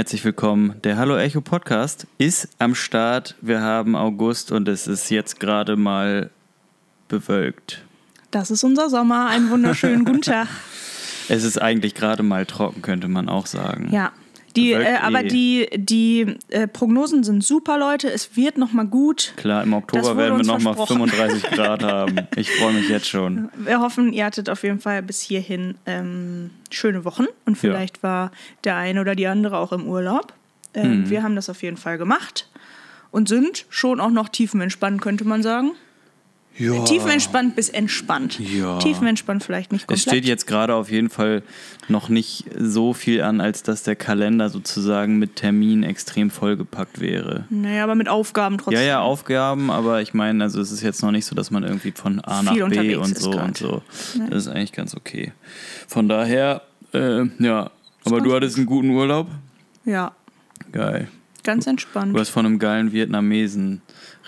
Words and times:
Herzlich 0.00 0.24
willkommen. 0.24 0.80
Der 0.82 0.96
Hallo 0.96 1.18
Echo 1.18 1.42
Podcast 1.42 2.06
ist 2.16 2.48
am 2.58 2.74
Start. 2.74 3.34
Wir 3.42 3.60
haben 3.60 3.94
August 3.94 4.50
und 4.50 4.66
es 4.66 4.86
ist 4.86 5.10
jetzt 5.10 5.40
gerade 5.40 5.76
mal 5.76 6.30
bewölkt. 7.08 7.84
Das 8.30 8.50
ist 8.50 8.64
unser 8.64 8.88
Sommer. 8.88 9.28
Einen 9.28 9.50
wunderschönen 9.50 10.04
guten 10.06 10.22
Tag. 10.22 10.48
Es 11.28 11.44
ist 11.44 11.60
eigentlich 11.60 11.94
gerade 11.94 12.22
mal 12.22 12.46
trocken, 12.46 12.80
könnte 12.80 13.08
man 13.08 13.28
auch 13.28 13.44
sagen. 13.44 13.90
Ja. 13.92 14.12
Die, 14.56 14.72
äh, 14.72 14.96
aber 14.96 15.22
die, 15.22 15.68
die 15.74 16.36
äh, 16.48 16.66
Prognosen 16.66 17.22
sind 17.24 17.44
super, 17.44 17.78
Leute. 17.78 18.10
Es 18.10 18.36
wird 18.36 18.58
noch 18.58 18.72
mal 18.72 18.86
gut. 18.86 19.32
Klar, 19.36 19.62
im 19.62 19.72
Oktober 19.74 20.16
werden 20.16 20.38
wir 20.38 20.44
nochmal 20.44 20.74
versprochen. 20.74 21.08
35 21.08 21.42
Grad 21.50 21.82
haben. 21.82 22.16
Ich 22.36 22.50
freue 22.50 22.72
mich 22.72 22.88
jetzt 22.88 23.08
schon. 23.08 23.48
Wir 23.56 23.80
hoffen, 23.80 24.12
ihr 24.12 24.24
hattet 24.24 24.50
auf 24.50 24.62
jeden 24.62 24.80
Fall 24.80 25.02
bis 25.02 25.20
hierhin 25.20 25.76
ähm, 25.86 26.50
schöne 26.70 27.04
Wochen 27.04 27.26
und 27.46 27.56
vielleicht 27.56 28.02
war 28.02 28.32
der 28.64 28.76
eine 28.76 29.00
oder 29.00 29.14
die 29.14 29.26
andere 29.26 29.58
auch 29.58 29.72
im 29.72 29.86
Urlaub. 29.86 30.32
Ähm, 30.74 31.00
Mhm. 31.00 31.10
Wir 31.10 31.22
haben 31.22 31.36
das 31.36 31.48
auf 31.50 31.62
jeden 31.62 31.76
Fall 31.76 31.98
gemacht 31.98 32.48
und 33.10 33.28
sind 33.28 33.66
schon 33.70 34.00
auch 34.00 34.10
noch 34.10 34.28
tiefenentspannt, 34.28 35.00
könnte 35.00 35.24
man 35.24 35.42
sagen. 35.42 35.72
Ja. 36.60 36.84
Tiefenentspannt 36.84 37.56
bis 37.56 37.70
entspannt. 37.70 38.38
Ja. 38.38 38.78
Tiefenentspannt 38.78 39.42
vielleicht 39.42 39.72
nicht 39.72 39.86
komplett. 39.86 40.06
Es 40.06 40.12
steht 40.12 40.26
jetzt 40.26 40.46
gerade 40.46 40.74
auf 40.74 40.90
jeden 40.90 41.08
Fall 41.08 41.42
noch 41.88 42.10
nicht 42.10 42.44
so 42.58 42.92
viel 42.92 43.22
an, 43.22 43.40
als 43.40 43.62
dass 43.62 43.82
der 43.82 43.96
Kalender 43.96 44.50
sozusagen 44.50 45.18
mit 45.18 45.36
Terminen 45.36 45.84
extrem 45.84 46.28
vollgepackt 46.30 47.00
wäre. 47.00 47.46
Naja, 47.48 47.82
aber 47.82 47.94
mit 47.94 48.10
Aufgaben 48.10 48.58
trotzdem. 48.58 48.74
Ja, 48.74 48.86
ja, 48.86 49.00
Aufgaben, 49.00 49.70
aber 49.70 50.02
ich 50.02 50.12
meine, 50.12 50.44
also 50.44 50.60
es 50.60 50.70
ist 50.70 50.82
jetzt 50.82 51.02
noch 51.02 51.12
nicht 51.12 51.24
so, 51.24 51.34
dass 51.34 51.50
man 51.50 51.62
irgendwie 51.62 51.92
von 51.92 52.20
A 52.20 52.42
nach 52.42 52.52
B 52.68 52.94
und 52.94 53.16
so 53.16 53.30
und 53.30 53.56
so. 53.56 53.82
Das 54.28 54.46
ist 54.46 54.48
eigentlich 54.48 54.72
ganz 54.72 54.94
okay. 54.94 55.32
Von 55.88 56.08
daher, 56.08 56.60
äh, 56.92 57.24
ja. 57.38 57.70
Aber 58.04 58.20
du 58.20 58.34
hattest 58.34 58.58
einen 58.58 58.66
guten 58.66 58.90
Urlaub? 58.90 59.28
Ja, 59.86 60.12
Geil. 60.72 61.08
ganz 61.42 61.66
entspannt. 61.66 62.14
Du 62.14 62.20
hast 62.20 62.28
von 62.28 62.44
einem 62.44 62.58
geilen 62.58 62.92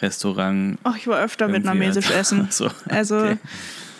Vietnamesen-Restaurant. 0.02 0.78
Ach, 0.82 0.96
ich 0.96 1.06
war 1.06 1.20
öfter 1.20 1.52
vietnamesisch 1.52 2.10
erzählt. 2.10 2.20
essen. 2.20 2.48
So, 2.50 2.70
Also, 2.88 3.18
okay. 3.18 3.38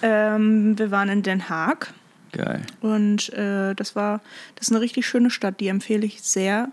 ähm, 0.02 0.78
wir 0.78 0.90
waren 0.90 1.08
in 1.08 1.22
Den 1.22 1.48
Haag 1.48 1.92
Geil. 2.32 2.62
und 2.80 3.32
äh, 3.32 3.74
das 3.74 3.94
war, 3.94 4.20
das 4.56 4.68
ist 4.68 4.72
eine 4.72 4.80
richtig 4.80 5.06
schöne 5.06 5.30
Stadt. 5.30 5.60
Die 5.60 5.68
empfehle 5.68 6.04
ich 6.06 6.22
sehr, 6.22 6.68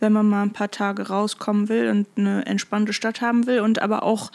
wenn 0.00 0.12
man 0.12 0.26
mal 0.28 0.42
ein 0.42 0.52
paar 0.52 0.70
Tage 0.70 1.08
rauskommen 1.08 1.68
will 1.68 1.88
und 1.88 2.06
eine 2.16 2.46
entspannte 2.46 2.92
Stadt 2.92 3.20
haben 3.20 3.46
will 3.46 3.60
und 3.60 3.80
aber 3.80 4.02
auch 4.02 4.30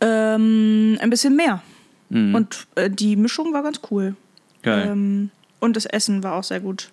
ähm, 0.00 0.98
ein 1.00 1.10
bisschen 1.10 1.36
mehr. 1.36 1.62
Mhm. 2.08 2.34
Und 2.34 2.66
äh, 2.76 2.88
die 2.90 3.16
Mischung 3.16 3.52
war 3.52 3.62
ganz 3.62 3.80
cool. 3.90 4.16
Geil. 4.62 4.88
Ähm, 4.90 5.30
und 5.60 5.76
das 5.76 5.86
Essen 5.86 6.22
war 6.22 6.34
auch 6.34 6.44
sehr 6.44 6.60
gut. 6.60 6.90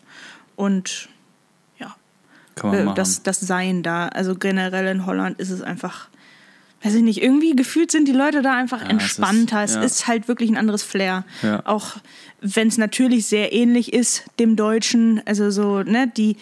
Und 0.55 1.09
ja, 1.79 1.95
Kann 2.55 2.71
man 2.71 2.87
äh, 2.89 2.93
das, 2.95 3.23
das 3.23 3.39
Sein 3.39 3.83
da. 3.83 4.07
Also 4.07 4.35
generell 4.35 4.87
in 4.87 5.05
Holland 5.05 5.39
ist 5.39 5.49
es 5.49 5.61
einfach, 5.61 6.07
weiß 6.83 6.95
ich 6.95 7.01
nicht, 7.01 7.21
irgendwie 7.23 7.55
gefühlt 7.55 7.91
sind 7.91 8.07
die 8.07 8.11
Leute 8.13 8.41
da 8.41 8.53
einfach 8.55 8.81
Ja, 8.81 8.87
es 8.87 8.93
ist- 8.93 8.99
entspannter. 9.19 9.63
Es 9.63 9.75
ist, 9.75 10.01
ja. 10.01 10.07
halt 10.07 10.27
wirklich 10.27 10.49
ein 10.49 10.57
anderes 10.57 10.83
Flair. 10.83 11.23
Ja. 11.41 11.61
Auch 11.65 11.95
wenn 12.41 12.67
es 12.67 12.77
natürlich 12.77 13.25
sehr 13.27 13.53
ähnlich 13.53 13.93
ist 13.93 14.25
dem 14.39 14.55
Deutschen. 14.55 15.21
Also 15.25 15.49
so, 15.49 15.81
ne, 15.83 16.11
die. 16.15 16.37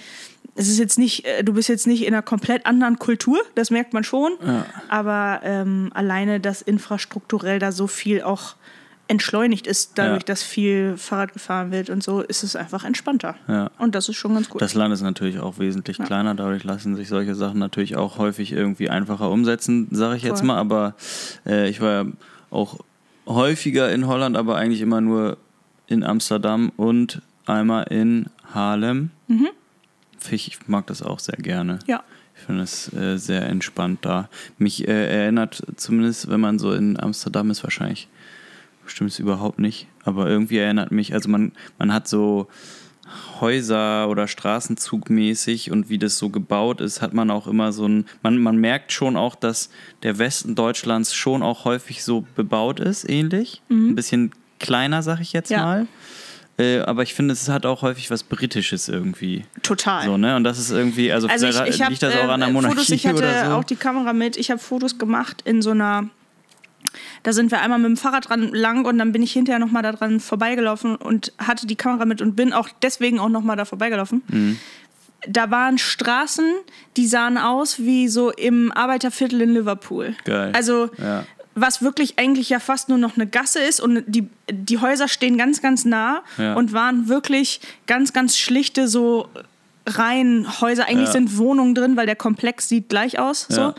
Es 0.54 0.68
ist 0.68 0.80
jetzt 0.80 1.00
nicht, 1.00 1.26
äh, 1.26 1.44
du 1.46 1.54
bist 1.54 1.70
jetzt 1.70 1.88
nicht 1.88 2.02
in 2.02 2.14
einer 2.14 2.22
komplett 2.22 2.66
anderen 2.66 3.00
Kultur, 3.00 3.40
das 3.56 3.70
merkt 3.72 3.94
man 3.94 4.04
schon. 4.04 4.34
Aber 4.90 5.40
ähm, 5.44 5.92
alleine, 5.94 6.42
dass 6.42 6.62
infrastrukturell 6.62 7.58
da 7.58 7.72
so 7.72 7.88
viel 7.88 8.22
auch 8.22 8.56
entschleunigt 9.12 9.68
ist, 9.68 9.98
dadurch, 9.98 10.22
Ja. 10.24 10.26
dass 10.28 10.42
viel 10.42 10.96
Fahrrad 10.98 11.34
gefahren 11.34 11.72
wird 11.72 11.90
und 11.90 12.02
so, 12.02 12.22
ist 12.22 12.44
es 12.44 12.56
einfach 12.56 12.84
entspannter. 12.86 13.36
Ja. 13.48 13.70
Und 13.78 13.94
das 13.94 14.10
ist 14.10 14.16
schon 14.16 14.34
ganz 14.34 14.50
gut. 14.50 14.62
Das 14.62 14.74
Land 14.74 14.94
ist 14.94 15.02
natürlich 15.02 15.40
auch 15.40 15.60
wesentlich 15.60 15.98
kleiner, 16.00 16.34
dadurch 16.34 16.64
lassen 16.64 16.96
sich 16.96 17.10
solche 17.10 17.36
Sachen 17.36 17.60
natürlich 17.60 17.96
auch 17.98 18.18
häufig 18.18 18.52
irgendwie 18.54 18.90
einfacher 18.90 19.30
umsetzen, 19.30 19.88
sage 19.92 20.16
ich 20.18 20.24
jetzt 20.24 20.40
Voll. 20.40 20.48
mal. 20.48 20.58
Aber 20.58 20.96
äh, 21.46 21.70
ich 21.70 21.82
war 21.82 21.92
ja 21.92 22.06
auch 22.50 22.80
häufiger 23.28 23.92
in 23.92 24.08
Holland, 24.08 24.36
aber 24.38 24.56
eigentlich 24.56 24.82
immer 24.82 25.02
nur 25.02 25.38
in 25.88 26.04
Amsterdam 26.04 26.72
und 26.78 27.22
einmal 27.46 27.84
in 27.90 28.28
Haarlem. 28.54 29.12
Ich 30.30 30.60
mag 30.68 30.88
das 30.88 31.02
auch 31.02 31.20
sehr 31.20 31.38
gerne. 31.38 31.80
ja. 31.88 32.02
Ich 32.34 32.46
finde 32.48 32.64
es 32.64 32.92
äh, 32.94 33.18
sehr 33.18 33.46
entspannt 33.48 34.00
da. 34.02 34.28
Mich 34.58 34.88
äh, 34.88 35.22
erinnert 35.24 35.62
zumindest, 35.76 36.28
wenn 36.30 36.40
man 36.40 36.58
so 36.58 36.74
in 36.74 37.00
Amsterdam 37.00 37.52
ist, 37.52 37.62
wahrscheinlich 37.64 38.08
stimmt 38.92 39.12
es 39.12 39.20
überhaupt 39.20 39.60
nicht, 39.60 39.88
aber 40.06 40.28
irgendwie 40.30 40.58
erinnert 40.58 40.92
mich, 40.92 41.14
also 41.14 41.30
man, 41.30 41.52
man 41.80 41.94
hat 41.94 42.08
so 42.08 42.48
Häuser 43.42 44.08
oder 44.10 44.28
Straßenzugmäßig 44.28 45.72
und 45.72 45.90
wie 45.90 45.98
das 45.98 46.18
so 46.18 46.30
gebaut 46.30 46.80
ist, 46.82 47.02
hat 47.02 47.14
man 47.14 47.30
auch 47.30 47.48
immer 47.48 47.72
so 47.74 47.88
ein, 47.88 48.06
man, 48.24 48.38
man 48.38 48.58
merkt 48.58 48.92
schon 48.92 49.18
auch, 49.18 49.36
dass 49.36 49.70
der 50.04 50.18
Westen 50.18 50.56
Deutschlands 50.56 51.14
schon 51.14 51.44
auch 51.44 51.66
häufig 51.66 52.04
so 52.04 52.26
bebaut 52.36 52.80
ist, 52.80 53.10
ähnlich. 53.10 53.62
Ein 53.70 53.96
bisschen 53.96 54.32
kleiner, 54.60 55.02
sag 55.02 55.20
ich 55.20 55.34
jetzt 55.34 55.50
Ja. 55.52 55.64
mal. 55.64 55.88
Äh, 56.58 56.80
aber 56.82 57.02
ich 57.04 57.14
finde, 57.14 57.34
es 57.34 57.50
hat 57.50 57.66
auch 57.66 57.82
häufig 57.82 58.12
was 58.12 58.24
Britisches 58.24 58.88
irgendwie. 58.90 59.46
Total. 59.64 60.06
So, 60.06 60.18
ne? 60.18 60.36
Und 60.36 60.44
das 60.44 60.60
ist 60.60 60.70
irgendwie, 60.70 61.12
also, 61.12 61.28
Also 61.28 61.48
ich, 61.48 61.56
ich 61.76 61.82
habe 61.82 61.92
liegt 61.92 62.04
das 62.04 62.16
auch 62.16 62.28
an 62.30 62.42
der 62.42 62.50
Monarchie 62.50 62.76
Fotos, 62.76 62.90
ich 62.92 63.08
hatte 63.08 63.18
oder 63.20 63.46
so. 63.46 63.52
auch 63.54 63.64
die 63.64 63.78
Kamera 63.78 64.14
mit, 64.14 64.38
ich 64.38 64.52
habe 64.52 64.60
Fotos 64.60 64.98
gemacht 65.00 65.42
in 65.46 65.62
so 65.62 65.72
einer, 65.72 66.10
da 67.24 67.34
sind 67.34 67.52
wir 67.52 67.62
einmal 67.62 67.80
mit 67.80 67.88
dem 67.90 67.98
Fahrrad 67.98 68.30
dran 68.30 68.50
lang 68.54 68.86
und 68.86 68.98
dann 68.98 69.12
bin 69.12 69.22
ich 69.24 69.32
hinterher 69.34 69.60
nochmal 69.60 69.84
da 69.84 69.92
dran 69.92 70.20
vorbeigelaufen 70.20 70.96
und 70.96 71.34
hatte 71.38 71.68
die 71.68 71.76
Kamera 71.76 72.06
mit 72.06 72.22
und 72.22 72.36
bin 72.36 72.54
auch 72.54 72.70
deswegen 72.82 73.20
auch 73.20 73.30
nochmal 73.30 73.58
da 73.58 73.66
vorbeigelaufen. 73.66 74.22
Mhm. 74.28 74.60
Da 75.28 75.52
waren 75.52 75.78
Straßen, 75.78 76.46
die 76.98 77.06
sahen 77.08 77.38
aus 77.38 77.78
wie 77.80 78.08
so 78.08 78.32
im 78.32 78.72
Arbeiterviertel 78.72 79.42
in 79.42 79.54
Liverpool. 79.54 80.16
Geil. 80.26 80.52
Also 80.56 80.90
Ja. 80.98 81.26
was 81.54 81.82
wirklich 81.84 82.18
eigentlich 82.18 82.50
ja 82.50 82.60
fast 82.60 82.90
nur 82.90 82.98
noch 82.98 83.16
eine 83.16 83.28
Gasse 83.28 83.60
ist 83.60 83.82
und 83.82 84.04
die, 84.08 84.28
die 84.50 84.80
Häuser 84.80 85.08
stehen 85.08 85.38
ganz, 85.38 85.62
ganz 85.62 85.86
nah 85.86 86.24
Ja. 86.38 86.56
und 86.56 86.74
waren 86.74 87.08
wirklich 87.08 87.62
ganz, 87.86 88.14
ganz 88.14 88.38
schlichte 88.38 88.88
so 88.88 89.28
Reihenhäuser. 89.86 90.86
Eigentlich 90.88 91.08
Ja. 91.08 91.14
sind 91.14 91.38
Wohnungen 91.38 91.76
drin, 91.76 91.98
weil 91.98 92.06
der 92.06 92.16
Komplex 92.16 92.70
sieht 92.70 92.90
gleich 92.90 93.20
aus. 93.20 93.46
So. 93.50 93.74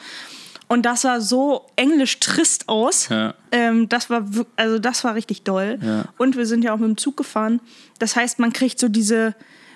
Und 0.72 0.82
das 0.86 1.02
sah 1.02 1.20
so 1.20 1.66
englisch 1.76 2.18
trist 2.20 2.68
aus. 2.68 3.08
Ja. 3.10 3.34
Ähm, 3.50 3.88
das 3.88 4.08
war 4.10 4.24
also 4.56 4.78
das 4.78 5.04
war 5.04 5.14
richtig 5.14 5.42
doll. 5.42 5.78
Ja. 5.82 6.04
Und 6.18 6.36
wir 6.36 6.46
sind 6.46 6.64
ja 6.64 6.72
auch 6.72 6.78
mit 6.78 6.88
dem 6.88 6.96
Zug 6.96 7.16
gefahren. 7.16 7.60
Das 7.98 8.16
heißt, 8.16 8.38
man 8.38 8.52
kriegt 8.52 8.78
so 8.78 8.88
diese. 8.88 9.34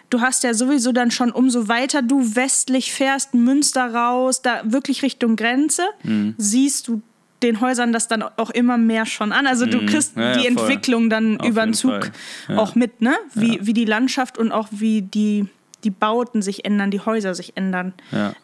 Du 0.08 0.20
hast 0.20 0.44
ja 0.44 0.54
sowieso 0.54 0.92
dann 0.92 1.10
schon, 1.10 1.32
umso 1.32 1.68
weiter 1.68 2.00
du 2.00 2.36
westlich 2.36 2.92
fährst, 2.92 3.34
Münster 3.34 3.92
raus, 3.92 4.40
da 4.40 4.60
wirklich 4.64 5.02
Richtung 5.02 5.34
Grenze, 5.36 5.82
Mhm. 6.04 6.34
siehst 6.38 6.86
du 6.88 7.02
den 7.42 7.60
Häusern 7.60 7.92
das 7.92 8.08
dann 8.08 8.22
auch 8.22 8.50
immer 8.50 8.78
mehr 8.78 9.04
schon 9.04 9.32
an. 9.32 9.46
Also 9.46 9.66
du 9.66 9.84
kriegst 9.84 10.16
Mhm. 10.16 10.22
Ja, 10.22 10.28
ja, 10.30 10.34
die 10.38 10.40
voll. 10.54 10.62
Entwicklung 10.62 11.10
dann 11.10 11.38
Auf 11.40 11.48
über 11.48 11.64
den 11.66 11.74
Zug. 11.74 12.10
Ja. 12.48 12.56
auch 12.56 12.74
mit, 12.74 13.02
ne? 13.02 13.14
Wie, 13.34 13.58
wie 13.62 13.72
die 13.74 13.84
Landschaft 13.84 14.38
und 14.38 14.52
auch 14.52 14.68
wie 14.70 15.02
die, 15.02 15.46
die 15.84 15.90
Bauten 15.90 16.40
sich 16.40 16.64
ändern, 16.64 16.90
die 16.90 17.00
Häuser 17.00 17.34
sich 17.34 17.56
ändern. 17.56 17.92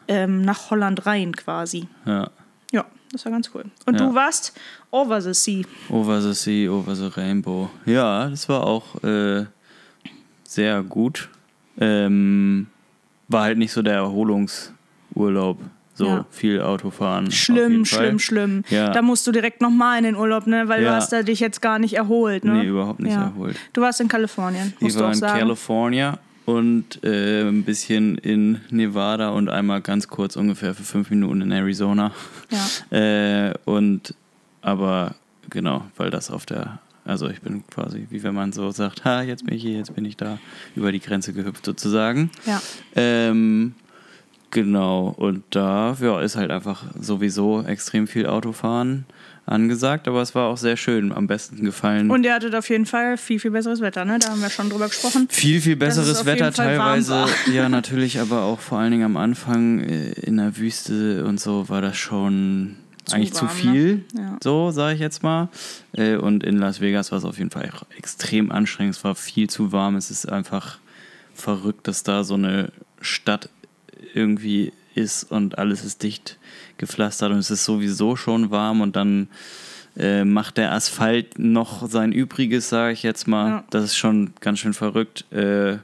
Ähm, 0.09 0.43
nach 0.43 0.71
Holland 0.71 1.07
rein 1.07 1.35
quasi. 1.35 1.87
Ja. 2.05 2.31
Das 3.13 3.25
war 3.27 3.33
ganz 3.33 3.51
cool. 3.55 3.65
Und 3.87 4.01
Ja. 4.01 4.07
du 4.07 4.15
warst 4.15 4.53
over 4.91 5.21
the 5.21 5.35
sea. 5.35 5.63
Over 5.91 6.21
the 6.23 6.33
Sea, 6.35 6.71
Over 6.71 6.95
the 6.97 7.07
Rainbow. 7.09 7.69
Ja, 7.85 8.29
das 8.31 8.49
war 8.49 8.65
auch 8.65 9.03
äh, 9.05 9.45
sehr 10.45 10.83
gut. 10.83 11.29
Ähm, 11.79 12.67
war 13.29 13.43
halt 13.45 13.59
nicht 13.59 13.73
so 13.73 13.83
der 13.83 13.95
Erholungsurlaub. 13.95 15.59
So 15.95 16.07
Ja. 16.07 16.27
viel 16.31 16.63
Autofahren. 16.63 17.31
Schlimm, 17.31 17.85
schlimm, 17.85 18.19
schlimm. 18.19 18.65
Ja. 18.71 18.91
Da 18.91 19.03
musst 19.03 19.27
du 19.27 19.33
direkt 19.33 19.61
nochmal 19.61 19.99
in 19.99 20.05
den 20.05 20.17
Urlaub, 20.17 20.47
ne? 20.47 20.67
Weil 20.69 20.83
Ja. 20.83 20.91
du 20.91 20.97
hast 20.97 21.13
da 21.13 21.23
dich 21.23 21.39
jetzt 21.41 21.61
gar 21.61 21.79
nicht 21.79 21.93
erholt, 21.95 22.45
ne? 22.45 22.55
Nee, 22.55 22.67
überhaupt 22.67 23.01
nicht 23.01 23.13
erholt. 23.15 23.57
Du 23.75 23.83
warst 23.83 24.01
in 24.01 24.09
Kalifornien, 24.09 24.73
Ich 24.77 24.81
musst 24.81 24.97
du 24.97 25.01
war 25.01 25.09
auch 25.09 25.13
in 25.13 25.19
sagen. 25.19 25.39
California 25.39 26.19
und 26.45 27.03
äh, 27.05 27.43
ein 27.43 27.65
bisschen 27.65 28.19
in 28.19 28.61
Nevada 28.71 29.31
und 29.31 29.49
einmal 29.49 29.81
ganz 29.81 30.09
kurz 30.09 30.37
ungefähr 30.37 30.75
für 30.75 30.83
fünf 30.83 31.11
Minuten 31.11 31.43
in 31.43 31.53
Arizona. 31.53 32.13
Ja. 32.51 32.59
Äh, 32.99 33.55
und 33.65 34.15
aber 34.61 35.15
genau, 35.49 35.85
weil 35.97 36.11
das 36.11 36.31
auf 36.31 36.45
der, 36.45 36.81
also 37.05 37.29
ich 37.29 37.41
bin 37.41 37.65
quasi, 37.69 38.07
wie 38.11 38.23
wenn 38.23 38.35
man 38.35 38.53
so 38.53 38.71
sagt, 38.71 39.05
ha, 39.05 39.23
jetzt 39.23 39.47
bin 39.47 39.55
ich 39.55 39.63
hier, 39.63 39.79
jetzt 39.79 39.95
bin 39.95 40.05
ich 40.05 40.17
da, 40.17 40.39
über 40.77 40.93
die 40.93 41.01
Grenze 41.01 41.33
gehüpft 41.33 41.65
sozusagen. 41.65 42.31
Ja. 42.45 42.61
Ähm, 42.95 43.75
genau, 44.51 45.15
und 45.17 45.43
da 45.51 45.97
ja, 46.01 46.21
ist 46.21 46.37
halt 46.37 46.51
einfach 46.51 46.85
sowieso 47.01 47.63
extrem 47.63 48.07
viel 48.07 48.27
Autofahren 48.27 49.07
angesagt, 49.47 50.07
aber 50.09 50.23
es 50.23 50.35
war 50.35 50.49
auch 50.49 50.57
sehr 50.57 50.77
schön, 50.77 51.13
am 51.13 51.27
besten 51.27 51.65
gefallen. 51.65 52.11
Und 52.11 52.25
ihr 52.25 52.33
hattet 52.35 52.55
auf 52.55 52.69
jeden 52.71 52.87
Fall 52.87 53.17
viel, 53.17 53.39
viel 53.41 53.51
besseres 53.51 53.81
Wetter, 53.81 54.05
ne? 54.05 54.19
Da 54.19 54.29
haben 54.31 54.41
wir 54.41 54.51
schon 54.51 54.71
drüber 54.71 54.87
gesprochen. 54.89 55.27
Viel, 55.31 55.61
viel 55.61 55.77
besseres 55.77 56.25
Wetter 56.25 56.47
warm 56.47 56.55
teilweise. 56.55 57.27
Ja, 57.53 57.69
natürlich, 57.69 58.21
aber 58.21 58.43
auch 58.43 58.61
vor 58.61 58.79
allen 58.79 58.93
Dingen 58.93 59.05
am 59.05 59.17
Anfang 59.17 59.81
äh, 59.81 60.13
in 60.13 60.37
der 60.37 60.57
Wüste 60.57 61.25
und 61.25 61.41
so 61.41 61.69
war 61.69 61.81
das 61.83 61.97
schon 61.97 62.77
Zu 63.05 63.17
eigentlich 63.17 63.33
zu 63.33 63.47
warm, 63.47 63.57
viel. 63.57 63.95
ne? 64.15 64.21
Ja. 64.23 64.39
So, 64.43 64.71
sage 64.71 64.95
ich 64.95 65.01
jetzt 65.01 65.23
mal. 65.25 65.49
Äh, 65.93 66.17
Und 66.17 66.45
in 66.45 66.57
Las 66.59 66.81
Vegas 66.81 67.11
war 67.11 67.19
es 67.19 67.25
auf 67.25 67.39
jeden 67.39 67.51
Fall 67.51 67.69
extrem 67.99 68.53
anstrengend. 68.53 68.95
Es 68.95 69.03
war 69.05 69.15
viel 69.17 69.51
zu 69.51 69.73
warm. 69.73 69.97
Es 69.97 70.11
ist 70.11 70.31
einfach 70.31 70.79
verrückt, 71.35 71.89
dass 71.89 72.05
da 72.05 72.23
so 72.23 72.35
eine 72.35 72.71
Stadt 73.01 73.49
irgendwie 74.15 74.73
ist 74.95 75.25
und 75.25 75.59
alles 75.59 75.85
ist 75.85 76.03
dicht 76.03 76.39
gepflastert 76.83 77.31
und 77.31 77.39
es 77.39 77.51
ist 77.51 77.65
sowieso 77.65 78.17
schon 78.17 78.51
warm 78.51 78.81
und 78.81 78.97
dann 78.97 79.29
äh, 79.97 80.25
macht 80.25 80.57
der 80.57 80.73
Asphalt 80.73 81.39
noch 81.39 81.89
sein 81.89 82.11
Übriges, 82.11 82.69
sage 82.69 82.93
ich 82.93 83.05
jetzt 83.05 83.29
mal. 83.29 83.49
Ja. 83.49 83.65
Das 83.71 83.85
ist 83.85 83.97
schon 83.97 84.33
ganz 84.41 84.59
schön 84.59 84.75
verrückt. 84.75 85.25
Äh, 85.33 85.77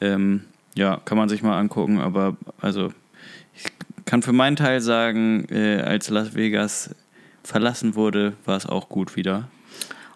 ähm, 0.00 0.44
ja, 0.74 0.98
kann 1.04 1.18
man 1.18 1.28
sich 1.28 1.42
mal 1.42 1.58
angucken, 1.58 2.00
aber 2.00 2.38
also 2.62 2.94
ich 3.54 3.64
kann 4.06 4.22
für 4.22 4.32
meinen 4.32 4.56
Teil 4.56 4.80
sagen, 4.80 5.44
äh, 5.50 5.82
als 5.82 6.08
Las 6.08 6.34
Vegas 6.34 6.94
verlassen 7.44 7.94
wurde, 7.94 8.32
war 8.46 8.56
es 8.56 8.64
auch 8.64 8.88
gut 8.88 9.16
wieder. 9.16 9.48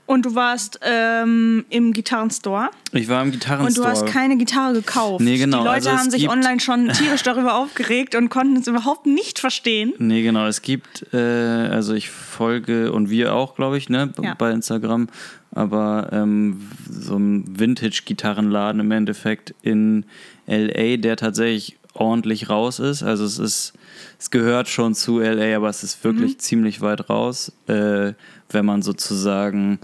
Und 0.07 0.25
du 0.25 0.35
warst 0.37 0.79
ähm, 0.83 1.65
im 1.69 1.93
Gitarrenstore 1.93 2.71
Ich 2.93 3.09
war 3.09 3.21
im 3.23 3.29
und 3.29 3.33
Gitarrenstore. 3.33 3.87
du 3.87 3.91
hast 3.91 4.07
keine 4.07 4.37
Gitarre 4.37 4.75
gekauft. 4.75 5.21
Nee, 5.21 5.37
genau, 5.37 5.59
Die 5.59 5.65
Leute 5.65 5.91
also 5.91 5.91
haben 5.93 6.11
sich 6.11 6.29
online 6.29 6.61
schon 6.61 6.89
tierisch 6.93 7.23
darüber 7.25 7.57
aufgeregt 7.57 8.15
und 8.15 8.29
konnten 8.29 8.57
es 8.57 8.69
überhaupt 8.69 9.07
nicht 9.07 9.41
verstehen. 9.41 9.93
Nee, 9.99 10.23
genau. 10.23 10.47
Es 10.47 10.63
gibt, 10.63 11.13
äh, 11.13 11.17
also 11.19 11.93
ich 11.95 12.09
folge 12.09 12.93
und 12.93 13.11
wir 13.11 13.35
auch, 13.35 13.57
glaube 13.57 13.79
ich, 13.79 13.89
ne, 13.89 14.13
Ja. 14.23 14.35
bei 14.35 14.53
Instagram, 14.53 15.09
aber 15.53 16.11
ähm, 16.13 16.61
so 16.89 17.17
ein 17.17 17.59
Vintage-Gitarrenladen 17.59 18.81
im 18.81 18.91
Endeffekt 18.93 19.55
in 19.63 20.05
LA, 20.47 20.99
der 20.99 21.17
tatsächlich 21.17 21.79
ordentlich 21.97 22.49
raus 22.49 22.79
ist. 22.79 23.03
Also 23.03 23.25
es 23.25 23.39
ist, 23.39 23.73
es 24.19 24.31
gehört 24.31 24.69
schon 24.69 24.95
zu 24.95 25.21
LA, 25.21 25.57
aber 25.57 25.69
es 25.69 25.83
ist 25.83 26.03
wirklich 26.05 26.35
Mhm. 26.35 26.39
ziemlich 26.39 26.81
weit 26.81 27.09
raus, 27.11 27.53
äh, 27.67 28.13
wenn 28.51 28.65
man 28.65 28.83
sozusagen 28.83 29.79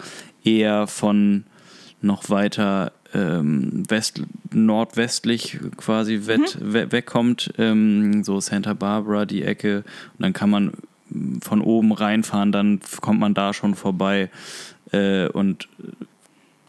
eher 0.44 0.86
von 0.86 1.44
noch 2.00 2.30
weiter 2.30 2.92
ähm, 3.14 3.84
west, 3.88 4.22
nordwestlich 4.52 5.58
quasi 5.76 6.22
wet, 6.26 6.58
we, 6.60 6.90
wegkommt, 6.90 7.52
ähm, 7.58 8.24
so 8.24 8.40
Santa 8.40 8.72
Barbara, 8.74 9.26
die 9.26 9.42
Ecke. 9.42 9.84
Und 10.18 10.22
dann 10.22 10.32
kann 10.32 10.50
man 10.50 10.72
von 11.42 11.60
oben 11.60 11.92
reinfahren, 11.92 12.52
dann 12.52 12.80
kommt 13.02 13.20
man 13.20 13.34
da 13.34 13.52
schon 13.52 13.74
vorbei. 13.74 14.30
Äh, 14.92 15.28
und 15.28 15.68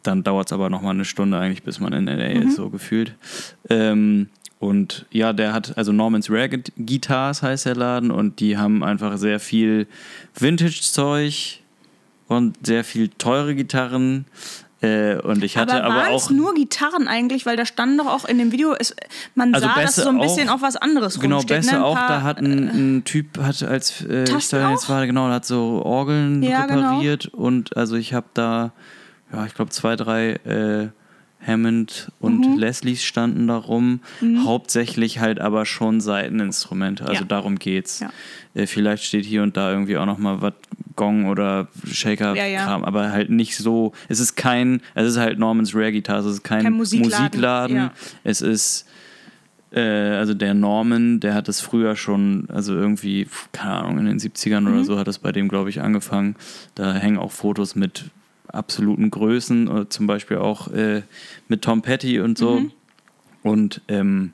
dann 0.03 0.23
dauert 0.23 0.47
es 0.49 0.53
aber 0.53 0.69
nochmal 0.69 0.93
eine 0.95 1.05
Stunde 1.05 1.37
eigentlich, 1.37 1.63
bis 1.63 1.79
man 1.79 1.93
in 1.93 2.07
LA 2.07 2.41
ist, 2.45 2.57
so 2.57 2.69
gefühlt. 2.69 3.15
Ähm, 3.69 4.27
und 4.63 5.05
ja, 5.11 5.33
der 5.33 5.51
hat, 5.53 5.77
also 5.77 5.91
Norman's 5.91 6.29
Rare 6.29 6.47
Gui- 6.49 6.71
Guitars 6.77 7.41
heißt 7.43 7.65
der 7.65 7.75
Laden 7.75 8.11
und 8.11 8.39
die 8.39 8.57
haben 8.57 8.83
einfach 8.83 9.17
sehr 9.17 9.39
viel 9.39 9.87
Vintage-Zeug 10.39 11.59
und 12.27 12.65
sehr 12.65 12.83
viel 12.83 13.09
teure 13.09 13.55
Gitarren. 13.55 14.25
Äh, 14.81 15.15
und 15.21 15.43
ich 15.43 15.57
hatte 15.57 15.81
aber 15.83 15.93
aber, 16.05 16.09
auch. 16.11 16.29
nur 16.29 16.53
Gitarren 16.53 17.07
eigentlich? 17.07 17.45
Weil 17.45 17.55
da 17.55 17.65
stand 17.65 17.99
doch 17.99 18.07
auch 18.07 18.25
in 18.25 18.37
dem 18.37 18.51
Video, 18.51 18.73
es, 18.77 18.93
man 19.33 19.53
Also 19.53 19.67
sah, 19.67 19.75
dass 19.75 19.83
Bässe 19.95 20.03
so 20.03 20.09
ein 20.09 20.19
bisschen 20.19 20.49
auch- 20.49 20.55
auf 20.55 20.61
was 20.61 20.75
anderes 20.75 21.19
Genau, 21.19 21.37
rumsteht. 21.37 21.57
Bässe 21.61 21.75
ne? 21.75 21.85
Auch. 21.85 21.95
Da 21.95 22.21
hat 22.21 22.37
ein, 22.39 22.69
ein 22.97 23.03
Typ, 23.05 23.37
hat 23.39 23.63
als 23.63 24.01
äh, 24.05 24.23
ich 24.37 24.49
da 24.49 24.71
jetzt 24.71 24.85
auch? 24.85 24.89
war, 24.89 25.05
genau, 25.07 25.27
hat 25.29 25.45
so 25.45 25.81
Orgeln 25.85 26.43
Ja, 26.43 26.65
genau. 26.65 26.89
repariert 26.89 27.27
und 27.27 27.75
also 27.77 27.95
ich 27.95 28.13
habe 28.13 28.27
da, 28.33 28.71
ja, 29.31 29.45
ich 29.45 29.53
glaube 29.53 29.71
zwei, 29.71 29.95
drei 29.95 30.31
äh, 30.45 30.87
Hammond 31.45 32.11
und 32.19 32.39
Mhm. 32.47 32.57
Leslies 32.57 33.03
standen 33.03 33.47
da 33.47 33.57
rum. 33.57 33.99
Hauptsächlich 34.43 35.19
halt 35.19 35.39
aber 35.39 35.65
schon 35.65 36.01
Seiteninstrumente, 36.01 37.03
also 37.05 37.21
Ja. 37.21 37.27
darum 37.27 37.59
geht's. 37.59 37.99
Ja. 37.99 38.09
Äh, 38.53 38.67
vielleicht 38.67 39.03
steht 39.03 39.25
hier 39.25 39.43
und 39.43 39.57
da 39.57 39.71
irgendwie 39.71 39.97
auch 39.97 40.05
nochmal 40.05 40.41
was 40.41 40.53
Gong 40.95 41.25
oder 41.25 41.67
Shaker-Kram, 41.91 42.35
Ja, 42.35 42.45
ja. 42.45 42.67
aber 42.83 43.11
halt 43.11 43.29
nicht 43.31 43.57
so. 43.57 43.93
Es 44.09 44.19
ist 44.19 44.35
kein, 44.35 44.81
es 44.93 45.07
ist 45.07 45.17
halt 45.17 45.39
Norman's 45.39 45.73
Rare 45.73 45.91
Guitars, 45.91 46.25
es 46.25 46.33
ist 46.35 46.43
kein, 46.43 46.63
Kein 46.63 46.73
Musikladen, 46.73 47.21
Musikladen. 47.21 47.89
Es 48.23 48.41
ist 48.41 48.85
äh, 49.75 49.79
also 49.81 50.35
der 50.35 50.53
Norman, 50.53 51.19
der 51.19 51.33
hat 51.33 51.49
es 51.49 51.59
früher 51.59 51.95
schon, 51.95 52.47
also 52.49 52.75
irgendwie, 52.75 53.27
keine 53.53 53.73
Ahnung, 53.73 53.97
in 53.97 54.05
den 54.05 54.19
70ern 54.19 54.61
Mhm. 54.61 54.67
oder 54.67 54.83
so 54.83 54.99
hat 54.99 55.07
es 55.07 55.17
bei 55.17 55.31
dem, 55.31 55.47
glaube 55.47 55.71
ich, 55.71 55.81
angefangen. 55.81 56.35
Da 56.75 56.93
hängen 56.93 57.17
auch 57.17 57.31
Fotos 57.31 57.75
mit 57.75 58.05
absoluten 58.53 59.11
Größen, 59.11 59.67
äh, 59.67 59.89
zum 59.89 60.07
Beispiel 60.07 60.37
auch 60.37 60.69
äh, 60.69 61.01
mit 61.47 61.63
Tom 61.63 61.81
Petty 61.81 62.19
und 62.19 62.37
so. 62.37 62.61
Mhm. 62.61 62.71
Und 63.41 63.81
ähm, 63.89 64.31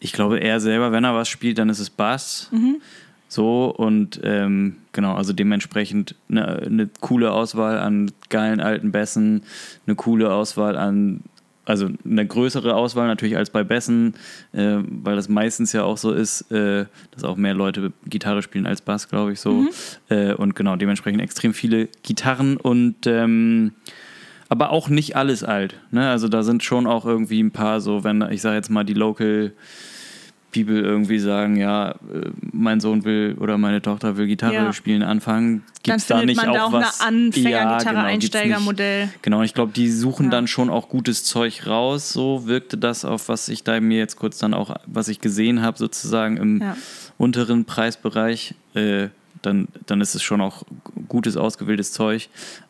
ich 0.00 0.12
glaube, 0.12 0.38
er 0.38 0.60
selber, 0.60 0.92
wenn 0.92 1.04
er 1.04 1.14
was 1.14 1.28
spielt, 1.28 1.58
dann 1.58 1.68
ist 1.68 1.80
es 1.80 1.90
Bass. 1.90 2.48
Mhm. 2.52 2.80
So 3.28 3.74
und 3.76 4.20
ähm, 4.22 4.76
genau, 4.92 5.14
also 5.14 5.32
dementsprechend 5.32 6.14
eine, 6.30 6.46
eine 6.58 6.88
coole 7.00 7.32
Auswahl 7.32 7.78
an 7.78 8.12
geilen 8.28 8.60
alten 8.60 8.92
Bässen, 8.92 9.42
eine 9.86 9.96
coole 9.96 10.32
Auswahl 10.32 10.76
an, 10.76 11.22
also 11.66 11.90
eine 12.04 12.26
größere 12.26 12.74
Auswahl 12.74 13.08
natürlich 13.08 13.36
als 13.36 13.50
bei 13.50 13.64
Bässen, 13.64 14.14
äh, 14.52 14.78
weil 14.80 15.16
das 15.16 15.28
meistens 15.28 15.72
ja 15.72 15.82
auch 15.82 15.98
so 15.98 16.12
ist, 16.12 16.50
äh, 16.52 16.86
dass 17.10 17.24
auch 17.24 17.36
mehr 17.36 17.54
Leute 17.54 17.92
Gitarre 18.06 18.42
spielen 18.42 18.66
als 18.66 18.80
Bass, 18.80 19.08
glaube 19.08 19.32
ich 19.32 19.40
so. 19.40 19.66
Äh, 20.08 20.32
und 20.34 20.54
genau, 20.54 20.76
dementsprechend 20.76 21.20
extrem 21.20 21.52
viele 21.52 21.88
Gitarren 22.02 22.56
und 22.56 23.06
ähm, 23.06 23.72
aber 24.48 24.70
auch 24.70 24.88
nicht 24.88 25.16
alles 25.16 25.42
alt. 25.42 25.74
Ne? 25.90 26.08
Also 26.08 26.28
da 26.28 26.44
sind 26.44 26.62
schon 26.62 26.86
auch 26.86 27.04
irgendwie 27.04 27.42
ein 27.42 27.50
paar 27.50 27.80
so, 27.80 28.04
wenn 28.04 28.22
ich 28.30 28.40
sage 28.40 28.56
jetzt 28.56 28.70
mal 28.70 28.84
die 28.84 28.94
Local 28.94 29.52
People 30.52 30.80
irgendwie 30.80 31.18
sagen, 31.18 31.56
ja, 31.56 31.90
äh, 31.90 31.94
mein 32.52 32.80
Sohn 32.80 33.04
will 33.04 33.36
oder 33.38 33.58
meine 33.58 33.82
Tochter 33.82 34.16
will 34.16 34.26
Gitarre 34.26 34.54
Ja. 34.54 34.72
spielen 34.72 35.02
anfangen, 35.02 35.64
gibt 35.82 35.98
es 35.98 36.06
da 36.06 36.24
nicht 36.24 36.36
man 36.36 36.48
auch 36.48 36.54
da 36.54 36.64
auch 36.64 36.72
was? 36.72 37.00
eine 37.00 37.08
Anfängergitarre, 37.26 37.82
gibt's 37.82 37.94
nicht. 37.94 38.34
Einsteigermodell. 38.36 39.08
Genau, 39.22 39.42
ich 39.42 39.52
glaube, 39.54 39.72
die 39.72 39.90
suchen 39.90 40.26
Ja. 40.26 40.30
dann 40.30 40.46
schon 40.46 40.70
auch 40.70 40.88
gutes 40.88 41.24
Zeug 41.24 41.66
raus. 41.66 42.10
So 42.12 42.46
wirkte 42.46 42.78
das 42.78 43.04
auf, 43.04 43.28
was 43.28 43.48
ich 43.48 43.64
da 43.64 43.80
mir 43.80 43.98
jetzt 43.98 44.16
kurz 44.16 44.38
dann 44.38 44.54
auch, 44.54 44.74
was 44.86 45.08
ich 45.08 45.20
gesehen 45.20 45.60
habe, 45.62 45.76
sozusagen 45.76 46.36
im 46.38 46.60
Ja. 46.62 46.76
unteren 47.18 47.64
Preisbereich. 47.66 48.54
Äh, 48.74 49.08
dann, 49.42 49.68
dann 49.86 50.00
ist 50.00 50.14
es 50.14 50.22
schon 50.22 50.40
auch 50.40 50.62
gutes, 51.08 51.36
ausgewähltes 51.36 51.92
Zeug. 51.92 52.28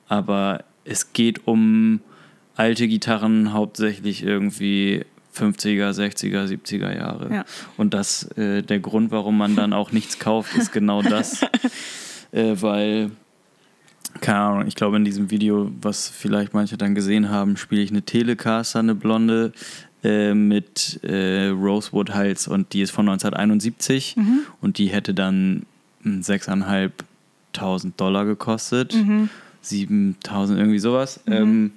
Aber 0.09 0.65
es 0.85 1.13
geht 1.13 1.47
um 1.47 2.01
alte 2.57 2.89
Gitarren, 2.89 3.53
hauptsächlich 3.53 4.23
irgendwie 4.23 5.05
50er, 5.37 5.91
60er, 5.91 6.47
70er 6.47 6.95
Jahre. 6.97 7.35
Ja. 7.35 7.45
Und 7.77 7.95
das, 7.95 8.25
äh, 8.37 8.63
der 8.63 8.81
Grund, 8.81 9.11
warum 9.11 9.37
man 9.37 9.57
dann 9.57 9.73
auch 9.73 9.93
nichts 9.93 10.19
kauft, 10.19 10.57
ist 10.57 10.73
genau 10.73 11.03
das. 11.03 11.43
äh, 12.33 12.55
weil, 12.61 13.11
keine 14.21 14.39
Ahnung, 14.39 14.67
ich 14.67 14.75
glaube 14.75 14.97
in 14.97 15.05
diesem 15.05 15.31
Video, 15.31 15.71
was 15.81 16.09
vielleicht 16.09 16.55
manche 16.55 16.77
dann 16.77 16.95
gesehen 16.95 17.29
haben, 17.31 17.57
spiele 17.57 17.83
ich 17.83 17.91
eine 17.91 18.03
Telecaster, 18.03 18.79
eine 18.79 18.95
blonde, 18.95 19.53
äh, 20.05 20.35
mit 20.35 21.01
äh, 21.03 21.49
Rosewood-Hals 21.49 22.49
und 22.49 22.73
die 22.73 22.83
ist 22.83 22.91
von 22.93 23.09
1971 23.09 24.17
Mhm. 24.17 24.41
und 24.61 24.79
die 24.79 24.87
hätte 24.89 25.15
dann 25.15 25.67
hm, 26.03 26.21
6.500 26.21 27.93
Dollar 27.97 28.25
gekostet. 28.25 28.95
Mhm. 28.95 29.29
7.000, 29.65 30.57
irgendwie 30.59 30.79
sowas. 30.79 31.21
Ähm, 31.27 31.73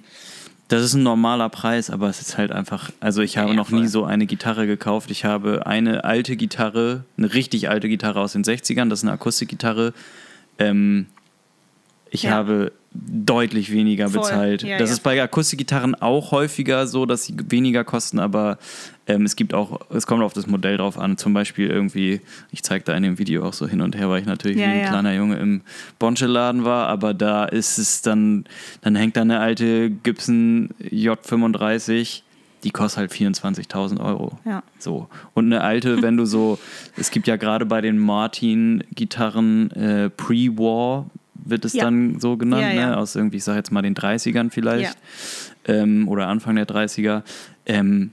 das 0.70 0.82
ist 0.82 0.94
ein 0.94 1.02
normaler 1.02 1.48
Preis, 1.48 1.90
aber 1.90 2.08
es 2.08 2.20
ist 2.20 2.38
halt 2.38 2.52
einfach, 2.52 2.90
also 3.00 3.22
ich 3.22 3.36
habe 3.38 3.50
Ja, 3.50 3.54
noch 3.56 3.68
voll. 3.68 3.80
nie 3.80 3.86
so 3.88 4.04
eine 4.04 4.26
Gitarre 4.26 4.66
gekauft. 4.66 5.10
Ich 5.10 5.24
habe 5.24 5.66
eine 5.66 6.04
alte 6.04 6.36
Gitarre, 6.36 7.04
eine 7.18 7.34
richtig 7.34 7.68
alte 7.68 7.88
Gitarre 7.88 8.20
aus 8.20 8.32
den 8.32 8.44
60ern, 8.44 8.88
das 8.88 9.00
ist 9.00 9.04
eine 9.04 9.12
Akustikgitarre. 9.12 9.92
Ähm, 10.58 11.06
ich 12.10 12.24
Ja. 12.24 12.32
habe 12.32 12.72
deutlich 12.92 13.70
weniger 13.72 14.08
Voll. 14.08 14.20
bezahlt. 14.22 14.62
Ja, 14.62 14.78
das 14.78 14.90
ja. 14.90 14.94
ist 14.94 15.02
bei 15.02 15.20
Akustikgitarren 15.22 15.94
auch 15.96 16.32
häufiger 16.32 16.86
so, 16.86 17.06
dass 17.06 17.24
sie 17.24 17.34
weniger 17.48 17.84
kosten, 17.84 18.18
aber 18.18 18.58
ähm, 19.10 19.24
es 19.24 19.34
gibt 19.36 19.54
auch, 19.54 19.80
es 19.90 20.06
kommt 20.06 20.22
auf 20.22 20.32
das 20.32 20.46
Modell 20.46 20.76
drauf 20.76 20.98
an. 20.98 21.16
Zum 21.16 21.32
Beispiel 21.34 21.68
irgendwie, 21.68 22.20
ich 22.52 22.62
zeige 22.62 22.84
da 22.84 22.94
in 22.96 23.02
dem 23.02 23.18
Video 23.18 23.44
auch 23.44 23.52
so 23.52 23.66
hin 23.66 23.80
und 23.80 23.96
her, 23.96 24.08
weil 24.08 24.20
ich 24.20 24.26
natürlich 24.26 24.58
Ja, 24.58 24.66
wie 24.66 24.70
ein 24.70 24.80
ja. 24.80 24.88
kleiner 24.88 25.14
Junge 25.14 25.36
im 25.38 25.62
Bonche-Laden 25.98 26.64
war, 26.64 26.86
aber 26.88 27.12
da 27.14 27.44
ist 27.44 27.78
es 27.78 28.02
dann, 28.02 28.44
dann 28.82 28.94
hängt 28.96 29.16
da 29.16 29.22
eine 29.22 29.40
alte 29.40 29.90
Gibson 29.90 30.70
J35, 30.82 32.22
die 32.62 32.70
kostet 32.70 32.98
halt 32.98 33.12
24.000 33.12 34.00
Euro. 34.00 34.38
Ja. 34.44 34.62
So. 34.78 35.08
Und 35.34 35.46
eine 35.46 35.62
alte, 35.62 36.02
wenn 36.02 36.16
du 36.16 36.26
so, 36.26 36.58
es 36.96 37.10
gibt 37.10 37.26
ja 37.26 37.36
gerade 37.36 37.64
bei 37.66 37.80
den 37.80 37.98
Martin-Gitarren 37.98 39.70
äh, 39.72 40.10
Pre-War, 40.10 41.06
wird 41.34 41.64
es 41.64 41.72
Ja. 41.72 41.84
dann 41.84 42.20
so 42.20 42.36
genannt, 42.36 42.62
Ja, 42.62 42.72
ja. 42.72 42.86
Ne? 42.90 42.96
aus 42.98 43.16
irgendwie, 43.16 43.38
ich 43.38 43.44
sag 43.44 43.56
jetzt 43.56 43.72
mal 43.72 43.82
den 43.82 43.94
30ern 43.94 44.50
vielleicht. 44.50 44.96
Ähm, 45.66 46.06
oder 46.08 46.26
Anfang 46.28 46.56
der 46.56 46.66
30er. 46.66 47.22
Ähm, 47.66 48.12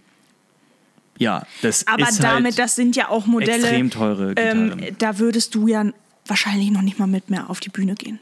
ja, 1.18 1.44
das 1.62 1.86
Aber 1.88 2.08
ist 2.08 2.24
damit, 2.24 2.46
halt 2.54 2.60
das 2.60 2.76
sind 2.76 2.96
ja 2.96 3.10
auch 3.10 3.26
Modelle, 3.26 3.58
extrem 3.58 3.90
teure 3.92 4.30
Gitarren. 4.36 4.84
ähm, 4.84 4.96
da 4.98 5.20
würdest 5.20 5.56
du 5.56 5.68
ja 5.68 5.86
wahrscheinlich 6.26 6.72
noch 6.72 6.82
nicht 6.82 7.00
mal 7.00 7.08
mit 7.08 7.30
mehr 7.30 7.50
auf 7.50 7.60
die 7.60 7.70
Bühne 7.70 7.96
gehen. 7.96 8.20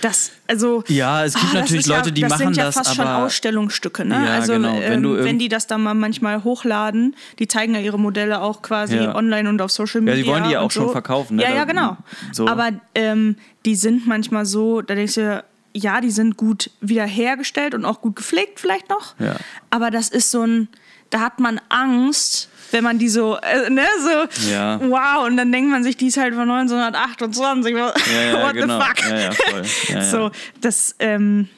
Das, 0.00 0.32
also, 0.48 0.84
Ja, 0.88 1.24
es 1.24 1.32
gibt 1.32 1.46
ah, 1.46 1.48
das 1.52 1.60
natürlich 1.62 1.86
ja, 1.86 1.96
Leute, 1.96 2.12
die 2.12 2.20
das 2.20 2.30
machen 2.30 2.44
sind 2.46 2.56
ja 2.58 2.64
das, 2.64 2.74
fast 2.74 2.94
schon 2.94 3.06
aber- 3.06 3.24
Ausstellungsstücke, 3.24 4.04
ne? 4.04 4.14
Ja, 4.26 4.34
also, 4.34 4.52
genau. 4.52 4.74
Wenn 4.78 5.02
ähm, 5.04 5.24
wenn 5.24 5.38
die 5.38 5.48
das 5.48 5.66
dann 5.66 5.82
mal 5.82 5.94
manchmal 5.94 6.44
hochladen, 6.44 7.16
die 7.38 7.48
zeigen 7.48 7.74
ja 7.74 7.80
ihre 7.80 7.98
Modelle 7.98 8.40
auch 8.42 8.60
quasi 8.60 8.96
Ja. 8.96 9.14
online 9.14 9.48
und 9.48 9.62
auf 9.62 9.70
Social 9.70 10.02
Media. 10.02 10.22
sie 10.22 10.28
wollen 10.30 10.44
die 10.44 10.50
ja 10.50 10.60
auch 10.60 10.70
schon 10.70 10.86
so. 10.86 10.92
verkaufen, 10.92 11.36
ne? 11.36 11.42
Ja, 11.44 11.54
ja, 11.54 11.64
genau. 11.64 11.96
so. 12.32 12.46
Aber 12.46 12.70
ähm, 12.94 13.36
die 13.64 13.76
sind 13.76 14.06
manchmal 14.06 14.44
so, 14.44 14.82
da 14.82 14.94
denkst 14.94 15.14
du, 15.14 15.42
ja, 15.72 16.00
die 16.02 16.10
sind 16.10 16.36
gut 16.36 16.70
wiederhergestellt 16.82 17.74
und 17.74 17.84
auch 17.86 18.00
gut 18.02 18.16
gepflegt 18.16 18.60
vielleicht 18.60 18.90
noch. 18.90 19.14
Ja. 19.18 19.36
Aber 19.70 19.90
das 19.90 20.08
ist 20.10 20.30
so 20.30 20.42
ein, 20.42 20.68
da 21.14 21.20
hat 21.20 21.38
man 21.38 21.60
Angst, 21.68 22.48
wenn 22.72 22.82
man 22.82 22.98
die 22.98 23.08
so, 23.08 23.36
äh, 23.36 23.70
ne, 23.70 23.86
so, 24.00 24.50
Ja. 24.50 24.80
wow, 24.80 25.24
und 25.26 25.36
dann 25.36 25.52
denkt 25.52 25.70
man 25.70 25.84
sich, 25.84 25.96
die 25.96 26.08
ist 26.08 26.16
halt 26.16 26.34
von 26.34 26.50
1928. 26.50 27.72
Ja, 27.76 27.92
ja, 28.32 28.42
What 28.42 28.54
genau. 28.54 28.80
the 28.80 28.84
fuck? 28.84 29.10
Ja, 29.10 29.18
ja, 29.18 29.30
voll. 29.30 29.62
Ja, 29.90 29.94
ja. 29.94 30.02
So, 30.02 30.30
das, 30.60 30.96
ähm, 30.98 31.48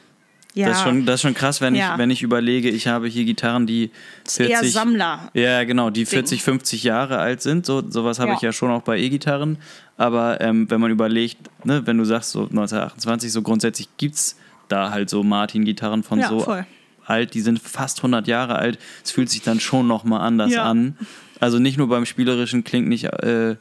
ja, 0.53 0.69
Das, 0.69 0.79
ist 0.79 0.85
schon, 0.85 1.07
das 1.07 1.15
ist 1.17 1.21
schon 1.23 1.33
krass, 1.35 1.63
wenn, 1.63 1.75
ich, 1.75 1.83
wenn 1.97 2.11
ich 2.11 2.23
überlege, 2.23 2.69
ich 2.69 2.87
habe 2.87 3.09
hier 3.09 3.25
Gitarren, 3.25 3.67
die 3.67 3.91
ist 4.27 4.41
eher 4.41 4.49
40, 4.59 4.73
Sammler. 4.75 5.31
Ja, 5.33 5.65
genau, 5.65 5.89
die 5.89 6.05
40, 6.05 6.43
50 6.43 6.83
Jahre 6.83 7.19
alt 7.19 7.41
sind. 7.41 7.65
So, 7.65 7.83
sowas 7.91 8.19
habe 8.19 8.33
ich 8.35 8.41
ja 8.43 8.53
schon 8.53 8.71
auch 8.71 8.83
bei 8.83 8.99
E-Gitarren. 8.99 9.57
Aber 9.97 10.41
ähm, 10.43 10.71
wenn 10.71 10.81
man 10.83 10.91
überlegt, 10.91 11.39
ne, 11.65 11.87
wenn 11.87 11.97
du 11.97 12.05
sagst, 12.05 12.33
so 12.33 12.41
1928, 12.43 13.33
so 13.33 13.41
grundsätzlich 13.41 13.89
gibt 13.97 14.17
es 14.17 14.37
da 14.69 14.91
halt 14.91 15.09
so 15.09 15.23
Martin-Gitarren 15.23 16.03
von 16.03 16.19
Ja, 16.21 16.29
so 16.29 16.41
voll. 16.41 16.67
Alt, 17.09 17.35
die 17.35 17.41
sind 17.41 17.59
fast 17.61 17.99
100 17.99 18.27
Jahre 18.27 18.57
alt. 18.57 18.79
Es 19.05 19.11
fühlt 19.11 19.31
sich 19.31 19.43
dann 19.43 19.61
schon 19.61 19.87
nochmal 19.87 20.21
anders 20.21 20.53
Ja. 20.53 20.65
an. 20.65 20.97
Also 21.41 21.59
nicht 21.59 21.77
nur 21.77 21.89
beim 21.89 22.07
Spielerischen 22.07 22.65
klingt 22.65 22.89
nicht 22.89 23.05
äh, 23.05 23.57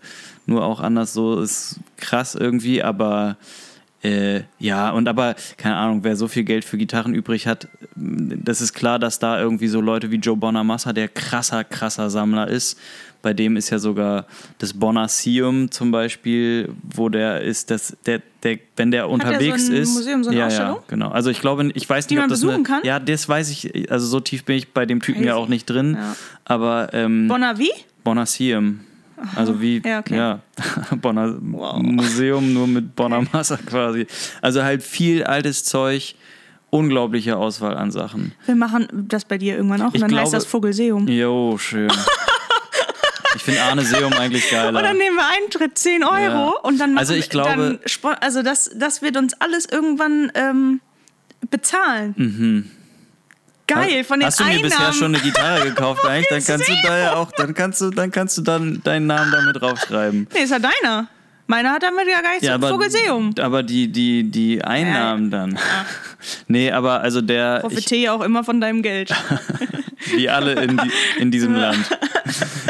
nur 0.46 0.64
auch 0.64 0.80
anders, 0.80 1.14
so 1.14 1.42
ist 1.42 1.80
krass 1.98 2.34
irgendwie, 2.36 2.82
aber 2.84 3.36
äh, 4.02 4.44
ja, 4.60 4.92
und 4.92 5.08
aber, 5.08 5.36
keine 5.58 5.76
Ahnung, 5.76 6.04
wer 6.04 6.16
so 6.16 6.28
viel 6.28 6.44
Geld 6.44 6.64
für 6.64 6.78
Gitarren 6.78 7.14
übrig 7.16 7.48
hat, 7.48 7.68
das 7.96 8.62
ist 8.62 8.74
klar, 8.74 9.00
dass 9.00 9.18
da 9.20 9.40
irgendwie 9.40 9.68
so 9.68 9.82
Leute 9.82 10.12
wie 10.12 10.18
Joe 10.18 10.38
Bonamassa, 10.38 10.94
der 10.94 11.08
krasser, 11.08 11.64
krasser 11.64 12.10
Sammler 12.10 12.48
ist. 12.48 12.78
Bei 13.26 13.34
dem 13.34 13.58
ist 13.58 13.72
ja 13.72 13.80
sogar 13.80 14.28
das 14.60 14.72
Bonacium 14.74 15.72
zum 15.72 15.90
Beispiel, 15.90 16.70
wo 16.96 17.10
der 17.10 17.42
ist, 17.42 17.72
das, 17.72 17.98
der, 18.06 18.22
der, 18.44 18.60
wenn 18.76 18.92
der 18.92 19.02
er 19.02 19.10
unterwegs 19.10 19.66
so 19.66 19.72
ein 19.74 19.78
ist. 19.80 19.96
Museum, 19.96 20.24
so 20.24 20.30
eine 20.30 20.38
ja, 20.40 20.46
Ausstellung? 20.46 20.76
Ja, 20.76 20.84
genau. 20.88 21.10
Also 21.10 21.32
ich 21.32 21.42
glaube, 21.42 21.72
ich 21.74 21.90
weiß 21.90 22.06
Die 22.06 22.14
nicht, 22.14 22.20
ob 22.20 22.24
man 22.26 22.30
das 22.30 22.42
besuchen 22.42 22.54
eine, 22.58 22.64
kann? 22.64 22.82
Ja, 22.84 23.00
das 23.00 23.28
weiß 23.28 23.50
ich, 23.50 23.92
also 23.92 24.06
so 24.06 24.20
tief 24.20 24.44
bin 24.46 24.58
ich 24.58 24.74
bei 24.74 24.86
dem 24.86 25.02
Typen 25.02 25.24
ja 25.24 25.32
Crazy. 25.34 25.44
auch 25.44 25.48
nicht 25.48 25.66
drin. 25.68 25.96
Ja. 26.00 26.16
Aber 26.46 26.90
ähm, 26.94 27.28
Bonavi? 27.28 27.72
Bonacium. 28.04 28.82
Also 29.36 29.60
wie, 29.60 29.82
Ja, 29.84 30.00
okay. 30.02 30.16
ja, 30.18 30.40
Bonner 31.02 31.36
Wow. 31.42 31.82
Museum 31.82 32.54
nur 32.54 32.68
mit 32.68 32.96
Bonamassa 32.96 33.58
quasi. 33.58 34.06
Also 34.44 34.62
halt 34.62 34.84
viel 34.84 35.24
altes 35.24 35.64
Zeug, 35.64 36.14
unglaubliche 36.70 37.38
Auswahl 37.38 37.76
an 37.76 37.90
Sachen. 37.90 38.34
Wir 38.46 38.56
machen 38.56 38.88
das 38.92 39.26
bei 39.26 39.40
dir 39.40 39.56
irgendwann 39.56 39.82
auch. 39.82 39.88
Und 39.88 39.96
Ich 39.96 40.02
dann 40.02 40.12
heißt 40.12 40.32
glaube- 40.32 40.36
das 40.38 40.46
Vogelseum. 40.46 41.08
Jo, 41.08 41.58
schön. 41.58 41.90
ich 43.36 43.44
finde 43.44 43.62
Arne 43.62 43.84
Seum 43.84 44.14
eigentlich 44.14 44.50
geiler. 44.50 44.70
Und 44.78 44.84
dann 44.84 44.98
nehmen 44.98 45.16
wir 45.18 45.26
Eintritt 45.28 45.78
10 45.78 46.04
Euro 46.04 46.14
Ja. 46.22 46.50
und 46.64 46.78
dann 46.80 46.92
machen 46.94 47.00
Also 47.00 47.14
ich 47.14 47.30
glaube- 47.30 47.80
dann, 48.04 48.16
also 48.22 48.42
das, 48.42 48.72
das 48.76 49.02
wird 49.02 49.18
uns 49.18 49.34
alles 49.40 49.66
irgendwann 49.66 50.32
ähm, 50.36 50.82
bezahlen. 51.50 52.72
Geil, 53.68 54.04
von 54.04 54.20
den 54.20 54.26
Mhm. 54.26 54.28
Hast 54.28 54.40
du 54.40 54.44
mir 54.44 54.50
Einnahmen. 54.52 54.70
bisher 54.70 54.94
schon 54.94 55.16
eine 55.16 55.24
Gitarre 55.24 55.66
gekauft 55.70 56.06
eigentlich? 56.08 56.28
Dann 56.30 56.44
kannst 56.58 56.70
du 56.70 56.74
da 56.88 56.98
ja 56.98 57.14
auch, 57.16 57.32
dann 57.32 57.54
kannst 57.54 57.82
du, 57.82 57.90
dann 57.90 58.12
kannst 58.12 58.38
du 58.38 58.42
dann 58.44 58.82
deinen 58.84 59.08
Namen 59.08 59.32
damit 59.32 59.60
draufschreiben. 59.62 60.28
Nee, 60.34 60.42
ist 60.44 60.52
ja 60.52 60.60
deiner. 60.60 61.08
Meiner 61.48 61.74
hat 61.74 61.84
damit 61.84 62.08
ja 62.08 62.22
gar 62.22 62.30
nichts 62.32 62.46
Ja, 62.48 62.56
aber, 62.56 62.70
Vogelseum. 62.70 63.34
aber 63.40 63.62
die, 63.62 63.92
die, 63.92 64.24
die 64.32 64.64
Einnahmen 64.64 65.30
dann. 65.32 65.60
Nee, 66.48 66.72
aber 66.72 67.02
also 67.02 67.22
der. 67.22 67.58
Ich, 67.58 67.62
Profitiere 67.62 68.12
auch 68.14 68.22
immer 68.22 68.44
von 68.44 68.60
deinem 68.60 68.82
Geld. 68.82 69.14
wie 70.16 70.30
alle 70.30 70.54
in, 70.64 70.78
die, 70.78 70.92
in 71.20 71.32
diesem 71.32 71.54
Land. 71.54 71.86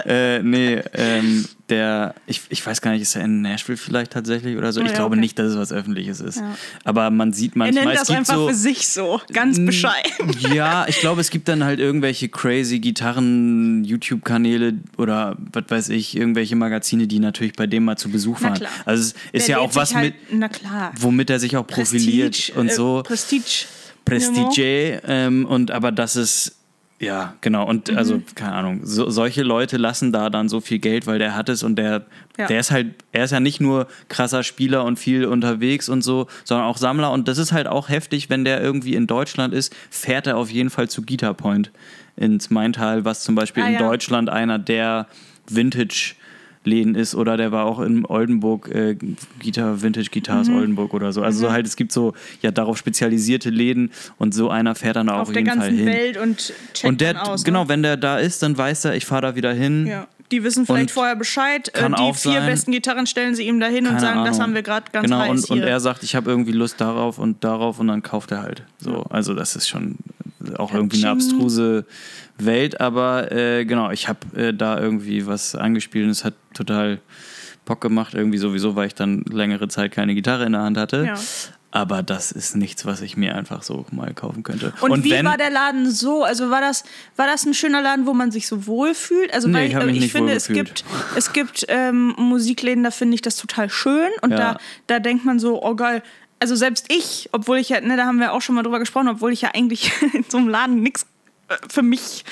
äh, 0.05 0.41
nee, 0.41 0.81
ähm, 0.93 1.45
der, 1.69 2.13
ich, 2.27 2.41
ich 2.49 2.65
weiß 2.65 2.81
gar 2.81 2.91
nicht, 2.91 3.01
ist 3.01 3.15
er 3.15 3.23
in 3.23 3.41
Nashville 3.41 3.77
vielleicht 3.77 4.11
tatsächlich 4.11 4.57
oder 4.57 4.71
so? 4.71 4.81
Ich 4.81 4.89
ja, 4.89 4.95
glaube 4.95 5.13
okay. 5.13 5.21
nicht, 5.21 5.39
dass 5.39 5.51
es 5.51 5.57
was 5.57 5.71
Öffentliches 5.71 6.19
ist. 6.19 6.37
Ja. 6.37 6.55
Aber 6.83 7.09
man 7.09 7.33
sieht 7.33 7.53
Er 7.53 7.59
manchmal, 7.59 7.85
nennt 7.85 7.95
es 7.95 8.07
das 8.07 8.15
einfach 8.15 8.35
so. 8.35 8.47
für 8.49 8.53
sich 8.53 8.87
so. 8.87 9.21
Ganz 9.33 9.63
bescheiden. 9.63 10.11
Ja, 10.53 10.85
ich 10.87 10.99
glaube, 10.99 11.21
es 11.21 11.29
gibt 11.29 11.47
dann 11.47 11.63
halt 11.63 11.79
irgendwelche 11.79 12.29
crazy 12.29 12.79
Gitarren-YouTube-Kanäle 12.79 14.75
oder 14.97 15.37
was 15.53 15.63
weiß 15.69 15.89
ich, 15.89 16.15
irgendwelche 16.15 16.55
Magazine, 16.55 17.07
die 17.07 17.19
natürlich 17.19 17.53
bei 17.53 17.67
dem 17.67 17.85
mal 17.85 17.97
zu 17.97 18.09
Besuch 18.09 18.41
waren. 18.41 18.61
Also 18.85 19.01
es 19.01 19.15
ist 19.31 19.47
Der 19.47 19.57
ja 19.57 19.59
auch 19.59 19.73
was 19.75 19.95
halt, 19.95 20.15
mit, 20.29 20.39
Na 20.39 20.49
klar. 20.49 20.91
womit 20.99 21.29
er 21.29 21.39
sich 21.39 21.57
auch 21.57 21.65
profiliert 21.65 22.33
Prestige, 22.33 22.59
und 22.59 22.67
äh, 22.67 22.73
so. 22.73 23.03
Prestige. 23.03 23.65
Prestige 24.05 25.01
ähm, 25.07 25.45
und 25.45 25.71
aber 25.71 25.91
das 25.91 26.15
ist 26.15 26.55
ja 26.99 27.33
genau 27.41 27.67
und 27.67 27.91
Mhm. 27.91 27.97
also 27.97 28.21
keine 28.35 28.53
Ahnung 28.53 28.79
so, 28.83 29.09
solche 29.09 29.43
Leute 29.43 29.75
lassen 29.77 30.11
da 30.13 30.29
dann 30.29 30.47
so 30.47 30.61
viel 30.61 30.79
Geld 30.79 31.07
weil 31.07 31.19
der 31.19 31.35
hat 31.35 31.49
es 31.49 31.61
und 31.63 31.75
der 31.75 32.05
Ja. 32.37 32.47
der 32.47 32.59
ist 32.59 32.71
halt 32.71 32.95
er 33.11 33.25
ist 33.25 33.31
ja 33.31 33.39
nicht 33.41 33.59
nur 33.59 33.87
krasser 34.07 34.43
Spieler 34.43 34.85
und 34.85 34.97
viel 34.97 35.25
unterwegs 35.25 35.89
und 35.89 36.03
so 36.03 36.27
sondern 36.45 36.67
auch 36.67 36.77
Sammler 36.77 37.11
und 37.11 37.27
das 37.27 37.37
ist 37.37 37.51
halt 37.51 37.67
auch 37.67 37.89
heftig 37.89 38.29
wenn 38.29 38.45
der 38.45 38.61
irgendwie 38.61 38.95
in 38.95 39.07
Deutschland 39.07 39.53
ist 39.53 39.75
fährt 39.89 40.25
er 40.27 40.37
auf 40.37 40.49
jeden 40.49 40.69
Fall 40.69 40.87
zu 40.89 41.01
Guitar 41.01 41.33
Point 41.33 41.69
ins 42.15 42.49
Maintal 42.49 43.03
was 43.03 43.23
zum 43.25 43.35
Beispiel 43.35 43.63
Ah, 43.63 43.67
in 43.67 43.73
ja. 43.73 43.79
Deutschland 43.79 44.29
einer 44.29 44.57
der 44.57 45.07
Vintage 45.49 46.15
Läden 46.65 46.95
ist 46.95 47.15
oder 47.15 47.37
der 47.37 47.51
war 47.51 47.65
auch 47.65 47.79
in 47.79 48.05
Oldenburg, 48.05 48.69
äh, 48.73 48.97
Guitar, 49.41 49.81
Vintage 49.81 50.09
Guitars 50.11 50.49
Mhm. 50.49 50.55
Oldenburg 50.57 50.93
oder 50.93 51.13
so. 51.13 51.21
Also 51.21 51.39
so 51.39 51.51
halt, 51.51 51.65
es 51.67 51.75
gibt 51.75 51.91
so 51.91 52.13
ja 52.41 52.51
darauf 52.51 52.77
spezialisierte 52.77 53.49
Läden 53.49 53.91
und 54.17 54.33
so 54.33 54.49
einer 54.49 54.75
fährt 54.75 54.95
dann 54.97 55.09
auch 55.09 55.15
Auf 55.15 55.21
auf 55.29 55.33
der 55.33 55.43
jeden 55.43 55.49
Fall 55.59 55.69
ganzen 55.69 55.77
hin. 55.77 55.87
Welt 55.87 56.17
und 56.17 56.53
checkt 56.73 56.83
und 56.85 57.01
der, 57.01 57.13
dann 57.13 57.21
aus. 57.27 57.43
genau, 57.43 57.63
Ne? 57.63 57.69
wenn 57.69 57.83
der 57.83 57.97
da 57.97 58.17
ist, 58.17 58.41
dann 58.43 58.57
weiß 58.57 58.85
er, 58.85 58.95
ich 58.95 59.05
fahre 59.05 59.21
da 59.21 59.35
wieder 59.35 59.53
hin. 59.53 59.87
Ja. 59.87 60.07
Die 60.31 60.43
wissen 60.43 60.65
vielleicht 60.65 60.85
Und 60.89 60.91
vorher 60.91 61.15
Bescheid. 61.15 61.69
Äh, 61.75 61.87
die 61.87 62.13
vier 62.15 62.31
sein- 62.33 62.45
besten 62.47 62.71
Gitarren 62.71 63.05
stellen 63.05 63.35
sie 63.35 63.43
ihm 63.47 63.59
dahin 63.59 63.85
und 63.85 63.89
Keine 63.91 63.99
sagen, 63.99 64.19
das 64.25 64.29
Ahnung. 64.29 64.41
haben 64.41 64.53
wir 64.55 64.63
gerade 64.63 64.87
ganz 64.91 65.03
genau, 65.05 65.19
heiß 65.19 65.29
und, 65.29 65.45
hier. 65.45 65.55
und 65.61 65.61
er 65.69 65.79
sagt, 65.79 66.01
ich 66.01 66.15
habe 66.15 66.31
irgendwie 66.31 66.51
Lust 66.51 66.81
darauf 66.81 67.19
und 67.19 67.43
darauf 67.43 67.79
und 67.79 67.87
dann 67.87 68.01
kauft 68.01 68.31
er 68.31 68.41
halt. 68.41 68.63
So, 68.79 69.03
also 69.03 69.35
das 69.35 69.55
ist 69.55 69.67
schon 69.69 69.97
auch 70.57 70.73
irgendwie 70.73 70.97
eine 70.97 71.09
abstruse 71.11 71.85
Welt, 72.37 72.81
aber 72.81 73.31
äh, 73.31 73.65
genau, 73.65 73.91
ich 73.91 74.07
habe 74.07 74.19
äh, 74.35 74.53
da 74.53 74.79
irgendwie 74.79 75.25
was 75.25 75.55
angespielt 75.55 76.05
und 76.05 76.11
es 76.11 76.23
hat 76.25 76.33
total 76.53 76.99
Bock 77.65 77.81
gemacht, 77.81 78.13
irgendwie 78.13 78.37
sowieso, 78.37 78.75
weil 78.75 78.87
ich 78.87 78.95
dann 78.95 79.23
längere 79.23 79.67
Zeit 79.67 79.91
keine 79.91 80.13
Gitarre 80.15 80.45
in 80.45 80.51
der 80.51 80.61
Hand 80.61 80.77
hatte. 80.77 81.05
Ja. 81.05 81.15
Aber 81.71 82.03
das 82.03 82.31
ist 82.31 82.55
nichts, 82.55 82.85
was 82.85 83.01
ich 83.01 83.17
mir 83.17 83.35
einfach 83.35 83.61
so 83.61 83.85
mal 83.91 84.13
kaufen 84.13 84.43
könnte. 84.43 84.71
Und, 84.79 85.03
wie 85.03 85.11
wenn, 85.11 85.25
war 85.25 85.35
der 85.37 85.49
Laden 85.49 85.91
so? 85.91 86.23
Also 86.23 86.49
war 86.49 86.61
das, 86.61 86.85
war 87.17 87.27
das 87.27 87.45
ein 87.45 87.53
schöner 87.53 87.81
Laden, 87.81 88.05
wo 88.05 88.13
man 88.13 88.31
sich 88.31 88.47
so 88.47 88.65
wohl 88.65 88.93
fühlt? 88.93 89.33
Also 89.33 89.49
Nee, 89.49 89.55
weil 89.55 89.67
ich 89.67 89.75
äh, 89.75 89.91
ich 89.91 89.99
nicht 89.99 90.11
finde, 90.13 90.31
es 90.31 90.47
gibt, 90.47 90.85
es 91.17 91.33
gibt 91.33 91.65
ähm, 91.67 92.13
Musikläden, 92.17 92.81
da 92.85 92.91
finde 92.91 93.15
ich 93.15 93.21
das 93.21 93.35
total 93.35 93.69
schön. 93.69 94.09
Und 94.21 94.31
Ja. 94.31 94.37
da, 94.37 94.57
da 94.87 94.99
denkt 94.99 95.25
man 95.25 95.37
so, 95.37 95.61
oh 95.61 95.75
geil. 95.75 96.01
Also 96.39 96.55
selbst 96.55 96.85
ich, 96.89 97.27
obwohl 97.33 97.57
ich 97.57 97.67
ja, 97.67 97.81
ne, 97.81 97.97
da 97.97 98.05
haben 98.05 98.19
wir 98.19 98.31
auch 98.31 98.41
schon 98.41 98.55
mal 98.55 98.63
drüber 98.63 98.79
gesprochen, 98.79 99.09
obwohl 99.09 99.33
ich 99.33 99.41
ja 99.41 99.49
eigentlich 99.53 99.91
in 100.13 100.23
so 100.29 100.37
einem 100.37 100.47
Laden 100.47 100.79
nichts 100.81 101.05
für 101.69 101.81
mich 101.83 102.25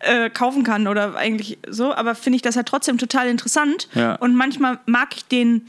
äh, 0.00 0.30
kaufen 0.30 0.62
kann 0.64 0.86
oder 0.86 1.16
eigentlich 1.16 1.58
so, 1.68 1.94
aber 1.94 2.14
finde 2.14 2.36
ich 2.36 2.42
das 2.42 2.56
halt 2.56 2.66
trotzdem 2.68 2.98
total 2.98 3.28
interessant. 3.28 3.88
Ja. 3.94 4.14
Und 4.16 4.34
manchmal 4.34 4.78
mag 4.86 5.08
ich 5.16 5.24
den 5.26 5.66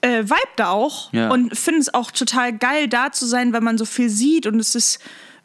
äh, 0.00 0.24
Vibe 0.24 0.34
da 0.56 0.70
auch 0.70 1.12
Ja. 1.12 1.30
und 1.30 1.56
finde 1.56 1.80
es 1.80 1.92
auch 1.92 2.10
total 2.10 2.52
geil, 2.56 2.88
da 2.88 3.12
zu 3.12 3.26
sein, 3.26 3.52
weil 3.52 3.60
man 3.60 3.76
so 3.78 3.84
viel 3.84 4.08
sieht 4.08 4.46
und 4.46 4.58
es 4.60 4.74
ist 4.74 4.98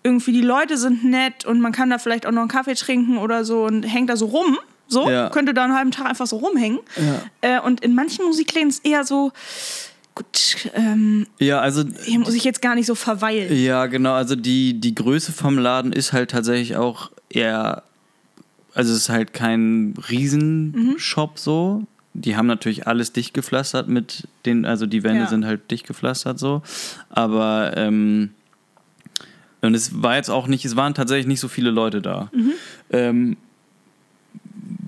irgendwie, 0.04 0.32
die 0.32 0.42
Leute 0.42 0.78
sind 0.78 1.04
nett 1.04 1.44
und 1.46 1.60
man 1.60 1.74
kann 1.74 1.90
da 1.90 1.98
vielleicht 1.98 2.26
auch 2.26 2.32
noch 2.32 2.42
einen 2.42 2.50
Kaffee 2.50 2.76
trinken 2.76 3.18
oder 3.18 3.44
so 3.44 3.66
und 3.66 3.84
hängt 3.84 4.10
da 4.10 4.16
so 4.16 4.28
rum. 4.28 4.58
So, 4.88 5.10
Ja. 5.10 5.30
könnte 5.30 5.54
da 5.54 5.66
einen 5.66 5.76
halben 5.76 5.92
Tag 5.92 6.06
einfach 6.08 6.28
so 6.28 6.38
rumhängen. 6.38 6.80
Äh, 7.42 7.60
und 7.60 7.82
in 7.82 7.94
manchen 7.94 8.24
Musikläden 8.26 8.70
ist 8.70 8.86
eher 8.86 9.04
so, 9.04 9.34
gut, 10.18 10.70
ähm, 10.74 11.28
ja, 11.38 11.60
also 11.60 11.84
hier 12.06 12.18
muss 12.20 12.34
ich 12.34 12.44
jetzt 12.44 12.62
gar 12.64 12.74
nicht 12.74 12.88
so 12.88 12.96
verweilen. 12.96 13.56
Ja, 13.56 13.86
genau. 13.86 14.14
Also 14.14 14.36
die, 14.36 14.80
die 14.80 14.96
Größe 14.96 15.32
vom 15.32 15.60
Laden 15.60 15.94
ist 15.94 16.12
halt 16.12 16.32
tatsächlich 16.32 16.76
auch 16.76 17.12
eher. 17.30 17.84
Also 18.74 18.92
es 18.94 19.00
ist 19.02 19.10
halt 19.10 19.34
kein 19.34 19.94
Riesenshop 20.10 21.38
so. 21.38 21.84
Die 22.14 22.36
haben 22.36 22.48
natürlich 22.48 22.88
alles 22.88 23.12
dicht 23.14 23.36
gepflastert 23.36 23.88
mit 23.90 24.28
den, 24.48 24.66
also 24.66 24.88
die 24.88 25.04
Wände 25.04 25.22
Ja. 25.22 25.28
sind 25.28 25.46
halt 25.46 25.70
dicht 25.70 25.86
gepflastert 25.86 26.40
so. 26.40 26.64
Aber 27.10 27.74
ähm, 27.78 28.32
und 29.62 29.76
es 29.76 30.02
war 30.02 30.16
jetzt 30.16 30.30
auch 30.30 30.48
nicht, 30.48 30.66
es 30.66 30.76
waren 30.76 30.96
tatsächlich 30.96 31.28
nicht 31.28 31.40
so 31.40 31.48
viele 31.48 31.70
Leute 31.70 32.02
da. 32.02 32.32
Ähm, 32.90 33.38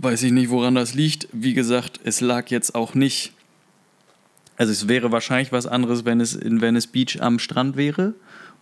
weiß 0.02 0.24
ich 0.24 0.32
nicht, 0.32 0.50
woran 0.50 0.74
das 0.76 0.96
liegt. 0.96 1.28
Wie 1.32 1.54
gesagt, 1.54 2.00
es 2.04 2.20
lag 2.22 2.50
jetzt 2.50 2.74
auch 2.74 2.96
nicht. 2.96 3.34
Also 4.60 4.72
es 4.74 4.88
wäre 4.88 5.12
wahrscheinlich 5.12 5.52
was 5.52 5.66
anderes, 5.66 6.06
wenn 6.06 6.20
es 6.22 6.36
in 6.36 6.62
Venice 6.62 6.86
Beach 6.88 7.18
am 7.22 7.40
Strand 7.40 7.76
wäre 7.78 8.14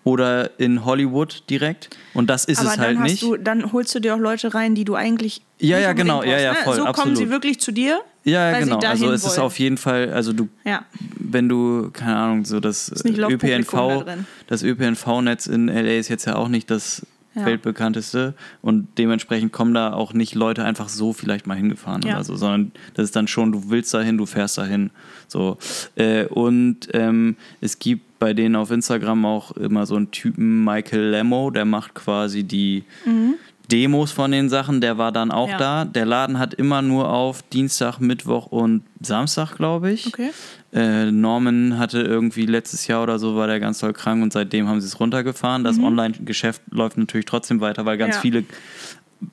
oder 0.03 0.57
in 0.59 0.85
Hollywood 0.85 1.43
direkt. 1.49 1.89
Und 2.13 2.29
das 2.29 2.45
ist 2.45 2.59
Aber 2.59 2.69
es 2.71 2.77
halt 2.77 2.99
nicht. 2.99 3.21
du, 3.23 3.35
dann 3.35 3.73
holst 3.73 3.93
du 3.93 3.99
dir 3.99 4.15
auch 4.15 4.19
Leute 4.19 4.53
rein, 4.53 4.73
die 4.75 4.85
du 4.85 4.95
eigentlich. 4.95 5.41
Ja, 5.59 5.79
ja, 5.79 5.91
genau, 5.93 6.23
ja, 6.23 6.29
brauchst, 6.29 6.43
ja, 6.43 6.51
ne? 6.53 6.57
voll, 6.63 6.75
So 6.75 6.81
kommen 6.83 6.89
absolut. 6.91 7.17
sie 7.17 7.29
wirklich 7.29 7.59
zu 7.59 7.71
dir. 7.73 7.99
ja, 8.23 8.51
ja, 8.51 8.59
genau. 8.59 8.77
Also 8.79 9.11
es 9.11 9.23
ist 9.25 9.31
wollen. 9.31 9.39
auf 9.47 9.59
jeden 9.59 9.77
Fall, 9.77 10.13
also 10.13 10.31
du, 10.33 10.47
Ja. 10.63 10.85
wenn 11.19 11.49
du, 11.49 11.89
keine 11.91 12.15
Ahnung, 12.15 12.45
so 12.45 12.59
das 12.61 12.85
da 12.93 13.27
ÖPNV, 13.27 14.03
drin. 14.05 14.25
das 14.45 14.63
ÖPNV-Netz 14.63 15.47
in 15.47 15.67
LA 15.67 15.97
ist 15.97 16.07
jetzt 16.09 16.25
ja 16.25 16.35
auch 16.35 16.47
nicht 16.47 16.69
das 16.71 17.05
Ja. 17.37 17.45
weltbekannteste 17.45 18.33
und 18.61 18.87
dementsprechend 18.97 19.51
kommen 19.51 19.73
da 19.73 19.93
auch 19.93 20.13
nicht 20.13 20.35
Leute 20.35 20.63
einfach 20.63 20.89
so 20.89 21.13
vielleicht 21.13 21.47
mal 21.47 21.55
hingefahren 21.55 22.01
Ja. 22.03 22.15
oder 22.15 22.23
so, 22.23 22.35
sondern 22.35 22.71
das 22.95 23.05
ist 23.05 23.15
dann 23.15 23.27
schon, 23.27 23.51
du 23.51 23.69
willst 23.69 23.93
dahin, 23.93 24.17
du 24.17 24.25
fährst 24.25 24.57
dahin, 24.57 24.89
so. 25.27 25.57
Äh, 25.95 26.25
und 26.25 26.87
ähm, 26.93 27.35
es 27.61 27.79
gibt 27.79 28.19
bei 28.19 28.33
denen 28.33 28.55
auf 28.55 28.71
Instagram 28.71 29.25
auch 29.25 29.51
immer 29.51 29.85
so 29.85 29.95
einen 29.95 30.09
Typen, 30.11 30.63
Michael 30.63 31.09
Lemmo, 31.11 31.51
der 31.51 31.65
macht 31.65 31.93
quasi 31.93 32.43
die 32.43 32.83
Demos 33.71 34.11
von 34.11 34.31
den 34.31 34.47
Sachen, 34.49 34.79
der 34.81 34.97
war 34.97 35.11
dann 35.11 35.31
auch 35.31 35.49
Ja. 35.49 35.57
da. 35.57 35.85
Der 35.85 36.05
Laden 36.05 36.39
hat 36.39 36.53
immer 36.53 36.81
nur 36.81 37.09
auf 37.09 37.41
Dienstag, 37.43 37.99
Mittwoch 37.99 38.45
und 38.47 38.83
Samstag, 39.01 39.55
glaube 39.57 39.91
ich. 39.91 40.07
Okay. 40.07 40.29
Äh, 40.73 41.11
Norman 41.11 41.77
hatte 41.77 42.01
irgendwie 42.01 42.45
letztes 42.45 42.87
Jahr 42.87 43.03
oder 43.03 43.19
so, 43.19 43.35
war 43.35 43.47
der 43.47 43.59
ganz 43.59 43.79
doll 43.79 43.93
krank 43.93 44.23
und 44.23 44.31
seitdem 44.31 44.67
haben 44.67 44.79
sie 44.79 44.87
es 44.87 44.99
runtergefahren. 44.99 45.63
Das 45.63 45.79
Online-Geschäft 45.79 46.61
läuft 46.71 46.97
natürlich 46.97 47.25
trotzdem 47.25 47.59
weiter, 47.61 47.85
weil 47.85 47.97
ganz 47.97 48.15
Mhm. 48.15 48.17
Ja. 48.17 48.21
viele 48.21 48.43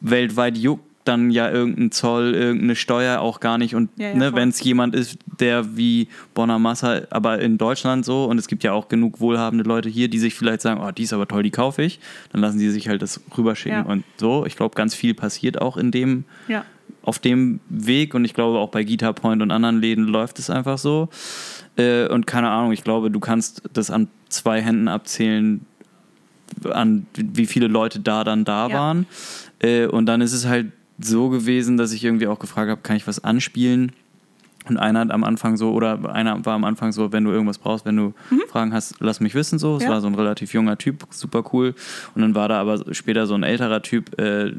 weltweit 0.01 0.57
juckt 0.57 0.85
dann 1.05 1.31
ja 1.31 1.51
irgendein 1.51 1.93
Zoll, 1.93 2.35
irgendeine 2.35 2.77
Steuer 2.77 3.21
auch 3.21 3.41
gar 3.41 3.59
nicht. 3.59 3.75
Und 3.75 3.91
Ja, 3.97 4.09
ja, 4.09 4.15
ne, 4.15 4.35
wenn 4.35 4.49
es 4.49 4.63
jemand 4.63 4.95
ist, 4.95 5.19
der 5.39 5.77
wie 5.77 6.09
Bonamassa, 6.35 7.03
aber 7.11 7.41
in 7.41 7.59
Deutschland 7.59 8.05
so, 8.05 8.25
und 8.25 8.39
es 8.39 8.49
gibt 8.49 8.65
ja 8.65 8.73
auch 8.73 8.89
genug 8.89 9.21
wohlhabende 9.21 9.65
Leute 9.65 9.89
hier, 9.89 10.09
die 10.09 10.19
sich 10.19 10.35
vielleicht 10.35 10.63
sagen, 10.63 10.81
oh, 10.83 10.91
die 10.91 11.03
ist 11.03 11.13
aber 11.13 11.29
toll, 11.29 11.43
die 11.43 11.51
kaufe 11.51 11.83
ich, 11.83 12.01
dann 12.33 12.41
lassen 12.41 12.59
sie 12.59 12.71
sich 12.71 12.89
halt 12.89 13.03
das 13.03 13.21
rüberschicken. 13.37 13.85
Ja. 13.85 13.85
Und 13.85 14.05
so, 14.17 14.47
ich 14.47 14.57
glaube, 14.57 14.75
ganz 14.75 14.95
viel 14.95 15.15
passiert 15.15 15.61
auch 15.61 15.77
in 15.77 15.91
dem 15.91 16.25
auf 17.03 17.19
dem 17.19 17.61
Weg 17.69 18.15
und 18.15 18.25
ich 18.25 18.33
glaube 18.33 18.59
auch 18.59 18.71
bei 18.71 18.83
Guitar 18.83 19.13
Point 19.13 19.43
und 19.43 19.51
anderen 19.51 19.81
Läden 19.81 20.05
läuft 20.05 20.39
es 20.39 20.49
einfach 20.49 20.79
so. 20.79 21.09
Äh, 21.77 22.09
und 22.09 22.27
keine 22.27 22.49
Ahnung, 22.49 22.73
ich 22.73 22.83
glaube, 22.83 23.11
du 23.11 23.21
kannst 23.21 23.63
das 23.73 23.91
an 23.91 24.09
zwei 24.29 24.63
Händen 24.63 24.89
abzählen, 24.89 25.67
an 26.71 27.07
wie 27.15 27.47
viele 27.47 27.67
Leute 27.67 28.01
da 28.01 28.25
dann 28.25 28.45
da 28.45 28.71
waren. 28.73 29.07
Äh, 29.59 29.87
und 29.87 30.07
dann 30.07 30.21
ist 30.21 30.33
es 30.33 30.47
halt 30.47 30.73
so 30.99 31.29
gewesen, 31.29 31.77
dass 31.77 31.93
ich 31.93 32.05
irgendwie 32.05 32.27
auch 32.27 32.39
gefragt 32.39 32.71
habe, 32.71 32.81
kann 32.83 32.97
ich 32.97 33.07
was 33.07 33.23
anspielen? 33.23 33.93
Und 34.67 34.79
einer 34.79 35.01
hat 35.01 35.11
am 35.11 35.25
Anfang 35.25 35.59
so, 35.59 35.73
oder 35.73 36.11
einer 36.15 36.43
war 36.47 36.55
am 36.55 36.65
Anfang 36.65 36.91
so, 36.91 37.13
wenn 37.13 37.25
du 37.25 37.31
irgendwas 37.33 37.59
brauchst, 37.59 37.85
wenn 37.85 37.99
du 37.99 38.15
Fragen 38.49 38.73
hast, 38.73 38.95
lass 38.99 39.21
mich 39.21 39.35
wissen 39.35 39.59
so. 39.59 39.77
Es 39.77 39.83
Mhm. 39.83 39.89
Ja. 39.89 39.93
war 39.93 40.01
so 40.01 40.07
ein 40.07 40.15
relativ 40.15 40.55
junger 40.55 40.79
Typ, 40.79 41.05
super 41.11 41.45
cool. 41.53 41.75
Und 42.15 42.23
dann 42.23 42.35
war 42.35 42.49
da 42.49 42.61
aber 42.63 42.95
später 42.95 43.27
so 43.27 43.35
ein 43.35 43.43
älterer 43.43 43.83
Typ, 43.83 44.19
äh, 44.19 44.53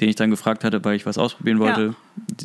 den 0.00 0.08
ich 0.08 0.16
dann 0.16 0.30
gefragt 0.30 0.64
hatte, 0.64 0.84
weil 0.84 0.96
ich 0.96 1.06
was 1.06 1.18
ausprobieren 1.18 1.60
wollte. 1.60 1.82
Ja. 1.82 1.94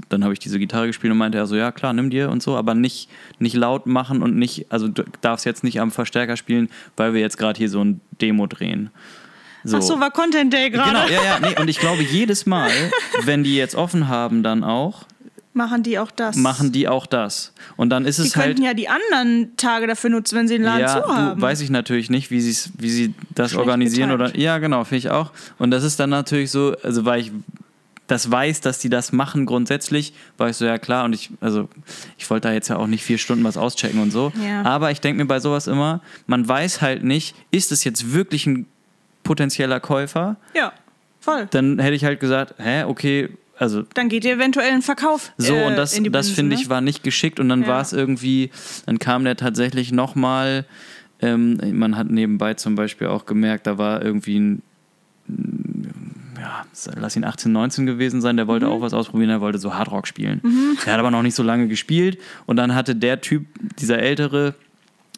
Dann 0.10 0.24
habe 0.24 0.34
ich 0.34 0.40
diese 0.40 0.60
Gitarre 0.60 0.86
gespielt 0.86 1.12
und 1.12 1.18
meinte 1.18 1.40
er 1.40 1.48
so, 1.48 1.56
ja 1.56 1.72
klar, 1.72 1.94
nimm 1.94 2.12
dir 2.12 2.30
und 2.30 2.44
so, 2.44 2.56
aber 2.56 2.76
nicht, 2.76 3.10
nicht 3.40 3.56
laut 3.56 3.88
machen 3.88 4.22
und 4.22 4.36
nicht, 4.36 4.72
also 4.72 4.88
du 4.88 5.04
darfst 5.22 5.48
jetzt 5.48 5.64
nicht 5.64 5.82
am 5.82 5.90
Verstärker 5.90 6.38
spielen, 6.38 6.70
weil 6.96 7.16
wir 7.16 7.22
jetzt 7.22 7.40
gerade 7.40 7.58
hier 7.58 7.70
so 7.70 7.84
ein 7.84 8.02
Demo 8.22 8.46
drehen. 8.46 8.92
So. 9.64 9.78
Ach 9.78 9.82
so, 9.82 10.00
war 10.00 10.12
Content 10.12 10.52
Day 10.52 10.70
gerade. 10.70 10.90
Genau, 10.92 11.08
ja, 11.08 11.24
ja, 11.24 11.40
nee, 11.40 11.60
und 11.60 11.70
ich 11.70 11.80
glaube, 11.80 12.04
jedes 12.04 12.46
Mal, 12.46 12.70
wenn 13.24 13.44
die 13.44 13.56
jetzt 13.56 13.76
offen 13.76 14.08
haben, 14.08 14.44
dann 14.44 14.64
auch, 14.64 15.06
Machen 15.56 15.84
die 15.84 16.00
auch 16.00 16.10
das? 16.10 16.36
machen 16.36 16.72
die 16.72 16.88
auch 16.88 17.06
das. 17.06 17.54
Und 17.78 17.92
dann 17.92 18.06
ist 18.06 18.18
Die 18.18 18.24
es 18.24 18.36
halt. 18.36 18.48
könnten 18.48 18.64
ja 18.64 18.74
die 18.74 18.90
anderen 18.90 19.56
Tage 19.56 19.86
dafür 19.86 20.10
nutzen, 20.10 20.36
wenn 20.36 20.48
sie 20.48 20.56
den 20.56 20.64
Laden 20.64 20.82
ja, 20.82 21.04
zu 21.04 21.08
haben. 21.08 21.36
du, 21.40 21.42
weiß 21.42 21.62
ich 21.62 21.70
natürlich 21.70 22.10
nicht, 22.10 22.32
wie, 22.32 22.38
wie 22.38 22.90
sie 22.90 23.14
das 23.36 23.52
Schlecht 23.52 23.60
organisieren 23.60 24.10
getimt. 24.10 24.32
oder. 24.32 24.40
Ja, 24.40 24.58
genau, 24.58 24.84
finde 24.84 24.98
ich 24.98 25.10
auch. 25.12 25.32
Und 25.60 25.70
das 25.70 25.84
ist 25.84 26.00
dann 26.00 26.10
natürlich 26.10 26.50
so, 26.50 26.76
also 26.82 27.06
weil 27.06 27.22
ich 27.22 27.32
das 28.08 28.30
weiß, 28.30 28.62
dass 28.62 28.80
die 28.80 28.90
das 28.90 29.12
machen 29.12 29.46
grundsätzlich, 29.46 30.14
war 30.38 30.50
ich 30.50 30.58
so, 30.58 30.66
ja 30.66 30.78
klar, 30.78 31.06
und 31.06 31.14
ich, 31.14 31.30
also 31.40 31.70
ich 32.18 32.28
wollte 32.30 32.48
da 32.50 32.54
jetzt 32.54 32.68
ja 32.68 32.78
auch 32.78 32.88
nicht 32.88 33.04
vier 33.04 33.18
Stunden 33.18 33.44
was 33.44 33.56
auschecken 33.56 34.02
und 34.02 34.12
so. 34.12 34.34
Ja. 34.44 34.64
Aber 34.64 34.92
ich 34.92 35.02
denke 35.02 35.22
mir 35.22 35.28
bei 35.28 35.40
sowas 35.40 35.68
immer, 35.68 36.02
man 36.28 36.48
weiß 36.48 36.82
halt 36.82 37.04
nicht, 37.04 37.36
ist 37.52 37.72
es 37.72 37.84
jetzt 37.84 38.12
wirklich 38.12 38.46
ein 38.48 38.66
potenzieller 39.24 39.80
Käufer? 39.80 40.36
ja, 40.54 40.74
voll. 41.20 41.48
Dann 41.52 41.80
hätte 41.80 41.96
ich 41.96 42.04
halt 42.06 42.20
gesagt, 42.20 42.56
hä, 42.58 42.84
okay, 42.84 43.30
also 43.58 43.84
Dann 43.94 44.10
geht 44.10 44.26
ihr 44.26 44.34
eventuell 44.34 44.72
ein 44.72 44.82
Verkauf. 44.82 45.32
so, 45.38 45.56
äh, 45.56 45.64
und 45.68 45.76
das, 45.78 45.98
in 45.98 46.12
das 46.12 46.30
finde 46.30 46.56
ne? 46.56 46.62
ich 46.62 46.70
war 46.70 46.82
nicht 46.82 47.04
geschickt 47.04 47.40
und 47.40 47.50
dann 47.50 47.62
Ja. 47.62 47.68
war 47.68 47.82
es 47.82 47.94
irgendwie, 47.94 48.50
dann 48.86 49.00
kam 49.00 49.24
der 49.24 49.36
tatsächlich 49.38 49.92
nochmal, 49.92 50.66
ähm, 51.22 51.60
man 51.78 51.96
hat 51.96 52.10
nebenbei 52.10 52.56
zum 52.56 52.76
Beispiel 52.76 53.08
auch 53.08 53.26
gemerkt, 53.26 53.68
da 53.68 53.78
war 53.78 54.02
irgendwie 54.04 54.40
ein, 54.40 54.62
ja, 56.40 56.66
lass 56.96 57.16
ihn 57.16 57.24
18, 57.24 57.52
19 57.52 57.86
gewesen 57.86 58.22
sein, 58.22 58.36
der 58.36 58.46
Mhm. 58.46 58.50
wollte 58.50 58.68
auch 58.68 58.82
was 58.82 58.94
ausprobieren, 58.94 59.30
der 59.30 59.40
wollte 59.42 59.60
so 59.60 59.74
Hardrock 59.76 60.08
spielen. 60.08 60.42
Der 60.86 60.94
hat 60.94 61.00
aber 61.00 61.12
noch 61.12 61.22
nicht 61.22 61.36
so 61.36 61.44
lange 61.44 61.68
gespielt 61.68 62.18
und 62.46 62.58
dann 62.58 62.76
hatte 62.76 62.96
der 62.96 63.22
Typ, 63.22 63.46
dieser 63.80 64.00
ältere, 64.00 64.56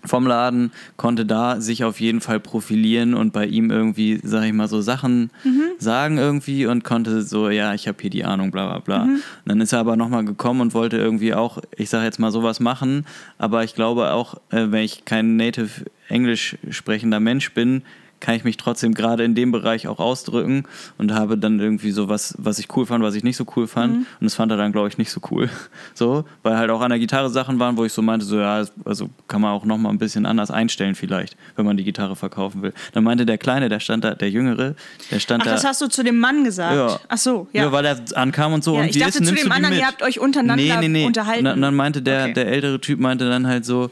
vom 0.05 0.27
Laden 0.27 0.71
konnte 0.97 1.25
da 1.25 1.59
sich 1.61 1.83
auf 1.83 1.99
jeden 1.99 2.21
Fall 2.21 2.39
profilieren 2.39 3.13
und 3.13 3.33
bei 3.33 3.45
ihm 3.45 3.71
irgendwie, 3.71 4.19
sag 4.23 4.43
ich 4.45 4.53
mal, 4.53 4.67
so 4.67 4.81
Sachen 4.81 5.31
sagen 5.79 6.17
irgendwie 6.17 6.65
und 6.65 6.83
konnte 6.83 7.21
so, 7.21 7.49
ja, 7.49 7.73
ich 7.73 7.87
habe 7.87 7.97
hier 8.01 8.09
die 8.09 8.25
Ahnung, 8.25 8.51
bla 8.51 8.67
bla 8.67 8.79
bla. 8.79 9.03
Und 9.03 9.21
dann 9.45 9.61
ist 9.61 9.73
er 9.73 9.79
aber 9.79 9.95
nochmal 9.95 10.25
gekommen 10.25 10.61
und 10.61 10.73
wollte 10.73 10.97
irgendwie 10.97 11.33
auch, 11.33 11.59
ich 11.75 11.89
sag 11.89 12.03
jetzt 12.03 12.19
mal, 12.19 12.31
sowas 12.31 12.59
machen, 12.59 13.05
aber 13.37 13.63
ich 13.63 13.75
glaube 13.75 14.11
auch, 14.11 14.35
äh, 14.49 14.67
wenn 14.69 14.83
ich 14.83 15.05
kein 15.05 15.35
native 15.35 15.85
Englisch 16.07 16.57
sprechender 16.69 17.19
Mensch 17.19 17.53
bin, 17.53 17.81
kann 18.25 18.33
ich 18.33 18.43
mich 18.43 18.57
trotzdem 18.57 18.95
gerade 18.95 19.23
in 19.23 19.35
dem 19.35 19.51
Bereich 19.51 19.87
auch 19.87 19.99
ausdrücken 19.99 20.63
und 20.97 21.13
habe 21.13 21.37
dann 21.37 21.59
irgendwie 21.59 21.91
so 21.91 22.09
was, 22.09 22.33
was 22.39 22.57
ich 22.57 22.75
cool 22.75 22.87
fand, 22.87 23.03
was 23.03 23.13
ich 23.13 23.23
nicht 23.23 23.37
so 23.37 23.45
cool 23.55 23.67
fand. 23.67 23.97
Und 23.97 24.07
das 24.21 24.33
fand 24.33 24.51
er 24.51 24.57
dann, 24.57 24.71
glaube 24.71 24.87
ich, 24.87 24.97
nicht 24.97 25.11
so 25.11 25.21
cool. 25.31 25.49
So, 25.93 26.25
weil 26.43 26.57
halt 26.57 26.71
auch 26.71 26.81
an 26.81 26.89
der 26.89 26.99
Gitarre 26.99 27.29
Sachen 27.29 27.59
waren, 27.59 27.77
wo 27.77 27.85
ich 27.85 27.93
so 27.93 28.01
meinte, 28.01 28.25
so 28.25 28.39
ja, 28.39 28.65
also 28.83 29.09
kann 29.27 29.39
man 29.39 29.51
auch 29.51 29.63
nochmal 29.65 29.93
ein 29.93 29.97
bisschen 29.97 30.25
anders 30.25 30.51
einstellen 30.51 30.95
vielleicht, 30.95 31.37
wenn 31.55 31.65
man 31.65 31.77
die 31.77 31.83
Gitarre 31.83 32.15
verkaufen 32.15 32.61
will. 32.61 32.73
Dann 32.93 33.03
meinte 33.03 33.25
der 33.25 33.37
Kleine, 33.37 33.69
der 33.69 33.79
stand 33.79 34.03
da, 34.03 34.15
der 34.15 34.29
Jüngere, 34.29 34.75
der 35.11 35.19
stand 35.19 35.43
Ach, 35.43 35.45
da. 35.45 35.51
das 35.53 35.63
hast 35.63 35.81
du 35.81 35.87
zu 35.87 36.03
dem 36.03 36.19
Mann 36.19 36.43
gesagt. 36.43 36.75
Ja. 36.75 36.99
Ach 37.07 37.17
so, 37.17 37.47
ja. 37.53 37.65
ja. 37.65 37.71
weil 37.71 37.85
er 37.85 37.97
ankam 38.15 38.53
und 38.53 38.63
so. 38.63 38.75
Ja, 38.75 38.81
und 38.81 38.89
ich 38.89 38.97
dachte 38.97 39.19
ist, 39.19 39.27
zu 39.27 39.35
dem 39.35 39.51
anderen, 39.51 39.75
ihr 39.75 39.85
habt 39.85 40.01
euch 40.01 40.19
untereinander 40.19 40.63
nee, 40.63 40.87
nee, 40.87 40.87
nee. 40.87 41.05
unterhalten. 41.05 41.47
Und 41.47 41.61
dann 41.61 41.75
meinte 41.75 42.01
der, 42.01 42.23
Okay. 42.23 42.33
der 42.33 42.47
ältere 42.47 42.81
Typ 42.81 42.99
meinte 42.99 43.29
dann 43.29 43.47
halt 43.47 43.65
so, 43.65 43.91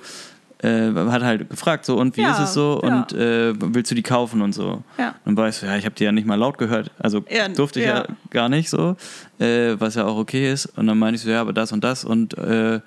äh, 0.64 0.92
hat 1.12 1.22
halt 1.24 1.50
gefragt 1.50 1.86
so 1.86 1.98
und 1.98 2.16
wie 2.18 2.22
Ja, 2.22 2.32
ist 2.32 2.40
es 2.40 2.54
so 2.54 2.82
ja. 2.84 2.90
und 3.02 3.14
äh, 3.14 3.54
willst 3.74 3.92
du 3.92 3.96
die 3.96 4.04
kaufen 4.04 4.42
und 4.42 4.54
so. 4.54 4.84
Ja. 4.98 5.16
Und 5.26 5.38
war 5.38 5.50
ich 5.50 5.56
so, 5.56 5.66
ja, 5.66 5.76
ich 5.76 5.86
habe 5.86 5.96
die 5.96 6.04
ja 6.06 6.12
nicht 6.12 6.26
mal 6.26 6.36
laut 6.36 6.58
gehört, 6.58 6.90
also 7.00 7.24
durfte 7.56 7.80
ich 7.82 7.86
ja. 7.88 8.06
gar 8.30 8.50
nicht 8.50 8.70
so, 8.70 8.96
äh, 9.40 9.76
was 9.80 9.96
ja 9.96 10.06
auch 10.06 10.18
okay 10.18 10.52
ist. 10.52 10.66
Und 10.78 10.88
dann 10.88 10.98
meinte 10.98 11.16
ich 11.18 11.22
so, 11.22 11.30
ja, 11.30 11.42
aber 11.42 11.54
das 11.54 11.72
und 11.72 11.84
das 11.84 12.04
und 12.06 12.38
äh, 12.38 12.80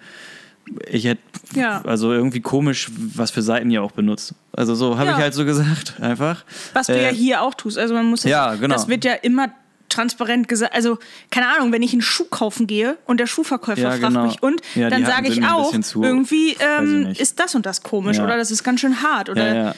ich 0.90 1.04
hätte 1.04 1.20
Ja. 1.54 1.80
also 1.84 2.12
irgendwie 2.12 2.40
komisch, 2.40 2.90
was 3.14 3.30
für 3.30 3.42
Seiten 3.42 3.70
ihr 3.70 3.82
auch 3.82 3.92
benutzt. 3.92 4.34
Also 4.52 4.74
so 4.74 4.98
habe 4.98 5.10
Ja. 5.10 5.16
ich 5.16 5.22
halt 5.22 5.34
so 5.34 5.44
gesagt, 5.44 5.94
einfach. 6.00 6.44
Was 6.72 6.88
du 6.88 6.94
Äh, 6.94 7.04
ja 7.04 7.08
hier 7.10 7.42
auch 7.42 7.54
tust. 7.54 7.78
Also 7.78 7.94
man 7.94 8.06
muss 8.06 8.22
das, 8.22 8.30
Ja, 8.32 8.54
genau. 8.56 8.74
das 8.74 8.88
wird 8.88 9.04
ja 9.04 9.12
immer 9.14 9.48
transparent 9.96 10.48
gesagt. 10.48 10.74
Also, 10.74 10.98
keine 11.30 11.48
Ahnung, 11.48 11.72
wenn 11.72 11.82
ich 11.82 11.92
einen 11.92 12.02
Schuh 12.02 12.26
kaufen 12.30 12.66
gehe 12.66 12.96
und 13.06 13.18
der 13.18 13.26
Schuhverkäufer 13.26 13.80
Ja, 13.80 13.90
fragt 13.92 14.02
genau. 14.02 14.26
mich 14.26 14.42
und, 14.42 14.60
Ja, 14.74 14.90
dann 14.90 15.04
sage 15.06 15.28
ich 15.28 15.44
auch, 15.44 15.72
irgendwie 15.72 16.50
ich 16.52 16.58
ähm, 16.60 17.12
ist 17.18 17.40
das 17.40 17.54
und 17.54 17.66
das 17.66 17.82
komisch 17.82 18.18
Ja. 18.18 18.24
oder 18.24 18.36
das 18.36 18.50
ist 18.50 18.62
ganz 18.64 18.80
schön 18.80 19.02
hart 19.02 19.28
oder 19.30 19.74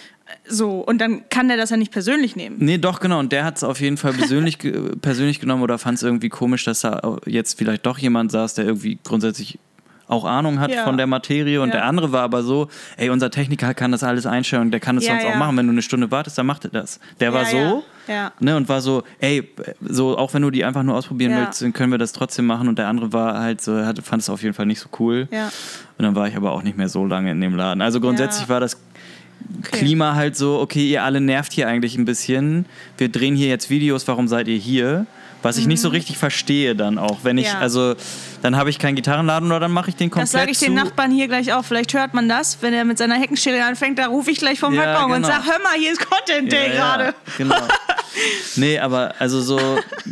so. 0.46 0.80
Und 0.80 0.98
dann 1.00 1.28
kann 1.30 1.48
der 1.48 1.56
das 1.56 1.70
ja 1.70 1.76
nicht 1.76 1.92
persönlich 1.92 2.36
nehmen. 2.36 2.56
Nee, 2.58 2.78
doch, 2.78 3.00
genau. 3.00 3.18
Und 3.18 3.32
der 3.32 3.44
hat 3.44 3.56
es 3.56 3.64
auf 3.64 3.80
jeden 3.80 3.96
Fall 3.96 4.12
persönlich, 4.12 4.58
ge- 4.58 4.96
persönlich 5.00 5.40
genommen 5.40 5.62
oder 5.62 5.78
fand 5.78 5.96
es 5.98 6.02
irgendwie 6.02 6.28
komisch, 6.28 6.64
dass 6.64 6.80
da 6.80 7.16
jetzt 7.26 7.56
vielleicht 7.58 7.86
doch 7.86 7.98
jemand 7.98 8.30
saß, 8.32 8.54
der 8.54 8.66
irgendwie 8.66 8.98
grundsätzlich 9.04 9.58
auch 10.06 10.24
Ahnung 10.24 10.58
hat 10.60 10.70
Ja. 10.70 10.84
von 10.84 10.96
der 10.96 11.06
Materie. 11.06 11.60
Und 11.60 11.68
Ja. 11.68 11.76
der 11.76 11.84
andere 11.84 12.12
war 12.12 12.22
aber 12.22 12.42
so, 12.42 12.68
ey, 12.96 13.10
unser 13.10 13.30
Techniker 13.30 13.74
kann 13.74 13.92
das 13.92 14.02
alles 14.02 14.26
einstellen 14.26 14.62
und 14.62 14.70
der 14.70 14.80
kann 14.80 14.96
das 14.96 15.06
Ja, 15.06 15.12
sonst 15.20 15.26
auch 15.32 15.36
machen. 15.36 15.56
Wenn 15.56 15.66
du 15.66 15.72
eine 15.72 15.82
Stunde 15.82 16.10
wartest, 16.10 16.38
dann 16.38 16.46
macht 16.46 16.64
er 16.64 16.70
das. 16.70 16.98
Der 17.20 17.32
war 17.32 17.44
so. 17.44 17.84
Ja. 18.08 18.32
Ne, 18.40 18.56
und 18.56 18.68
war 18.68 18.80
so, 18.80 19.02
ey, 19.20 19.48
so, 19.80 20.16
auch 20.18 20.34
wenn 20.34 20.42
du 20.42 20.50
die 20.50 20.64
einfach 20.64 20.82
nur 20.82 20.96
ausprobieren 20.96 21.32
Ja. 21.32 21.40
willst, 21.46 21.62
dann 21.62 21.72
können 21.72 21.92
wir 21.92 21.98
das 21.98 22.12
trotzdem 22.12 22.46
machen. 22.46 22.68
Und 22.68 22.78
der 22.78 22.88
andere 22.88 23.12
war 23.12 23.38
halt 23.40 23.60
so, 23.60 23.84
hat, 23.84 23.98
fand 24.02 24.22
es 24.22 24.28
auf 24.30 24.42
jeden 24.42 24.54
Fall 24.54 24.66
nicht 24.66 24.80
so 24.80 24.88
cool. 24.98 25.28
Ja. 25.30 25.46
Und 25.98 26.04
dann 26.04 26.14
war 26.14 26.26
ich 26.28 26.36
aber 26.36 26.52
auch 26.52 26.62
nicht 26.62 26.76
mehr 26.76 26.88
so 26.88 27.04
lange 27.06 27.30
in 27.30 27.40
dem 27.40 27.54
Laden. 27.54 27.80
Also 27.82 28.00
grundsätzlich 28.00 28.44
Ja. 28.44 28.48
war 28.48 28.60
das 28.60 28.76
Klima 29.62 30.14
halt 30.14 30.36
so, 30.36 30.58
okay, 30.58 30.88
ihr 30.90 31.04
alle 31.04 31.20
nervt 31.20 31.52
hier 31.52 31.68
eigentlich 31.68 31.96
ein 31.96 32.04
bisschen. 32.04 32.66
Wir 32.96 33.08
drehen 33.08 33.36
hier 33.36 33.48
jetzt 33.48 33.70
Videos, 33.70 34.06
warum 34.08 34.26
seid 34.28 34.48
ihr 34.48 34.56
hier? 34.58 35.06
Was 35.40 35.56
ich 35.56 35.68
nicht 35.68 35.80
so 35.80 35.88
richtig 35.90 36.18
verstehe 36.18 36.74
dann 36.74 36.98
auch. 36.98 37.18
Wenn 37.22 37.38
ich, 37.38 37.46
Mhm. 37.46 37.52
Ja. 37.52 37.58
also, 37.60 37.94
dann 38.42 38.56
habe 38.56 38.70
ich 38.70 38.80
keinen 38.80 38.96
Gitarrenladen 38.96 39.48
oder 39.48 39.60
dann 39.60 39.70
mache 39.70 39.90
ich 39.90 39.94
den 39.94 40.10
komplett 40.10 40.24
Das 40.34 40.40
sage 40.40 40.50
ich 40.50 40.58
den 40.58 40.74
Nachbarn 40.74 41.12
hier 41.12 41.28
gleich 41.28 41.52
auch. 41.52 41.64
Vielleicht 41.64 41.94
hört 41.94 42.12
man 42.12 42.28
das, 42.28 42.58
wenn 42.60 42.74
er 42.74 42.84
mit 42.84 42.98
seiner 42.98 43.14
Heckenschere 43.14 43.62
anfängt. 43.64 44.00
Da 44.00 44.06
rufe 44.08 44.32
ich 44.32 44.38
gleich 44.38 44.58
vom 44.58 44.74
Ja, 44.74 44.82
Balkon 44.82 45.12
und 45.12 45.22
genau. 45.22 45.28
sage: 45.28 45.44
Hör 45.46 45.58
mal, 45.62 45.74
hier 45.78 45.92
ist 45.92 46.00
Content 46.04 46.50
Day 46.50 46.70
Ja, 46.70 46.74
gerade. 46.74 47.04
Ja, 47.04 47.12
genau. 47.38 47.54
Nee, 48.56 48.78
aber 48.78 49.14
also 49.18 49.40
so, 49.40 49.58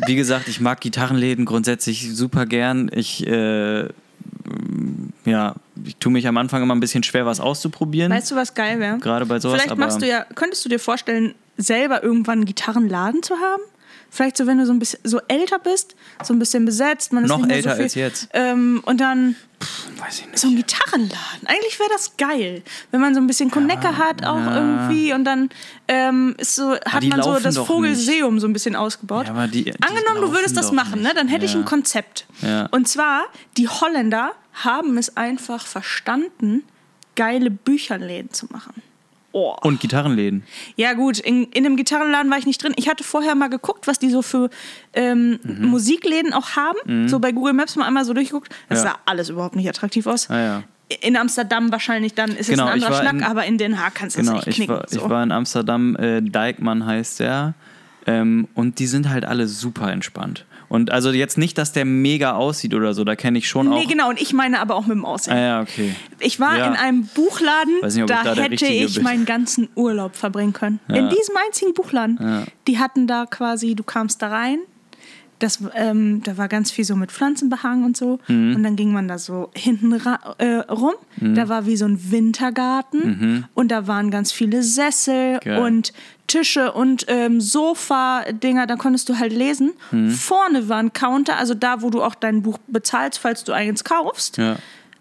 wie 0.07 0.16
gesagt, 0.16 0.49
ich 0.49 0.61
mag 0.61 0.81
Gitarrenläden 0.81 1.45
grundsätzlich 1.45 2.14
super 2.14 2.47
gern. 2.47 2.90
Ich, 2.92 3.27
äh, 3.27 3.88
ja, 5.25 5.55
ich 5.85 5.97
tue 5.97 6.12
mich 6.12 6.27
am 6.29 6.37
Anfang 6.37 6.62
immer 6.62 6.75
ein 6.75 6.81
bisschen 6.81 7.03
schwer, 7.03 7.27
was 7.27 7.40
auszuprobieren. 7.40 8.12
Weißt 8.12 8.31
du, 8.31 8.37
was 8.37 8.55
geil 8.55 8.81
wäre? 8.81 8.99
Gerade 8.99 9.27
bei 9.27 9.40
sowas, 9.40 9.62
Vielleicht 9.62 9.77
machst 9.77 10.03
du 10.03 10.07
ja, 10.07 10.25
könntest 10.35 10.64
du 10.64 10.69
dir 10.69 10.79
vorstellen, 10.79 11.35
selber 11.57 12.03
irgendwann 12.03 12.38
einen 12.38 12.45
Gitarrenladen 12.47 13.23
zu 13.23 13.35
haben? 13.37 13.62
Vielleicht 14.16 14.37
so, 14.38 14.46
wenn 14.46 14.59
du 14.59 14.64
so 14.66 14.72
ein 14.72 14.79
bisschen 14.79 15.00
so 15.05 15.20
älter 15.29 15.59
bist, 15.59 15.94
so 16.24 16.33
ein 16.33 16.38
bisschen 16.38 16.64
besetzt, 16.64 17.12
man 17.12 17.24
ist 17.24 17.29
Noch 17.31 17.38
nicht 17.44 17.50
älter 17.55 17.70
so 17.70 17.74
viel, 17.76 17.85
als 17.85 17.94
jetzt. 17.94 18.29
Ähm, 18.33 18.83
und 18.87 19.00
dann 19.00 19.37
nicht. 20.00 20.38
so 20.38 20.48
ein 20.48 20.57
Gitarrenladen. 20.57 21.46
Eigentlich 21.46 21.79
wäre 21.79 21.90
das 21.90 22.16
geil, 22.16 22.62
wenn 22.90 23.00
man 23.00 23.14
so 23.14 23.20
ein 23.20 23.26
bisschen 23.26 23.50
Konecke 23.50 23.96
hat 23.98 24.24
auch 24.24 24.37
ja. 24.38 24.57
irgendwie 24.57 25.12
und 25.12 25.24
dann 25.24 25.50
ähm, 25.88 26.35
ist 26.38 26.55
so, 26.57 26.76
hat 26.76 27.05
man 27.05 27.22
so 27.22 27.38
das 27.38 27.59
Vogelseum 27.59 28.40
so 28.40 28.46
ein 28.46 28.52
bisschen 28.52 28.74
ausgebaut. 28.74 29.26
Ja, 29.26 29.33
aber 29.33 29.48
die- 29.48 29.64
die 29.64 29.72
Angenommen, 29.83 30.20
du 30.22 30.33
würdest 30.33 30.57
das 30.57 30.72
machen, 30.72 31.00
ne? 31.02 31.09
nicht. 31.09 31.16
dann 31.18 31.29
hätte 31.29 31.44
ich 31.44 31.52
Ja. 31.52 31.59
ein 31.61 31.64
Konzept. 31.64 32.26
Ja. 32.42 32.66
Und 32.70 32.88
zwar, 32.88 33.24
die 33.57 33.68
Holländer 33.68 34.33
haben 34.55 34.96
es 34.98 35.16
einfach 35.16 35.66
verstanden, 35.66 36.62
geile 37.16 37.50
Bücherläden 37.50 38.33
zu 38.33 38.46
machen. 38.50 38.83
Oh. 39.38 39.55
Und 39.61 39.81
Gitarrenläden. 39.81 40.44
Ja, 40.77 40.94
gut, 40.94 41.18
in, 41.18 41.44
in 41.53 41.62
dem 41.64 41.77
Gitarrenladen 41.77 42.31
war 42.31 42.38
ich 42.38 42.46
nicht 42.46 42.62
drin. 42.62 42.72
Ich 42.77 42.88
hatte 42.88 43.05
vorher 43.05 43.35
mal 43.35 43.49
geguckt, 43.49 43.87
was 43.87 43.99
die 43.99 44.09
so 44.09 44.22
für 44.22 44.49
ähm, 44.94 45.38
Mhm. 45.42 45.66
Musikläden 45.66 46.33
auch 46.33 46.57
haben. 46.57 47.07
So 47.07 47.18
bei 47.18 47.33
Google 47.33 47.53
Maps 47.53 47.77
mal 47.77 47.85
einmal 47.85 48.07
so 48.07 48.14
durchgeguckt. 48.14 48.49
Das 48.70 48.79
Ja. 48.83 48.90
sah 48.92 48.99
alles 49.05 49.29
überhaupt 49.29 49.55
nicht 49.55 49.68
attraktiv 49.68 50.07
aus. 50.07 50.31
Ah, 50.31 50.40
ja. 50.40 50.62
In 51.03 51.16
Amsterdam 51.18 51.70
wahrscheinlich 51.70 52.14
dann 52.14 52.31
ist 52.31 52.49
Genau, 52.49 52.64
es 52.68 52.70
ein 52.70 52.79
ich 52.79 52.85
anderer 52.87 53.03
Schnack, 53.03 53.14
in- 53.16 53.22
aber 53.25 53.44
in 53.44 53.59
Den 53.59 53.79
Haag 53.79 53.94
kannst 53.94 54.16
du 54.16 54.22
Genau, 54.22 54.38
echt 54.38 54.46
ich 54.46 54.57
knicken. 54.57 54.75
war, 54.77 54.85
so. 54.88 54.96
ich 55.05 55.09
war 55.11 55.22
in 55.22 55.33
Amsterdam, 55.33 55.96
äh, 55.96 56.22
Dijkmann 56.22 56.87
heißt 56.87 57.20
der. 57.20 57.53
Ähm, 58.07 58.49
und 58.55 58.79
die 58.79 58.87
sind 58.87 59.11
halt 59.11 59.27
alle 59.27 59.49
super 59.49 59.92
entspannt. 59.92 60.45
Und 60.68 60.90
also 60.90 61.11
jetzt 61.12 61.38
nicht, 61.38 61.59
dass 61.59 61.72
der 61.72 61.85
mega 61.85 62.33
aussieht 62.35 62.74
oder 62.74 62.92
so, 62.94 63.05
da 63.05 63.14
kenne 63.16 63.38
ich 63.38 63.48
schon 63.48 63.68
auch. 63.72 63.79
Nee, 63.79 63.87
genau, 63.87 64.09
und 64.09 64.20
ich 64.20 64.33
meine 64.33 64.61
aber 64.61 64.74
auch 64.74 64.87
mit 64.87 64.96
dem 64.96 65.05
Aussehen. 65.05 65.35
Ah, 65.35 65.40
ja, 65.40 65.61
okay. 65.62 65.94
Ich 66.18 66.40
war 66.40 66.59
Ja. 66.59 66.66
in 66.66 66.74
einem 66.74 67.07
Buchladen, 67.14 67.74
nicht, 67.83 68.11
da 68.11 68.22
da 68.24 68.35
hätte 68.35 68.66
ich 68.66 68.94
bin. 68.94 69.05
meinen 69.05 69.24
ganzen 69.26 69.68
Urlaub 69.76 70.16
verbringen 70.16 70.52
können. 70.52 70.81
Ja. 70.88 70.96
In 70.96 71.09
diesem 71.09 71.37
einzigen 71.46 71.72
Buchladen. 71.74 72.18
Ja. 72.20 72.44
Die 72.66 72.79
hatten 72.79 73.07
da 73.07 73.26
quasi, 73.26 73.74
du 73.74 73.85
kamst 73.85 74.22
da 74.22 74.29
rein, 74.29 74.59
das, 75.38 75.59
ähm, 75.75 76.22
da 76.25 76.37
war 76.38 76.49
ganz 76.49 76.70
viel 76.70 76.85
so 76.85 76.96
mit 76.96 77.12
Pflanzen 77.12 77.49
behangen 77.51 77.85
und 77.85 77.96
so. 77.96 78.18
Mhm. 78.29 78.57
Und 78.57 78.62
dann 78.62 78.77
ging 78.77 78.92
man 78.92 79.07
da 79.09 79.18
so 79.18 79.51
hinten 79.55 79.92
äh, 80.38 80.46
rum. 80.70 80.94
Da 81.16 81.49
war 81.49 81.66
wie 81.66 81.77
so 81.77 81.85
ein 81.87 82.11
Wintergarten. 82.11 83.46
Und 83.55 83.68
da 83.70 83.87
waren 83.87 84.11
ganz 84.11 84.33
viele 84.33 84.62
Sessel 84.62 85.35
Mhm. 85.35 85.40
Geil. 85.40 85.59
und 85.59 85.92
Tische 86.27 86.72
und 86.72 87.05
ähm, 87.09 87.40
Sofa-Dinger, 87.40 88.66
da 88.66 88.77
konntest 88.77 89.09
du 89.09 89.18
halt 89.18 89.33
lesen. 89.33 89.72
Mhm. 89.92 90.11
Vorne 90.11 90.68
war 90.68 90.79
ein 90.79 90.92
Counter, 90.92 91.37
also 91.38 91.55
da, 91.55 91.83
wo 91.83 91.90
du 91.90 92.03
auch 92.03 92.14
dein 92.14 92.42
Buch 92.42 92.59
bezahlst, 92.66 93.18
falls 93.20 93.44
du 93.44 93.53
eins 93.53 93.85
kaufst 93.85 94.37
Ja. 94.38 94.57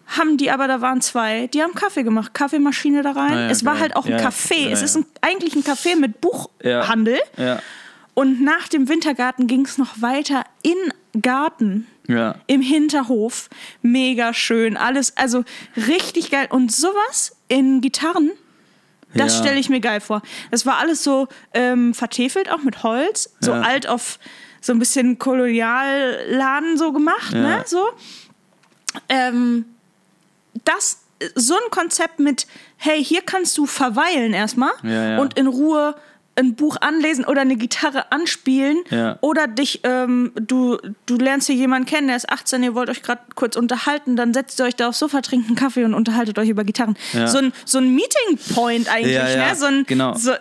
haben 0.08 0.38
die 0.38 0.52
aber, 0.52 0.68
da 0.68 0.82
waren 0.82 1.02
zwei, 1.02 1.48
die 1.48 1.64
haben 1.64 1.74
Kaffee 1.74 2.04
gemacht, 2.04 2.34
Kaffeemaschine 2.36 3.02
da 3.02 3.12
rein. 3.14 3.34
Ah 3.34 3.42
ja, 3.42 3.50
es 3.50 3.66
war 3.66 3.74
geil. 3.74 3.82
halt 3.82 3.96
auch 3.96 4.06
ein 4.06 4.12
Ja. 4.12 4.20
Café. 4.30 4.66
Ja, 4.68 4.70
es 4.72 4.82
ist 4.84 4.98
ein, 4.98 5.06
eigentlich 5.22 5.56
ein 5.56 5.64
Café 5.64 5.96
mit 6.00 6.22
Buchhandel. 6.22 7.18
Und 8.16 8.42
nach 8.42 8.68
dem 8.70 8.90
Wintergarten 8.90 9.46
ging 9.46 9.66
es 9.66 9.78
noch 9.78 10.02
weiter 10.02 10.44
in 10.64 11.22
Garten. 11.22 11.86
Ja. 12.08 12.36
Im 12.48 12.62
Hinterhof. 12.62 13.50
Mega 13.82 14.34
schön. 14.34 14.78
Alles, 14.78 15.16
also 15.18 15.44
richtig 15.76 16.32
geil. 16.32 16.48
Und 16.50 16.72
sowas 16.72 17.36
in 17.50 17.82
Gitarren, 17.82 18.32
das 19.14 19.34
Ja. 19.36 19.44
stelle 19.44 19.60
ich 19.60 19.70
mir 19.70 19.80
geil 19.82 20.02
vor. 20.02 20.22
Das 20.52 20.66
war 20.66 20.78
alles 20.78 21.04
so 21.04 21.28
ähm, 21.54 21.94
vertefelt, 21.94 22.50
auch 22.50 22.64
mit 22.64 22.84
Holz. 22.84 23.34
So 23.40 23.52
Ja. 23.52 23.62
alt 23.62 23.88
auf 23.88 24.18
so 24.62 24.72
ein 24.74 24.80
bisschen 24.80 25.20
Kolonialladen 25.20 26.78
so 26.78 26.92
gemacht, 26.92 27.34
ne? 27.34 27.64
So. 27.68 27.84
Ähm, 29.10 29.66
das, 30.64 31.02
so 31.36 31.54
ein 31.54 31.70
Konzept 31.72 32.20
mit, 32.20 32.48
hey, 32.78 33.04
hier 33.04 33.22
kannst 33.22 33.58
du 33.58 33.66
verweilen 33.66 34.34
erstmal 34.34 34.72
und 35.20 35.38
in 35.38 35.48
Ruhe 35.48 35.96
ein 36.38 36.56
Buch 36.56 36.78
anlesen 36.82 37.24
oder 37.26 37.42
eine 37.42 37.56
Gitarre 37.56 38.12
anspielen 38.12 38.78
Ja. 38.90 39.18
oder 39.22 39.48
dich, 39.48 39.82
ähm, 39.84 40.32
du, 40.36 40.78
du 41.06 41.16
lernst 41.18 41.48
hier 41.48 41.56
jemanden 41.56 41.88
kennen, 41.88 42.08
der 42.08 42.18
ist 42.18 42.30
18, 42.30 42.62
ihr 42.64 42.76
wollt 42.76 42.90
euch 42.90 43.02
gerade 43.02 43.22
kurz 43.36 43.56
unterhalten, 43.56 44.16
dann 44.16 44.34
setzt 44.34 44.60
ihr 44.60 44.66
euch 44.66 44.76
da 44.76 44.90
aufs 44.90 45.00
Sofa, 45.00 45.22
trinkt 45.22 45.48
einen 45.48 45.56
Kaffee 45.56 45.86
und 45.86 45.94
unterhaltet 45.94 46.38
euch 46.38 46.50
über 46.50 46.64
Gitarren. 46.64 46.98
Ja. 47.14 47.28
So 47.28 47.38
ein, 47.38 47.54
so 47.64 47.78
ein 47.78 47.96
Meeting 47.96 48.38
Point 48.54 48.90
eigentlich, 48.90 49.14
Ja, 49.16 49.50
ne? 49.50 49.56
So 49.56 49.66
ein, 49.66 49.86
genau. 49.88 50.16
so, 50.16 50.32
äh, 50.32 50.38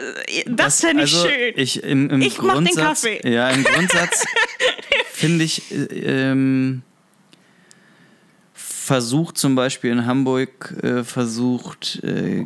das 0.49 0.81
fände 0.81 1.05
ich 1.05 1.15
also 1.15 1.29
schön. 1.29 1.53
Ich, 1.57 1.83
im, 1.85 2.11
im 2.11 2.23
Ich 2.23 2.41
mach 2.43 2.57
den 2.63 2.75
Kaffee. 2.75 3.21
Ja, 3.29 3.51
im 3.51 3.63
Grundsatz 3.63 4.25
finde 5.13 5.45
ich, 5.45 5.71
äh, 5.71 6.31
ähm, 6.33 6.83
versucht 8.53 9.39
zum 9.39 9.55
Beispiel 9.55 9.91
in 9.93 10.07
Hamburg, 10.07 10.75
äh, 10.83 11.05
versucht, 11.05 12.01
äh, 12.05 12.45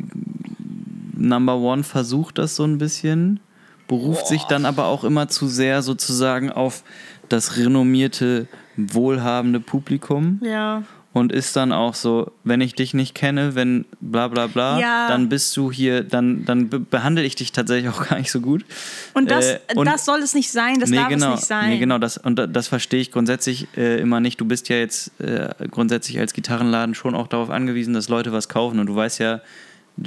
Number 1.19 1.55
One 1.57 1.83
versucht 1.83 2.37
das 2.37 2.55
so 2.55 2.63
ein 2.63 2.77
bisschen, 2.77 3.39
beruft 3.87 4.27
sich 4.27 4.43
dann 4.43 4.65
aber 4.65 4.85
auch 4.85 5.03
immer 5.03 5.27
zu 5.27 5.47
sehr 5.47 5.81
sozusagen 5.81 6.51
auf 6.51 6.83
das 7.27 7.57
renommierte, 7.57 8.47
wohlhabende 8.77 9.59
Publikum 9.59 10.39
ja. 10.43 10.83
und 11.13 11.31
ist 11.31 11.55
dann 11.55 11.71
auch 11.71 11.93
so, 11.93 12.31
wenn 12.43 12.61
ich 12.61 12.73
dich 12.75 12.93
nicht 12.93 13.13
kenne, 13.13 13.53
wenn 13.55 13.85
bla 13.99 14.27
bla 14.27 14.47
bla, 14.47 14.79
Ja. 14.79 15.07
dann 15.09 15.29
bist 15.29 15.55
du 15.57 15.71
hier, 15.71 16.03
dann, 16.03 16.45
dann 16.45 16.69
be 16.69 16.79
behandle 16.79 17.23
ich 17.23 17.35
dich 17.35 17.51
tatsächlich 17.51 17.91
auch 17.91 18.07
gar 18.09 18.17
nicht 18.17 18.31
so 18.31 18.41
gut. 18.41 18.65
Und 19.13 19.29
das, 19.29 19.47
Äh, 19.47 19.59
und- 19.75 19.85
das 19.87 20.05
soll 20.05 20.19
es 20.19 20.33
nicht 20.33 20.51
sein, 20.51 20.79
das 20.79 20.89
nee, 20.89 20.95
darf 20.97 21.09
genau, 21.09 21.33
es 21.33 21.41
nicht 21.41 21.47
sein. 21.47 21.69
Nee, 21.69 21.77
genau, 21.79 21.97
das, 21.97 22.17
und 22.17 22.37
da- 22.39 22.47
das 22.47 22.67
verstehe 22.67 23.01
ich 23.01 23.11
grundsätzlich 23.11 23.67
äh, 23.77 23.99
immer 23.99 24.19
nicht. 24.19 24.39
Du 24.41 24.45
bist 24.45 24.69
ja 24.69 24.77
jetzt 24.77 25.11
äh, 25.19 25.49
grundsätzlich 25.69 26.19
als 26.19 26.33
Gitarrenladen 26.33 26.95
schon 26.95 27.15
auch 27.15 27.27
darauf 27.27 27.49
angewiesen, 27.49 27.93
dass 27.93 28.07
Leute 28.09 28.31
was 28.31 28.49
kaufen 28.49 28.79
und 28.79 28.87
du 28.87 28.95
weißt 28.95 29.19
ja, 29.19 29.41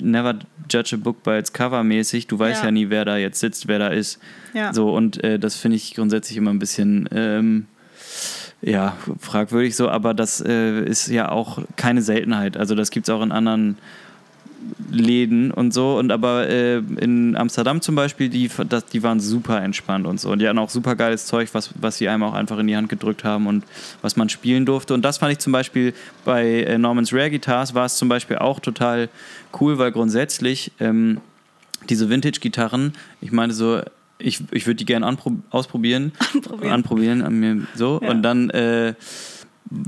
never 0.01 0.39
judge 0.71 0.95
a 0.95 0.99
book 0.99 1.23
by 1.23 1.39
its 1.39 1.53
cover 1.53 1.83
mäßig, 1.85 2.27
du 2.27 2.39
weißt 2.39 2.61
Ja. 2.61 2.67
ja, 2.67 2.71
nie, 2.71 2.91
wer 2.91 3.05
da 3.05 3.17
jetzt 3.17 3.41
sitzt, 3.41 3.69
wer 3.69 3.79
da 3.79 3.89
ist. 3.89 4.19
Ja. 4.55 4.73
So, 4.73 4.95
und 4.95 5.23
äh, 5.23 5.39
das 5.39 5.57
finde 5.57 5.77
ich 5.77 5.95
grundsätzlich 5.95 6.37
immer 6.37 6.51
ein 6.51 6.59
bisschen 6.59 7.09
ähm, 7.13 7.67
ja, 8.63 8.97
fragwürdig 9.19 9.75
so, 9.75 9.89
aber 9.89 10.15
das 10.15 10.41
äh, 10.41 10.85
ist 10.85 11.09
ja 11.09 11.31
auch 11.31 11.59
keine 11.77 12.01
Seltenheit. 12.01 12.57
Also 12.57 12.75
das 12.75 12.91
gibt 12.91 13.09
es 13.09 13.15
auch 13.15 13.23
in 13.23 13.33
anderen 13.33 13.77
Läden 14.91 15.51
und 15.51 15.73
so. 15.73 15.99
Und 15.99 16.13
aber 16.13 16.49
äh, 16.49 16.79
in 16.79 17.37
Amsterdam 17.37 17.81
zum 17.81 17.95
Beispiel, 17.95 18.29
die, 18.29 18.51
das, 18.69 18.87
die 18.87 19.03
waren 19.03 19.21
super 19.21 19.63
entspannt 19.63 20.07
und 20.07 20.21
so. 20.21 20.31
Und 20.31 20.41
die 20.41 20.49
hatten 20.49 20.59
auch 20.59 20.71
super 20.71 20.97
geiles 20.97 21.27
Zeug, 21.27 21.49
was, 21.53 21.71
was 21.81 21.99
sie 21.99 22.09
einem 22.09 22.23
auch 22.23 22.35
einfach 22.35 22.59
in 22.59 22.67
die 22.67 22.77
Hand 22.77 22.89
gedrückt 22.89 23.25
haben 23.25 23.47
und 23.47 23.65
was 24.03 24.17
man 24.17 24.29
spielen 24.29 24.67
durfte. 24.67 24.95
Und 24.95 25.03
das 25.03 25.19
fand 25.19 25.33
ich 25.33 25.39
zum 25.39 25.53
Beispiel 25.53 25.95
bei 26.25 26.63
äh, 26.63 26.79
Norman's 26.79 27.13
Rare 27.13 27.31
Guitars 27.31 27.75
war 27.75 27.87
es 27.87 27.97
zum 27.97 28.09
Beispiel 28.09 28.39
auch 28.39 28.61
total 28.61 29.09
cool, 29.61 29.79
weil 29.79 29.93
grundsätzlich 29.93 30.73
ähm, 30.81 31.21
diese 31.89 32.09
Vintage-Gitarren, 32.09 32.93
ich 33.21 33.33
meine 33.33 33.53
so, 33.53 33.81
ich, 34.19 34.41
ich 34.53 34.67
würde 34.67 34.77
die 34.77 34.85
gerne 34.85 35.17
ausprobieren. 35.51 36.13
Anprobieren. 36.35 36.73
Anprobieren 36.73 37.23
an 37.23 37.41
mir 37.41 37.67
so. 37.75 38.01
Ja. 38.03 38.11
Und 38.11 38.23
dann 38.23 38.51
äh, 38.51 38.95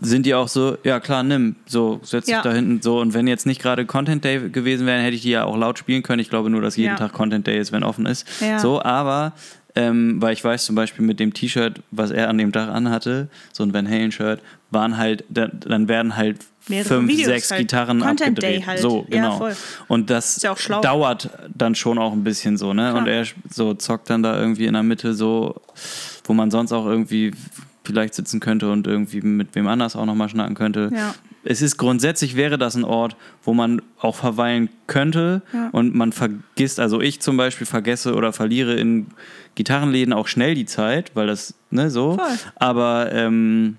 sind 0.01 0.25
die 0.27 0.35
auch 0.35 0.49
so, 0.49 0.79
ja 0.85 0.99
klar, 1.01 1.23
nimm, 1.23 1.57
so, 1.67 2.01
setz 2.03 2.27
dich 2.27 2.33
Ja. 2.35 2.43
da 2.43 2.53
hinten 2.53 2.81
so. 2.83 3.01
Und 3.01 3.13
wenn 3.15 3.27
jetzt 3.27 3.45
nicht 3.47 3.61
gerade 3.61 3.85
Content 3.87 4.25
Day 4.25 4.49
gewesen 4.51 4.87
wäre, 4.87 5.01
hätte 5.03 5.17
ich 5.17 5.23
die 5.23 5.31
ja 5.31 5.45
auch 5.45 5.57
laut 5.57 5.79
spielen 5.79 6.03
können. 6.03 6.21
Ich 6.21 6.31
glaube 6.31 6.49
nur, 6.51 6.61
dass 6.63 6.77
jeden 6.77 6.91
Ja. 6.93 6.97
Tag 6.97 7.13
Content 7.13 7.47
Day 7.47 7.59
ist, 7.59 7.73
wenn 7.73 7.83
offen 7.83 8.07
ist. 8.07 8.27
Ja. 8.41 8.59
So, 8.59 8.81
aber 8.83 9.33
ähm, 9.77 10.23
weil 10.23 10.33
ich 10.33 10.43
weiß 10.45 10.65
zum 10.67 10.77
Beispiel 10.77 11.05
mit 11.05 11.19
dem 11.21 11.35
T-Shirt, 11.35 11.81
was 11.91 12.13
er 12.13 12.29
an 12.29 12.39
dem 12.39 12.53
Tag 12.53 12.69
anhatte, 12.69 13.29
so 13.53 13.65
ein 13.65 13.75
Van 13.75 13.89
Halen-Shirt, 13.91 14.41
waren 14.71 14.97
halt, 14.97 15.25
dann, 15.29 15.51
dann 15.61 15.89
werden 15.89 16.17
halt 16.17 16.39
Mehrere 16.69 16.89
fünf, 16.89 17.09
Videos 17.11 17.27
sechs 17.27 17.51
halt. 17.51 17.61
Gitarren 17.63 17.99
Content 18.01 18.39
abgedreht. 18.39 18.61
Day 18.61 18.63
halt. 18.63 18.79
So, 18.79 19.05
Ja, 19.11 19.17
genau. 19.17 19.37
voll. 19.39 19.57
Und 19.89 20.09
das 20.11 20.41
ja 20.43 20.55
dauert 20.81 21.29
dann 21.55 21.75
schon 21.75 21.99
auch 21.99 22.13
ein 22.13 22.25
bisschen 22.25 22.57
so, 22.57 22.73
ne? 22.73 22.91
Klar. 22.91 23.03
Und 23.03 23.09
er 23.09 23.27
so 23.51 23.75
zockt 23.75 24.09
dann 24.09 24.23
da 24.23 24.39
irgendwie 24.39 24.67
in 24.67 24.73
der 24.75 24.83
Mitte 24.85 25.13
so, 25.13 25.61
wo 26.25 26.33
man 26.33 26.51
sonst 26.53 26.73
auch 26.73 26.87
irgendwie 26.87 27.33
vielleicht 27.85 28.15
sitzen 28.15 28.41
könnte 28.41 28.71
und 28.73 28.87
irgendwie 28.87 29.21
mit 29.21 29.55
wem 29.55 29.67
anders 29.69 29.95
auch 29.97 30.07
nochmal 30.07 30.29
schnacken 30.29 30.55
könnte. 30.55 30.91
Ja. 30.95 31.15
Es 31.47 31.61
ist 31.61 31.77
grundsätzlich 31.77 32.37
wäre 32.37 32.57
das 32.57 32.75
ein 32.75 32.85
Ort, 32.85 33.17
wo 33.43 33.53
man 33.53 33.83
auch 34.01 34.17
verweilen 34.17 34.71
könnte 34.87 35.43
Ja. 35.53 35.69
und 35.73 35.95
man 35.95 36.13
vergisst, 36.13 36.81
also 36.81 37.03
ich 37.03 37.21
zum 37.21 37.37
Beispiel 37.37 37.67
vergesse 37.67 38.15
oder 38.15 38.33
verliere 38.33 38.75
in 38.75 39.09
Gitarrenläden 39.55 40.15
auch 40.15 40.27
schnell 40.27 40.55
die 40.55 40.65
Zeit, 40.65 41.11
weil 41.15 41.27
das, 41.27 41.53
ne, 41.71 41.91
so. 41.91 42.15
Voll. 42.17 42.25
Aber 42.57 43.13
ähm, 43.13 43.77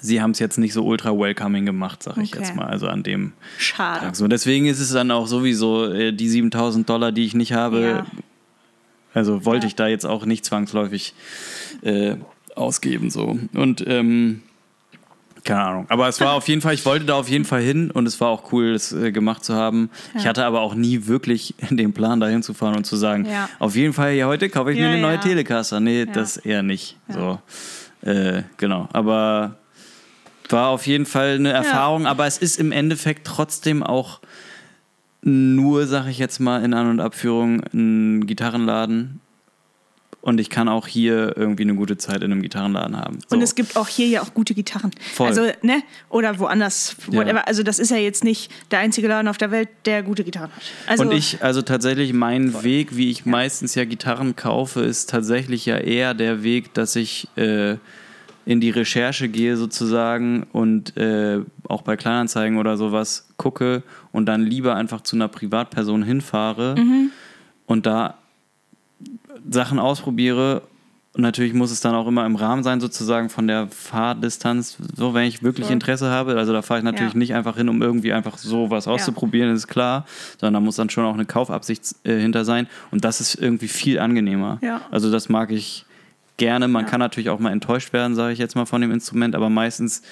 sie 0.00 0.20
haben 0.20 0.32
es 0.32 0.40
jetzt 0.40 0.58
nicht 0.58 0.72
so 0.72 0.84
ultra 0.84 1.16
welcoming 1.16 1.64
gemacht, 1.64 2.02
sag 2.02 2.16
ich 2.18 2.32
Okay. 2.34 2.42
jetzt 2.42 2.56
mal, 2.56 2.66
also 2.66 2.88
an 2.88 3.04
dem 3.04 3.32
Schade. 3.58 4.00
Tag. 4.06 4.16
So, 4.16 4.26
deswegen 4.26 4.66
ist 4.66 4.80
es 4.80 4.90
dann 4.92 5.12
auch 5.12 5.28
sowieso 5.28 5.86
äh, 5.92 6.12
die 6.12 6.28
7000 6.28 6.88
Dollar, 6.90 7.12
die 7.12 7.24
ich 7.24 7.34
nicht 7.34 7.52
habe. 7.52 7.80
Ja. 7.80 8.06
Also 9.14 9.44
wollte 9.44 9.66
ich 9.68 9.74
da 9.76 9.86
jetzt 9.88 10.06
auch 10.06 10.24
nicht 10.26 10.44
zwangsläufig 10.44 11.14
äh, 11.82 12.16
ausgeben. 12.60 13.10
So. 13.10 13.38
Und 13.54 13.84
ähm, 13.86 14.42
keine 15.44 15.62
Ahnung. 15.62 15.86
Aber 15.88 16.06
es 16.08 16.20
war 16.20 16.34
auf 16.34 16.48
jeden 16.48 16.60
Fall, 16.60 16.74
ich 16.74 16.84
wollte 16.84 17.06
da 17.06 17.14
auf 17.14 17.28
jeden 17.28 17.44
Fall 17.46 17.62
hin 17.62 17.90
und 17.90 18.06
es 18.06 18.20
war 18.20 18.28
auch 18.28 18.52
cool, 18.52 18.74
das 18.74 18.92
äh, 18.92 19.10
gemacht 19.10 19.42
zu 19.44 19.54
haben. 19.54 19.88
Ich 20.14 20.26
hatte 20.26 20.44
aber 20.44 20.60
auch 20.60 20.74
nie 20.74 21.06
wirklich 21.06 21.54
den 21.70 21.92
Plan, 21.94 22.20
da 22.20 22.28
hinzufahren 22.28 22.76
und 22.76 22.84
zu 22.84 22.96
sagen, 22.96 23.24
Ja. 23.24 23.48
auf 23.58 23.74
jeden 23.74 23.94
Fall, 23.94 24.12
ja, 24.14 24.26
heute 24.26 24.48
kaufe 24.50 24.72
ich 24.72 24.78
Ja, 24.78 24.84
mir 24.86 24.92
eine 24.92 25.02
neue 25.02 25.14
ja. 25.14 25.20
Telecaster. 25.20 25.80
Nee, 25.80 26.04
das 26.06 26.36
eher 26.36 26.62
nicht. 26.62 26.96
So. 27.08 27.38
Äh, 28.02 28.42
genau. 28.58 28.88
Aber 28.92 29.56
war 30.50 30.68
auf 30.68 30.86
jeden 30.86 31.06
Fall 31.06 31.36
eine 31.36 31.52
Erfahrung, 31.52 32.06
aber 32.06 32.26
es 32.26 32.36
ist 32.38 32.58
im 32.58 32.72
Endeffekt 32.72 33.26
trotzdem 33.26 33.82
auch 33.82 34.20
nur, 35.22 35.86
sag 35.86 36.06
ich 36.08 36.18
jetzt 36.18 36.38
mal, 36.40 36.64
in 36.64 36.74
An- 36.74 36.88
und 36.90 37.00
Abführung 37.00 37.62
ein 37.72 38.26
Gitarrenladen. 38.26 39.20
Und 40.22 40.38
ich 40.38 40.50
kann 40.50 40.68
auch 40.68 40.86
hier 40.86 41.34
irgendwie 41.36 41.62
eine 41.62 41.74
gute 41.74 41.96
Zeit 41.96 42.18
in 42.22 42.30
einem 42.30 42.42
Gitarrenladen 42.42 42.96
haben. 42.96 43.20
So. 43.26 43.36
Und 43.36 43.42
es 43.42 43.54
gibt 43.54 43.76
auch 43.76 43.88
hier 43.88 44.06
ja 44.06 44.20
auch 44.22 44.34
gute 44.34 44.52
Gitarren. 44.54 44.90
Voll. 45.14 45.28
Also, 45.28 45.46
ne? 45.62 45.82
Oder 46.10 46.38
woanders, 46.38 46.94
Ja. 47.10 47.18
whatever. 47.20 47.48
Also, 47.48 47.62
das 47.62 47.78
ist 47.78 47.90
ja 47.90 47.96
jetzt 47.96 48.22
nicht 48.22 48.50
der 48.70 48.80
einzige 48.80 49.08
Laden 49.08 49.28
auf 49.28 49.38
der 49.38 49.50
Welt, 49.50 49.70
der 49.86 50.02
gute 50.02 50.22
Gitarren 50.22 50.50
hat. 50.54 50.62
Also, 50.86 51.04
und 51.04 51.12
ich, 51.12 51.42
also 51.42 51.62
tatsächlich, 51.62 52.12
mein 52.12 52.62
Weg, 52.62 52.96
wie 52.96 53.10
ich 53.10 53.24
meistens 53.24 53.74
ja 53.74 53.86
Gitarren 53.86 54.36
kaufe, 54.36 54.80
ist 54.82 55.08
tatsächlich 55.08 55.64
ja 55.64 55.78
eher 55.78 56.12
der 56.12 56.42
Weg, 56.42 56.74
dass 56.74 56.96
ich 56.96 57.26
äh, 57.36 57.76
in 58.44 58.60
die 58.60 58.70
Recherche 58.70 59.28
gehe 59.28 59.56
sozusagen 59.56 60.42
und 60.52 60.96
äh, 60.98 61.40
auch 61.68 61.82
bei 61.82 61.96
Kleinanzeigen 61.96 62.58
oder 62.58 62.76
sowas 62.76 63.28
gucke 63.36 63.82
und 64.12 64.26
dann 64.26 64.42
lieber 64.42 64.74
einfach 64.74 65.02
zu 65.02 65.16
einer 65.16 65.28
Privatperson 65.28 66.02
hinfahre 66.02 66.74
und 67.66 67.86
da 67.86 68.18
Sachen 69.48 69.78
ausprobiere. 69.78 70.62
Und 71.12 71.22
natürlich 71.22 71.54
muss 71.54 71.72
es 71.72 71.80
dann 71.80 71.94
auch 71.96 72.06
immer 72.06 72.24
im 72.24 72.36
Rahmen 72.36 72.62
sein, 72.62 72.80
sozusagen 72.80 73.30
von 73.30 73.48
der 73.48 73.66
Fahrdistanz. 73.66 74.76
So, 74.94 75.12
wenn 75.12 75.24
ich 75.24 75.42
wirklich 75.42 75.66
Voll. 75.66 75.74
Interesse 75.74 76.08
habe, 76.08 76.36
also 76.36 76.52
da 76.52 76.62
fahre 76.62 76.78
ich 76.78 76.84
natürlich 76.84 77.14
Ja. 77.14 77.18
nicht 77.18 77.34
einfach 77.34 77.56
hin, 77.56 77.68
um 77.68 77.82
irgendwie 77.82 78.12
einfach 78.12 78.38
so 78.38 78.70
was 78.70 78.86
auszuprobieren, 78.86 79.52
ist 79.52 79.66
klar, 79.66 80.06
sondern 80.38 80.54
da 80.54 80.60
muss 80.64 80.76
dann 80.76 80.88
schon 80.88 81.04
auch 81.04 81.14
eine 81.14 81.24
Kaufabsicht 81.26 81.82
äh, 82.04 82.20
hinter 82.20 82.44
sein. 82.44 82.68
Und 82.92 83.04
das 83.04 83.20
ist 83.20 83.34
irgendwie 83.34 83.66
viel 83.66 83.98
angenehmer. 83.98 84.58
Ja. 84.62 84.82
Also 84.92 85.10
das 85.10 85.28
mag 85.28 85.50
ich 85.50 85.84
gerne. 86.36 86.68
Man 86.68 86.84
Ja. 86.84 86.90
kann 86.90 87.00
natürlich 87.00 87.28
auch 87.28 87.40
mal 87.40 87.50
enttäuscht 87.50 87.92
werden, 87.92 88.14
sage 88.14 88.32
ich 88.32 88.38
jetzt 88.38 88.54
mal, 88.54 88.64
von 88.66 88.80
dem 88.80 88.92
Instrument, 88.92 89.34
aber 89.34 89.50
meistens 89.50 90.02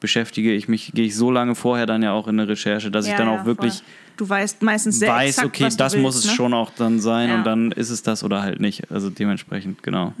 beschäftige 0.00 0.52
ich 0.52 0.68
mich, 0.68 0.92
gehe 0.94 1.06
ich 1.06 1.16
so 1.16 1.30
lange 1.30 1.54
vorher 1.54 1.86
dann 1.86 2.02
ja 2.02 2.12
auch 2.12 2.28
in 2.28 2.38
eine 2.38 2.48
Recherche, 2.48 2.90
dass 2.90 3.06
ich 3.06 3.12
Ja, 3.12 3.18
dann 3.18 3.28
ja, 3.28 3.40
auch 3.40 3.44
wirklich 3.44 3.74
voll. 3.74 3.82
Du 4.16 4.28
weißt 4.28 4.62
meistens 4.62 5.00
sehr 5.00 5.08
weiß, 5.10 5.30
exakt, 5.38 5.48
okay, 5.48 5.68
das 5.76 5.92
willst, 5.94 6.02
muss 6.02 6.14
es 6.16 6.26
ne? 6.26 6.30
schon 6.32 6.54
auch 6.54 6.70
dann 6.70 7.00
sein 7.00 7.30
Ja. 7.30 7.34
und 7.34 7.44
dann 7.44 7.72
ist 7.72 7.90
es 7.90 8.04
das 8.04 8.22
oder 8.22 8.42
halt 8.42 8.60
nicht. 8.60 8.88
Also 8.92 9.10
dementsprechend, 9.10 9.82
genau. 9.82 10.12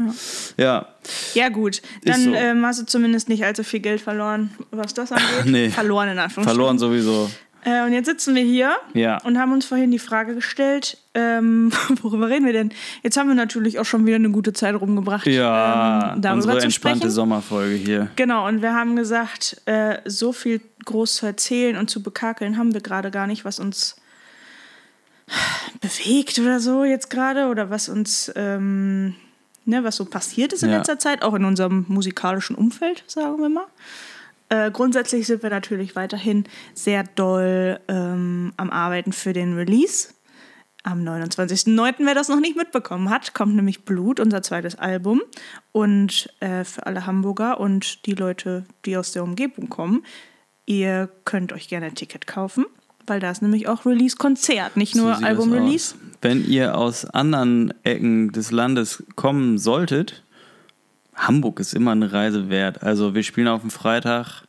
Ja, 0.56 0.88
Ja, 1.34 1.48
gut. 1.48 1.80
Dann 2.04 2.24
so. 2.24 2.34
ähm, 2.34 2.66
hast 2.66 2.80
du 2.80 2.86
zumindest 2.86 3.28
nicht 3.28 3.44
allzu 3.44 3.62
viel 3.62 3.78
Geld 3.78 4.00
verloren, 4.00 4.50
was 4.72 4.94
das 4.94 5.12
angeht. 5.12 5.46
Nee. 5.46 5.68
Verloren 5.68 6.08
in 6.08 6.18
Anführungsstrichen. 6.18 6.44
verloren 6.44 6.78
sowieso. 6.80 7.30
Äh, 7.64 7.84
und 7.84 7.92
jetzt 7.92 8.06
sitzen 8.06 8.34
wir 8.34 8.42
hier 8.42 8.76
Ja. 8.92 9.18
und 9.24 9.38
haben 9.38 9.52
uns 9.52 9.64
vorhin 9.64 9.90
die 9.90 9.98
Frage 9.98 10.34
gestellt, 10.34 10.98
ähm, 11.14 11.72
worüber 12.02 12.28
reden 12.28 12.44
wir 12.46 12.52
denn? 12.52 12.70
Jetzt 13.02 13.16
haben 13.16 13.28
wir 13.28 13.34
natürlich 13.34 13.78
auch 13.78 13.84
schon 13.84 14.04
wieder 14.06 14.16
eine 14.16 14.30
gute 14.30 14.52
Zeit 14.52 14.74
rumgebracht, 14.74 15.26
Ja, 15.26 16.14
ähm, 16.14 16.20
darüber 16.22 16.34
unsere 16.36 16.58
zu 16.58 16.64
entspannte 16.66 16.98
sprechen. 16.98 17.10
Sommerfolge 17.12 17.74
hier. 17.74 18.08
Genau, 18.16 18.46
und 18.46 18.60
wir 18.62 18.74
haben 18.74 18.96
gesagt, 18.96 19.62
äh, 19.66 19.98
so 20.04 20.32
viel 20.32 20.60
groß 20.84 21.16
zu 21.16 21.26
erzählen 21.26 21.76
und 21.76 21.88
zu 21.88 22.02
bekakeln 22.02 22.58
haben 22.58 22.74
wir 22.74 22.80
gerade 22.82 23.10
gar 23.10 23.26
nicht, 23.26 23.44
was 23.44 23.58
uns 23.58 23.96
bewegt 25.80 26.38
oder 26.38 26.60
so 26.60 26.84
jetzt 26.84 27.10
gerade 27.10 27.46
oder 27.48 27.70
was 27.70 27.88
uns, 27.88 28.30
ähm, 28.36 29.14
ne, 29.64 29.82
was 29.84 29.96
so 29.96 30.04
passiert 30.04 30.52
ist 30.52 30.62
in 30.62 30.70
Ja. 30.70 30.76
letzter 30.78 30.98
Zeit, 30.98 31.22
auch 31.22 31.34
in 31.34 31.44
unserem 31.44 31.86
musikalischen 31.88 32.56
Umfeld, 32.56 33.04
sagen 33.06 33.40
wir 33.40 33.48
mal. 33.48 33.66
Äh, 34.54 34.70
grundsätzlich 34.70 35.26
sind 35.26 35.42
wir 35.42 35.50
natürlich 35.50 35.96
weiterhin 35.96 36.44
sehr 36.74 37.02
doll 37.02 37.80
ähm, 37.88 38.52
am 38.56 38.70
Arbeiten 38.70 39.12
für 39.12 39.32
den 39.32 39.56
Release. 39.56 40.10
Am 40.84 41.00
29.09., 41.00 41.94
wer 42.00 42.14
das 42.14 42.28
noch 42.28 42.38
nicht 42.38 42.56
mitbekommen 42.56 43.10
hat, 43.10 43.34
kommt 43.34 43.56
nämlich 43.56 43.84
Blut, 43.84 44.20
unser 44.20 44.42
zweites 44.42 44.76
Album. 44.76 45.22
Und 45.72 46.28
äh, 46.38 46.62
für 46.62 46.86
alle 46.86 47.04
Hamburger 47.04 47.58
und 47.58 48.06
die 48.06 48.12
Leute, 48.12 48.64
die 48.84 48.96
aus 48.96 49.10
der 49.10 49.24
Umgebung 49.24 49.70
kommen, 49.70 50.04
ihr 50.66 51.08
könnt 51.24 51.52
euch 51.52 51.68
gerne 51.68 51.86
ein 51.86 51.96
Ticket 51.96 52.28
kaufen, 52.28 52.66
weil 53.06 53.18
da 53.18 53.32
ist 53.32 53.42
nämlich 53.42 53.66
auch 53.66 53.86
Release-Konzert, 53.86 54.76
nicht 54.76 54.94
nur 54.94 55.16
So 55.16 55.24
Album-Release. 55.24 55.96
Wenn 56.20 56.46
ihr 56.46 56.76
aus 56.76 57.06
anderen 57.06 57.74
Ecken 57.82 58.30
des 58.30 58.52
Landes 58.52 59.02
kommen 59.16 59.58
solltet, 59.58 60.22
Hamburg 61.16 61.60
ist 61.60 61.74
immer 61.74 61.92
eine 61.92 62.12
Reise 62.12 62.48
wert. 62.50 62.82
Also 62.82 63.14
wir 63.14 63.22
spielen 63.22 63.48
auf 63.48 63.60
dem 63.60 63.70
Freitag. 63.70 64.42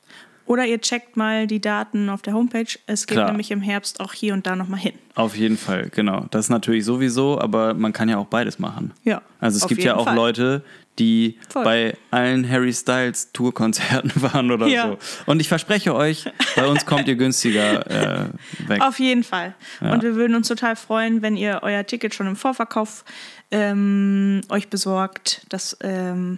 Oder 0.48 0.66
ihr 0.68 0.80
checkt 0.80 1.18
mal 1.18 1.48
die 1.48 1.60
Daten 1.60 2.08
auf 2.10 2.22
der 2.22 2.34
Homepage. 2.36 2.68
Es 2.86 3.08
geht 3.08 3.16
Klar. 3.18 3.30
nämlich 3.30 3.50
im 3.50 3.62
Herbst 3.62 4.00
auch 4.00 4.14
hier 4.14 4.34
und 4.34 4.46
da 4.46 4.56
nochmal 4.56 4.80
hin. 4.80 4.94
Auf 5.16 5.36
jeden 5.36 5.58
Fall, 5.58 5.90
genau. 5.90 6.28
Das 6.30 6.50
natürlich 6.50 6.86
sowieso, 6.86 7.40
aber 7.42 7.74
man 7.74 7.94
kann 7.94 8.10
ja 8.10 8.18
auch 8.18 8.28
beides 8.28 8.60
machen. 8.60 8.92
Ja, 9.04 9.24
Also 9.40 9.58
es 9.58 9.68
gibt 9.68 9.82
ja 9.84 9.96
auch 9.96 10.06
Fall. 10.06 10.16
Leute, 10.16 10.64
die 11.00 11.40
Voll. 11.50 11.64
bei 11.64 11.98
allen 12.12 12.48
Harry 12.48 12.72
Styles 12.74 13.32
Tourkonzerten 13.34 14.12
waren 14.22 14.52
oder 14.52 14.68
Ja. 14.68 14.88
so. 14.90 14.98
Und 15.26 15.40
ich 15.40 15.48
verspreche 15.50 15.96
euch, 15.96 16.26
bei 16.56 16.68
uns 16.68 16.86
kommt 16.86 17.08
ihr 17.08 17.16
günstiger 17.16 17.90
äh, 17.90 18.26
weg. 18.68 18.82
Auf 18.84 19.00
jeden 19.00 19.24
Fall. 19.24 19.56
Und 19.82 20.04
wir 20.04 20.14
würden 20.16 20.36
uns 20.36 20.48
total 20.48 20.76
freuen, 20.76 21.24
wenn 21.24 21.38
ihr 21.38 21.62
euer 21.64 21.86
Ticket 21.88 22.14
schon 22.14 22.28
im 22.28 22.36
Vorverkauf 22.36 23.04
ähm, 23.50 24.42
euch 24.50 24.70
besorgt. 24.70 25.46
Das 25.50 25.76
ähm, 25.82 26.38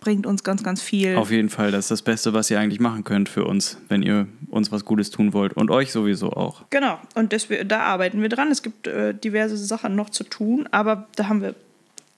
bringt 0.00 0.26
uns 0.26 0.44
ganz, 0.44 0.62
ganz 0.62 0.80
viel. 0.80 1.16
Auf 1.16 1.30
jeden 1.30 1.48
Fall, 1.48 1.70
das 1.70 1.86
ist 1.86 1.90
das 1.90 2.02
Beste, 2.02 2.32
was 2.32 2.50
ihr 2.50 2.60
eigentlich 2.60 2.80
machen 2.80 3.04
könnt 3.04 3.28
für 3.28 3.44
uns, 3.44 3.78
wenn 3.88 4.02
ihr 4.02 4.28
uns 4.48 4.70
was 4.70 4.84
Gutes 4.84 5.10
tun 5.10 5.32
wollt. 5.32 5.54
Und 5.54 5.70
euch 5.70 5.92
sowieso 5.92 6.32
auch. 6.32 6.62
Genau, 6.70 6.98
und 7.14 7.32
das, 7.32 7.48
da 7.66 7.80
arbeiten 7.80 8.22
wir 8.22 8.28
dran. 8.28 8.50
Es 8.50 8.62
gibt 8.62 8.86
äh, 8.86 9.12
diverse 9.12 9.56
Sachen 9.56 9.96
noch 9.96 10.10
zu 10.10 10.24
tun, 10.24 10.68
aber 10.70 11.08
da 11.16 11.28
haben 11.28 11.42
wir 11.42 11.54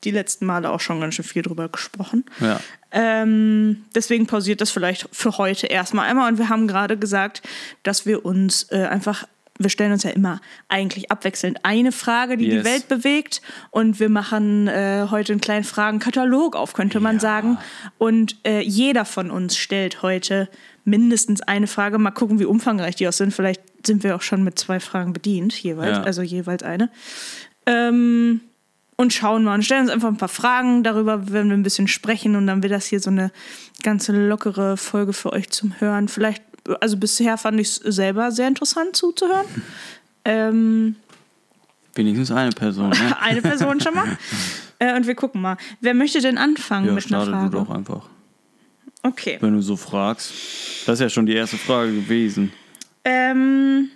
die 0.04 0.10
letzten 0.10 0.46
Male 0.46 0.70
auch 0.70 0.80
schon 0.80 1.00
ganz 1.00 1.14
schön 1.14 1.24
viel 1.24 1.42
drüber 1.42 1.68
gesprochen. 1.68 2.24
Ja. 2.40 2.60
Ähm, 2.90 3.84
deswegen 3.94 4.26
pausiert 4.26 4.60
das 4.60 4.70
vielleicht 4.70 5.08
für 5.12 5.38
heute 5.38 5.66
erstmal 5.66 6.08
einmal. 6.08 6.30
Und 6.30 6.38
wir 6.38 6.48
haben 6.48 6.66
gerade 6.66 6.96
gesagt, 6.96 7.42
dass 7.82 8.06
wir 8.06 8.24
uns 8.24 8.66
äh, 8.70 8.86
einfach, 8.86 9.26
wir 9.62 9.70
stellen 9.70 9.92
uns 9.92 10.02
ja 10.02 10.10
immer 10.10 10.40
eigentlich 10.68 11.10
abwechselnd 11.12 11.58
eine 11.64 11.92
Frage, 11.92 12.36
die 12.36 12.46
Yes. 12.46 12.62
die 12.62 12.64
Welt 12.68 12.88
bewegt. 12.88 13.42
Und 13.70 14.00
wir 14.00 14.08
machen 14.08 14.66
äh, 14.68 15.06
heute 15.10 15.32
einen 15.34 15.40
kleinen 15.40 15.64
Fragenkatalog 15.64 16.56
auf, 16.56 16.72
könnte 16.72 16.98
man 16.98 17.16
Ja. 17.16 17.20
sagen. 17.20 17.58
Und 17.98 18.36
äh, 18.44 18.60
jeder 18.62 19.04
von 19.04 19.30
uns 19.30 19.56
stellt 19.56 20.02
heute 20.02 20.48
mindestens 20.84 21.42
eine 21.42 21.66
Frage. 21.66 21.98
Mal 21.98 22.10
gucken, 22.10 22.38
wie 22.40 22.46
umfangreich 22.46 22.96
die 22.96 23.06
auch 23.06 23.12
sind. 23.12 23.32
Vielleicht 23.34 23.60
sind 23.86 24.02
wir 24.02 24.16
auch 24.16 24.22
schon 24.22 24.42
mit 24.42 24.58
zwei 24.58 24.80
Fragen 24.80 25.12
bedient, 25.12 25.52
jeweils, 25.62 25.98
Ja. 25.98 26.02
also 26.04 26.22
jeweils 26.22 26.62
eine. 26.62 26.88
Ähm, 27.66 28.40
und 28.96 29.14
schauen 29.14 29.44
mal 29.44 29.54
und 29.54 29.62
stellen 29.64 29.82
uns 29.82 29.90
einfach 29.90 30.08
ein 30.08 30.18
paar 30.18 30.28
Fragen. 30.28 30.82
Darüber 30.82 31.30
werden 31.32 31.48
wir 31.48 31.56
ein 31.56 31.62
bisschen 31.62 31.88
sprechen 31.88 32.36
und 32.36 32.46
dann 32.46 32.62
wird 32.62 32.72
das 32.72 32.86
hier 32.86 33.00
so 33.00 33.08
eine 33.10 33.30
ganze 33.82 34.12
lockere 34.12 34.76
Folge 34.76 35.14
für 35.14 35.32
euch 35.32 35.48
zum 35.50 35.80
Hören. 35.80 36.08
Vielleicht, 36.08 36.42
also 36.80 36.96
bisher 36.96 37.37
fand 37.38 37.61
ich 37.61 37.68
es 37.68 37.76
selber 37.76 38.30
sehr 38.33 38.48
interessant 38.48 38.96
zuzuhören. 38.96 39.46
Ähm, 40.22 40.96
Wenigstens 41.94 42.30
eine 42.30 42.50
Person. 42.50 42.90
Ne? 42.90 43.16
eine 43.22 43.40
Person 43.40 43.80
schon 43.80 43.94
mal. 43.94 44.18
Äh, 44.83 44.96
und 44.96 45.06
wir 45.06 45.14
gucken 45.14 45.42
mal. 45.42 45.59
Wer 45.80 45.92
möchte 45.92 46.20
denn 46.20 46.38
anfangen 46.38 46.87
Ja, 46.87 46.92
mit 46.92 47.06
einer 47.12 47.26
Frage? 47.26 47.50
du 47.50 47.59
doch 47.59 47.70
einfach. 47.70 48.06
Okay. 49.02 49.37
Wenn 49.40 49.54
du 49.54 49.62
so 49.62 49.76
fragst. 49.76 50.30
Das 50.87 50.94
ist 50.94 51.00
ja 51.00 51.09
schon 51.11 51.26
die 51.26 51.35
erste 51.35 51.59
Frage 51.59 51.92
gewesen. 51.92 52.52
Ähm 53.04 53.90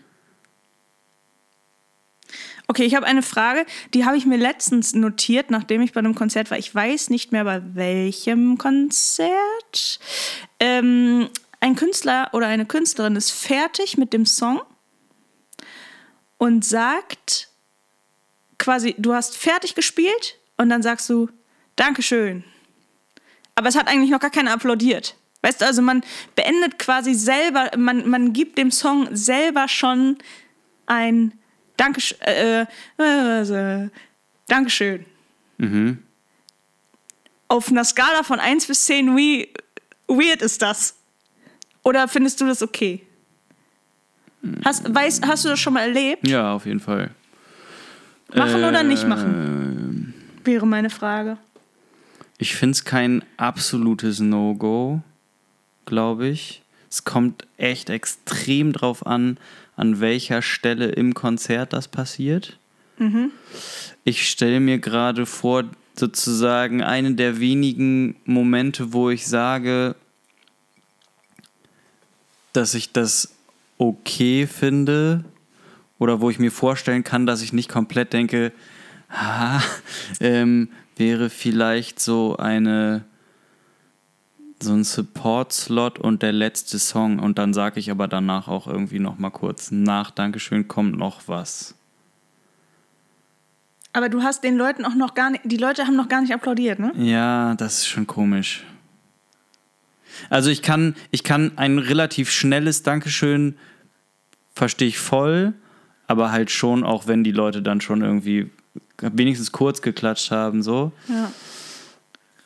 okay, 2.68 2.84
ich 2.84 2.94
habe 2.94 3.06
eine 3.06 3.22
Frage, 3.22 3.64
die 3.94 4.04
habe 4.04 4.16
ich 4.16 4.26
mir 4.26 4.36
letztens 4.36 4.94
notiert, 4.94 5.50
nachdem 5.50 5.80
ich 5.82 5.92
bei 5.92 6.00
einem 6.00 6.14
Konzert 6.14 6.50
war. 6.50 6.58
Ich 6.58 6.74
weiß 6.74 7.10
nicht 7.10 7.32
mehr 7.32 7.44
bei 7.44 7.62
welchem 7.74 8.58
Konzert. 8.58 10.00
Ähm, 10.60 11.28
ein 11.64 11.76
Künstler 11.76 12.28
oder 12.32 12.46
eine 12.46 12.66
Künstlerin 12.66 13.16
ist 13.16 13.30
fertig 13.30 13.96
mit 13.96 14.12
dem 14.12 14.26
Song 14.26 14.60
und 16.36 16.62
sagt 16.62 17.48
quasi, 18.58 18.94
du 18.98 19.14
hast 19.14 19.34
fertig 19.34 19.74
gespielt 19.74 20.38
und 20.58 20.68
dann 20.68 20.82
sagst 20.82 21.08
du, 21.08 21.30
Dankeschön. 21.76 22.44
Aber 23.54 23.68
es 23.68 23.76
hat 23.76 23.88
eigentlich 23.88 24.10
noch 24.10 24.20
gar 24.20 24.28
keiner 24.28 24.52
applaudiert. 24.52 25.16
Weißt 25.40 25.62
du, 25.62 25.64
also 25.64 25.80
man 25.80 26.04
beendet 26.36 26.78
quasi 26.78 27.14
selber, 27.14 27.70
man, 27.78 28.10
man 28.10 28.34
gibt 28.34 28.58
dem 28.58 28.70
Song 28.70 29.08
selber 29.16 29.66
schon 29.66 30.18
ein 30.84 31.32
Dankeschön. 31.78 32.20
Äh, 32.20 32.66
äh, 32.98 33.88
Dankeschön. 34.48 35.06
Auf 37.48 37.70
einer 37.70 37.84
Skala 37.84 38.22
von 38.22 38.38
1 38.38 38.66
bis 38.66 38.84
10, 38.84 39.16
wie 39.16 39.48
weird 40.08 40.42
ist 40.42 40.60
das? 40.60 40.96
Oder 41.84 42.08
findest 42.08 42.40
du 42.40 42.46
das 42.46 42.62
okay? 42.62 43.02
Hast, 44.64 44.92
weißt, 44.92 45.26
hast 45.26 45.44
du 45.44 45.48
das 45.50 45.60
schon 45.60 45.74
mal 45.74 45.82
erlebt? 45.88 46.26
Ja, 46.28 46.52
auf 46.54 46.66
jeden 46.66 46.80
Fall. 46.80 47.10
Machen 48.34 48.64
oder 48.64 48.82
nicht 48.82 49.04
Ähm, 49.04 49.08
machen? 49.08 50.14
Wäre 50.44 50.66
meine 50.66 50.90
Frage. 50.90 51.38
Ich 52.38 52.56
finde 52.56 52.72
es 52.72 52.84
kein 52.84 53.22
absolutes 53.36 54.18
No-Go, 54.20 55.00
glaube 55.86 56.26
ich. 56.28 56.62
Es 56.90 57.04
kommt 57.04 57.46
echt 57.56 57.90
extrem 57.90 58.72
drauf 58.72 59.06
an, 59.06 59.38
an 59.76 60.00
welcher 60.00 60.42
Stelle 60.42 60.86
im 60.88 61.14
Konzert 61.14 61.72
das 61.72 61.88
passiert. 61.88 62.58
Ich 64.04 64.28
stelle 64.28 64.60
mir 64.60 64.78
gerade 64.78 65.26
vor, 65.26 65.64
sozusagen 65.96 66.82
einen 66.82 67.16
der 67.16 67.40
wenigen 67.40 68.16
Momente, 68.24 68.92
wo 68.92 69.10
ich 69.10 69.26
sage, 69.26 69.96
dass 72.56 72.74
ich 72.74 72.92
das 72.92 73.34
okay 73.78 74.46
finde 74.46 75.24
oder 75.98 76.20
wo 76.20 76.30
ich 76.30 76.38
mir 76.38 76.50
vorstellen 76.50 77.04
kann, 77.04 77.26
dass 77.26 77.42
ich 77.42 77.52
nicht 77.52 77.68
komplett 77.68 78.12
denke, 78.12 78.52
ah, 79.10 79.60
ähm, 80.20 80.68
wäre 80.96 81.30
vielleicht 81.30 82.00
so 82.00 82.36
eine 82.36 83.04
so 84.60 84.72
ein 84.72 84.84
Support-Slot 84.84 85.98
und 85.98 86.22
der 86.22 86.32
letzte 86.32 86.78
Song 86.78 87.18
und 87.18 87.38
dann 87.38 87.52
sage 87.52 87.78
ich 87.80 87.90
aber 87.90 88.08
danach 88.08 88.48
auch 88.48 88.66
irgendwie 88.66 88.98
noch 88.98 89.18
mal 89.18 89.30
kurz 89.30 89.70
nach 89.70 90.10
Dankeschön 90.10 90.68
kommt 90.68 90.96
noch 90.96 91.22
was. 91.26 91.74
Aber 93.92 94.08
du 94.08 94.22
hast 94.22 94.42
den 94.42 94.56
Leuten 94.56 94.84
auch 94.84 94.94
noch 94.94 95.14
gar 95.14 95.30
nicht, 95.30 95.42
die 95.44 95.56
Leute 95.56 95.86
haben 95.86 95.96
noch 95.96 96.08
gar 96.08 96.20
nicht 96.20 96.32
applaudiert, 96.32 96.78
ne? 96.78 96.92
Ja, 96.96 97.54
das 97.56 97.78
ist 97.78 97.86
schon 97.86 98.06
komisch. 98.06 98.64
Also 100.30 100.50
ich 100.50 100.62
kann, 100.62 100.94
ich 101.10 101.24
kann 101.24 101.52
ein 101.56 101.78
relativ 101.78 102.30
schnelles 102.30 102.82
Dankeschön 102.82 103.56
verstehe 104.54 104.88
ich 104.88 104.98
voll, 104.98 105.52
aber 106.06 106.30
halt 106.30 106.50
schon 106.50 106.84
auch, 106.84 107.06
wenn 107.06 107.24
die 107.24 107.32
Leute 107.32 107.62
dann 107.62 107.80
schon 107.80 108.02
irgendwie 108.02 108.50
wenigstens 109.00 109.52
kurz 109.52 109.82
geklatscht 109.82 110.30
haben, 110.30 110.62
so. 110.62 110.92
Ja. 111.08 111.32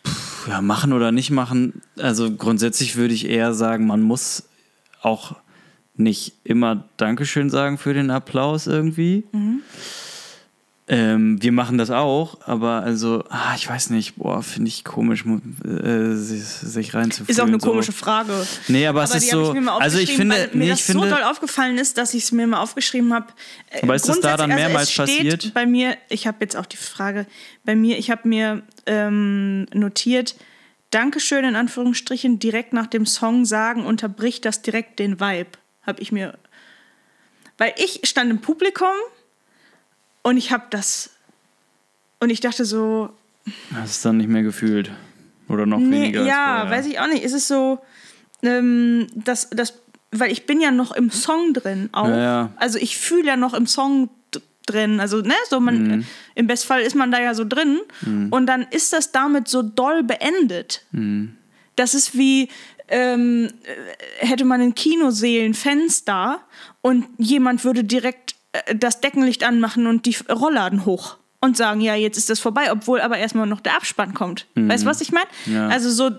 Puh, 0.03 0.51
ja, 0.51 0.63
machen 0.63 0.93
oder 0.93 1.13
nicht 1.13 1.31
machen. 1.31 1.83
Also 1.99 2.31
grundsätzlich 2.35 2.97
würde 2.97 3.15
ich 3.15 3.29
eher 3.29 3.55
sagen, 3.55 3.87
man 3.87 4.01
muss 4.01 4.45
auch 5.03 5.37
nicht 5.97 6.35
immer 6.45 6.85
Dankeschön 6.97 7.51
sagen 7.51 7.77
für 7.77 7.93
den 7.93 8.11
Applaus 8.11 8.67
irgendwie. 8.67 9.25
Ähm, 10.91 11.43
wir 11.43 11.53
machen 11.53 11.77
das 11.77 11.91
auch, 11.91 12.39
aber 12.47 12.83
also, 12.83 13.23
ah, 13.29 13.55
ich 13.55 13.69
weiß 13.69 13.91
nicht, 13.91 14.17
boah, 14.17 14.43
finde 14.43 14.69
ich 14.69 14.85
komisch, 14.85 15.23
äh, 15.27 16.15
sich, 16.15 16.43
sich 16.43 16.95
reinzufühlen. 16.95 17.29
Ist 17.29 17.41
auch 17.41 17.47
eine 17.47 17.61
so. 17.61 17.69
komische 17.69 17.93
Frage. 17.93 18.33
Nee, 18.69 18.87
aber, 18.87 19.03
es 19.03 19.11
Aber 19.11 19.19
ist 19.19 19.27
die 19.27 19.33
habe 19.33 19.45
so. 19.45 19.55
ich 19.55 19.69
also 19.69 19.99
ich 19.99 20.15
finde, 20.15 20.37
weil 20.37 20.49
mir 20.49 20.65
nee, 20.65 20.69
das 20.71 20.81
ich 20.81 20.85
finde, 20.87 21.09
so 21.11 21.15
doll 21.15 21.25
aufgefallen 21.25 21.77
ist, 21.77 21.99
dass 21.99 22.15
ich 22.15 22.25
es 22.25 22.33
mir 22.33 22.47
mal 22.47 22.63
aufgeschrieben 22.63 23.13
habe. 23.13 23.27
Äh, 23.71 23.83
Aber 23.83 23.97
ist 23.97 24.09
das 24.09 24.21
da 24.21 24.39
dann 24.39 24.49
grundsätzlich- 24.49 24.67
mehrmals 24.67 24.89
es 24.89 24.93
steht 24.95 25.07
passiert? 25.07 25.55
Bei 25.55 25.67
mir, 25.67 25.97
ich 26.09 26.27
habe 26.27 26.39
jetzt 26.41 26.57
auch 26.57 26.67
die 26.67 26.79
Frage, 26.79 27.27
bei 27.65 27.77
mir, 27.77 27.99
ich 27.99 28.11
habe 28.11 28.27
mir 28.27 28.63
ähm, 28.87 29.67
notiert, 29.75 30.37
Dankeschön 30.91 31.45
in 31.45 31.55
Anführungsstrichen 31.55 32.39
direkt 32.39 32.73
nach 32.73 32.87
dem 32.87 33.05
Song 33.05 33.45
sagen, 33.45 33.85
unterbricht 33.85 34.47
das 34.47 34.63
direkt 34.63 34.99
den 34.99 35.21
Vibe. 35.21 35.51
Habe 35.83 36.01
ich 36.01 36.13
mir. 36.13 36.39
Weil 37.59 37.75
ich 37.77 38.01
stand 38.05 38.31
im 38.31 38.41
Publikum 38.41 38.89
und 40.29 40.37
ich 40.37 40.53
habe 40.53 40.65
das. 40.71 41.11
Und 42.21 42.31
ich 42.31 42.41
dachte 42.41 42.65
so, 42.65 43.11
hast 43.75 43.91
es 43.91 44.03
dann 44.03 44.17
nicht 44.19 44.29
mehr 44.29 44.43
gefühlt. 44.43 44.91
Oder 45.49 45.65
noch 45.67 45.79
Nee, 45.79 46.03
weniger. 46.03 46.25
ja, 46.25 46.69
weiß 46.69 46.87
ich 46.87 46.99
auch 47.01 47.07
nicht. 47.07 47.23
Ist 47.23 47.33
es 47.33 47.49
so, 47.49 47.79
ähm, 48.43 49.07
dass 49.15 49.49
das, 49.51 49.75
weil 50.11 50.31
ich 50.31 50.45
bin 50.47 50.61
ja 50.61 50.71
noch 50.71 50.93
im 50.93 51.11
Song 51.11 51.55
drin 51.55 51.89
auch. 51.93 52.09
Ja, 52.09 52.19
ja. 52.19 52.53
Also 52.57 52.79
ich 52.79 52.99
fühle 52.99 53.29
ja 53.29 53.37
noch 53.37 53.55
im 53.55 53.67
Song 53.67 54.11
drin. 54.67 55.01
Also, 55.01 55.23
ne, 55.23 55.33
so 55.49 55.61
man, 55.61 55.83
Mhm. 55.83 56.05
im 56.35 56.47
Bestfall 56.47 56.83
ist 56.83 56.95
man 56.95 57.11
da 57.11 57.21
ja 57.21 57.33
so 57.35 57.45
drin. 57.47 57.79
Und 58.31 58.45
dann 58.47 58.67
ist 58.71 58.93
das 58.93 59.13
damit 59.13 59.49
so 59.49 59.63
doll 59.63 60.03
beendet. 60.03 60.83
Mhm. 60.93 61.37
Das 61.77 61.95
ist 61.95 62.19
wie, 62.19 62.51
ähm, 62.89 63.49
äh, 63.63 64.27
hätte 64.27 64.45
man 64.45 64.61
in 64.61 64.75
Kinosälen 64.75 65.55
Fenster 65.55 66.41
und 66.83 67.07
jemand 67.17 67.65
würde 67.65 67.85
direkt 67.85 68.35
das 68.77 69.01
Deckenlicht 69.01 69.45
anmachen 69.45 69.87
und 69.87 70.07
die 70.07 70.17
Rollladen 70.31 70.85
hoch 70.85 71.17
und 71.41 71.57
sagen, 71.57 71.81
ja, 71.81 71.95
jetzt 71.95 72.17
ist 72.19 72.31
das 72.31 72.41
vorbei, 72.41 72.73
obwohl 72.73 73.01
aber 73.01 73.17
erstmal 73.19 73.47
noch 73.47 73.61
der 73.61 73.77
Abspann 73.77 74.13
kommt. 74.13 74.47
Weißt 74.57 74.83
du, 74.83 74.89
was 74.89 75.01
ich 75.01 75.13
meine? 75.13 75.29
Ja. 75.47 75.69
Also 75.69 75.89
so 75.91 76.11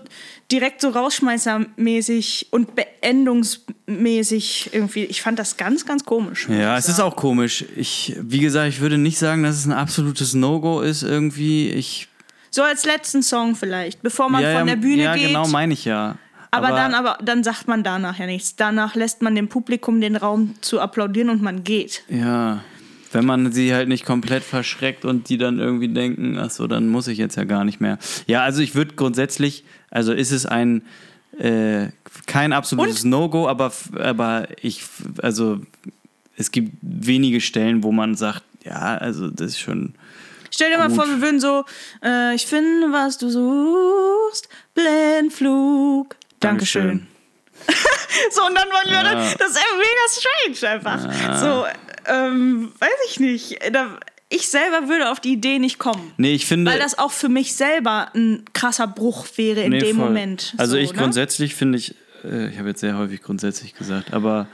direkt 0.50 0.80
so 0.80 0.88
rausschmeißermäßig 0.88 2.48
und 2.50 2.74
beendungsmäßig 2.74 4.70
irgendwie. 4.72 5.04
Ich 5.04 5.20
fand 5.20 5.38
das 5.38 5.58
ganz, 5.58 5.84
ganz 5.84 6.04
komisch. 6.04 6.48
Ja, 6.48 6.76
es 6.78 6.88
ist 6.88 6.96
sagen. 6.96 7.12
auch 7.12 7.16
komisch. 7.16 7.64
Ich, 7.76 8.16
wie 8.18 8.40
gesagt, 8.40 8.68
ich 8.68 8.80
würde 8.80 8.96
nicht 8.96 9.18
sagen, 9.18 9.42
dass 9.42 9.56
es 9.56 9.66
ein 9.66 9.72
absolutes 9.72 10.32
No-Go 10.34 10.80
ist 10.80 11.02
irgendwie. 11.02 11.68
Ich, 11.70 12.08
So 12.50 12.62
als 12.62 12.86
letzten 12.86 13.22
Song 13.22 13.54
vielleicht, 13.56 14.02
bevor 14.02 14.30
man 14.30 14.42
ja, 14.42 14.58
von 14.58 14.66
ja, 14.66 14.74
der 14.74 14.80
Bühne 14.80 15.02
ja, 15.02 15.14
geht. 15.14 15.28
genau, 15.28 15.46
meine 15.48 15.74
ich 15.74 15.84
ja. 15.84 16.16
Aber, 16.50 16.68
dann, 16.68 16.94
aber 16.94 17.18
dann 17.22 17.44
sagt 17.44 17.68
man 17.68 17.82
danach 17.82 18.18
ja 18.18 18.26
nichts. 18.26 18.56
Danach 18.56 18.94
lässt 18.94 19.22
man 19.22 19.34
dem 19.34 19.48
Publikum 19.48 20.00
den 20.00 20.16
Raum 20.16 20.54
zu 20.60 20.80
applaudieren 20.80 21.30
und 21.30 21.42
man 21.42 21.62
geht. 21.62 22.02
Ja, 22.08 22.62
wenn 23.12 23.24
man 23.24 23.52
sie 23.52 23.74
halt 23.74 23.88
nicht 23.88 24.04
komplett 24.04 24.42
verschreckt 24.42 25.04
und 25.04 25.28
die 25.28 25.38
dann 25.38 25.58
irgendwie 25.58 25.88
denken, 25.88 26.38
ach 26.38 26.50
so, 26.50 26.66
dann 26.66 26.88
muss 26.88 27.08
ich 27.08 27.18
jetzt 27.18 27.36
ja 27.36 27.44
gar 27.44 27.64
nicht 27.64 27.80
mehr. 27.80 27.98
Ja, 28.26 28.42
also 28.42 28.62
ich 28.62 28.74
würde 28.74 28.94
grundsätzlich, 28.94 29.64
also 29.90 30.12
ist 30.12 30.30
es 30.30 30.46
ein 30.46 30.82
äh, 31.38 31.88
kein 32.26 32.52
absolutes 32.52 33.04
No-Go, 33.04 33.48
aber, 33.48 33.72
aber 33.98 34.48
ich, 34.60 34.82
also 35.22 35.60
es 36.36 36.50
gibt 36.50 36.76
wenige 36.82 37.40
Stellen, 37.40 37.82
wo 37.82 37.92
man 37.92 38.14
sagt, 38.14 38.42
ja, 38.64 38.96
also 38.96 39.30
das 39.30 39.52
ist 39.52 39.60
schon. 39.60 39.94
Stell 40.50 40.70
dir 40.70 40.78
mal 40.78 40.88
Gut. 40.88 40.96
vor, 40.96 41.06
wir 41.06 41.20
würden 41.20 41.40
so, 41.40 41.64
äh, 42.04 42.34
ich 42.34 42.46
finde, 42.46 42.92
was 42.92 43.18
du 43.18 43.30
suchst, 43.30 44.48
Blendflug. 44.74 46.16
Dankeschön. 46.40 47.06
So, 48.32 48.44
und 48.44 48.54
dann 48.54 48.68
wollen 48.68 48.86
wir 48.86 48.92
Ja. 48.92 49.02
dann, 49.02 49.16
das 49.38 49.50
ist 49.50 49.56
ja 49.56 49.62
mega 49.76 50.56
strange 50.58 50.74
einfach. 50.74 51.40
So, 51.40 51.64
ähm, 52.12 52.72
weiß 52.78 52.90
ich 53.08 53.20
nicht. 53.20 53.58
Da, 53.72 53.98
ich 54.28 54.48
selber 54.48 54.88
würde 54.88 55.10
auf 55.10 55.20
die 55.20 55.32
Idee 55.32 55.58
nicht 55.58 55.78
kommen. 55.78 56.12
Nee, 56.16 56.34
ich 56.34 56.44
finde. 56.46 56.70
Weil 56.70 56.78
das 56.80 56.98
auch 56.98 57.12
für 57.12 57.28
mich 57.28 57.54
selber 57.54 58.08
ein 58.14 58.44
krasser 58.52 58.86
Bruch 58.88 59.26
wäre 59.36 59.60
in 59.62 59.70
Nee, 59.70 59.78
dem 59.80 59.96
voll. 59.96 60.06
Moment. 60.08 60.54
Also 60.58 60.72
so, 60.72 60.78
ich 60.78 60.92
ne? 60.92 60.98
grundsätzlich 60.98 61.54
finde 61.54 61.78
ich, 61.78 61.94
äh, 62.24 62.48
ich 62.48 62.58
habe 62.58 62.68
jetzt 62.68 62.80
sehr 62.80 62.98
häufig 62.98 63.22
grundsätzlich 63.22 63.74
gesagt, 63.74 64.12
aber 64.12 64.48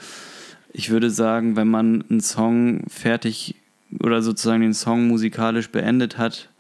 ich 0.73 0.91
würde 0.91 1.11
sagen, 1.11 1.57
wenn 1.57 1.69
man 1.69 2.05
einen 2.11 2.21
Song 2.21 2.85
fertig 2.89 3.57
oder 4.03 4.21
sozusagen 4.23 4.61
den 4.61 4.75
Song 4.75 5.09
musikalisch 5.09 5.71
beendet 5.71 6.19
hat, 6.19 6.51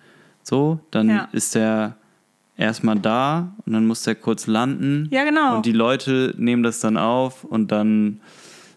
so, 0.42 0.80
dann 0.90 1.08
Ja. 1.10 1.28
ist 1.32 1.54
der 1.54 1.96
erstmal 2.56 2.96
da 2.98 3.54
und 3.66 3.72
dann 3.72 3.86
muss 3.86 4.02
der 4.02 4.14
kurz 4.14 4.46
landen. 4.46 5.08
Ja, 5.10 5.24
genau. 5.24 5.56
Und 5.56 5.66
die 5.66 5.72
Leute 5.72 6.34
nehmen 6.38 6.62
das 6.62 6.80
dann 6.80 6.96
auf 6.96 7.44
und 7.44 7.70
dann 7.72 8.20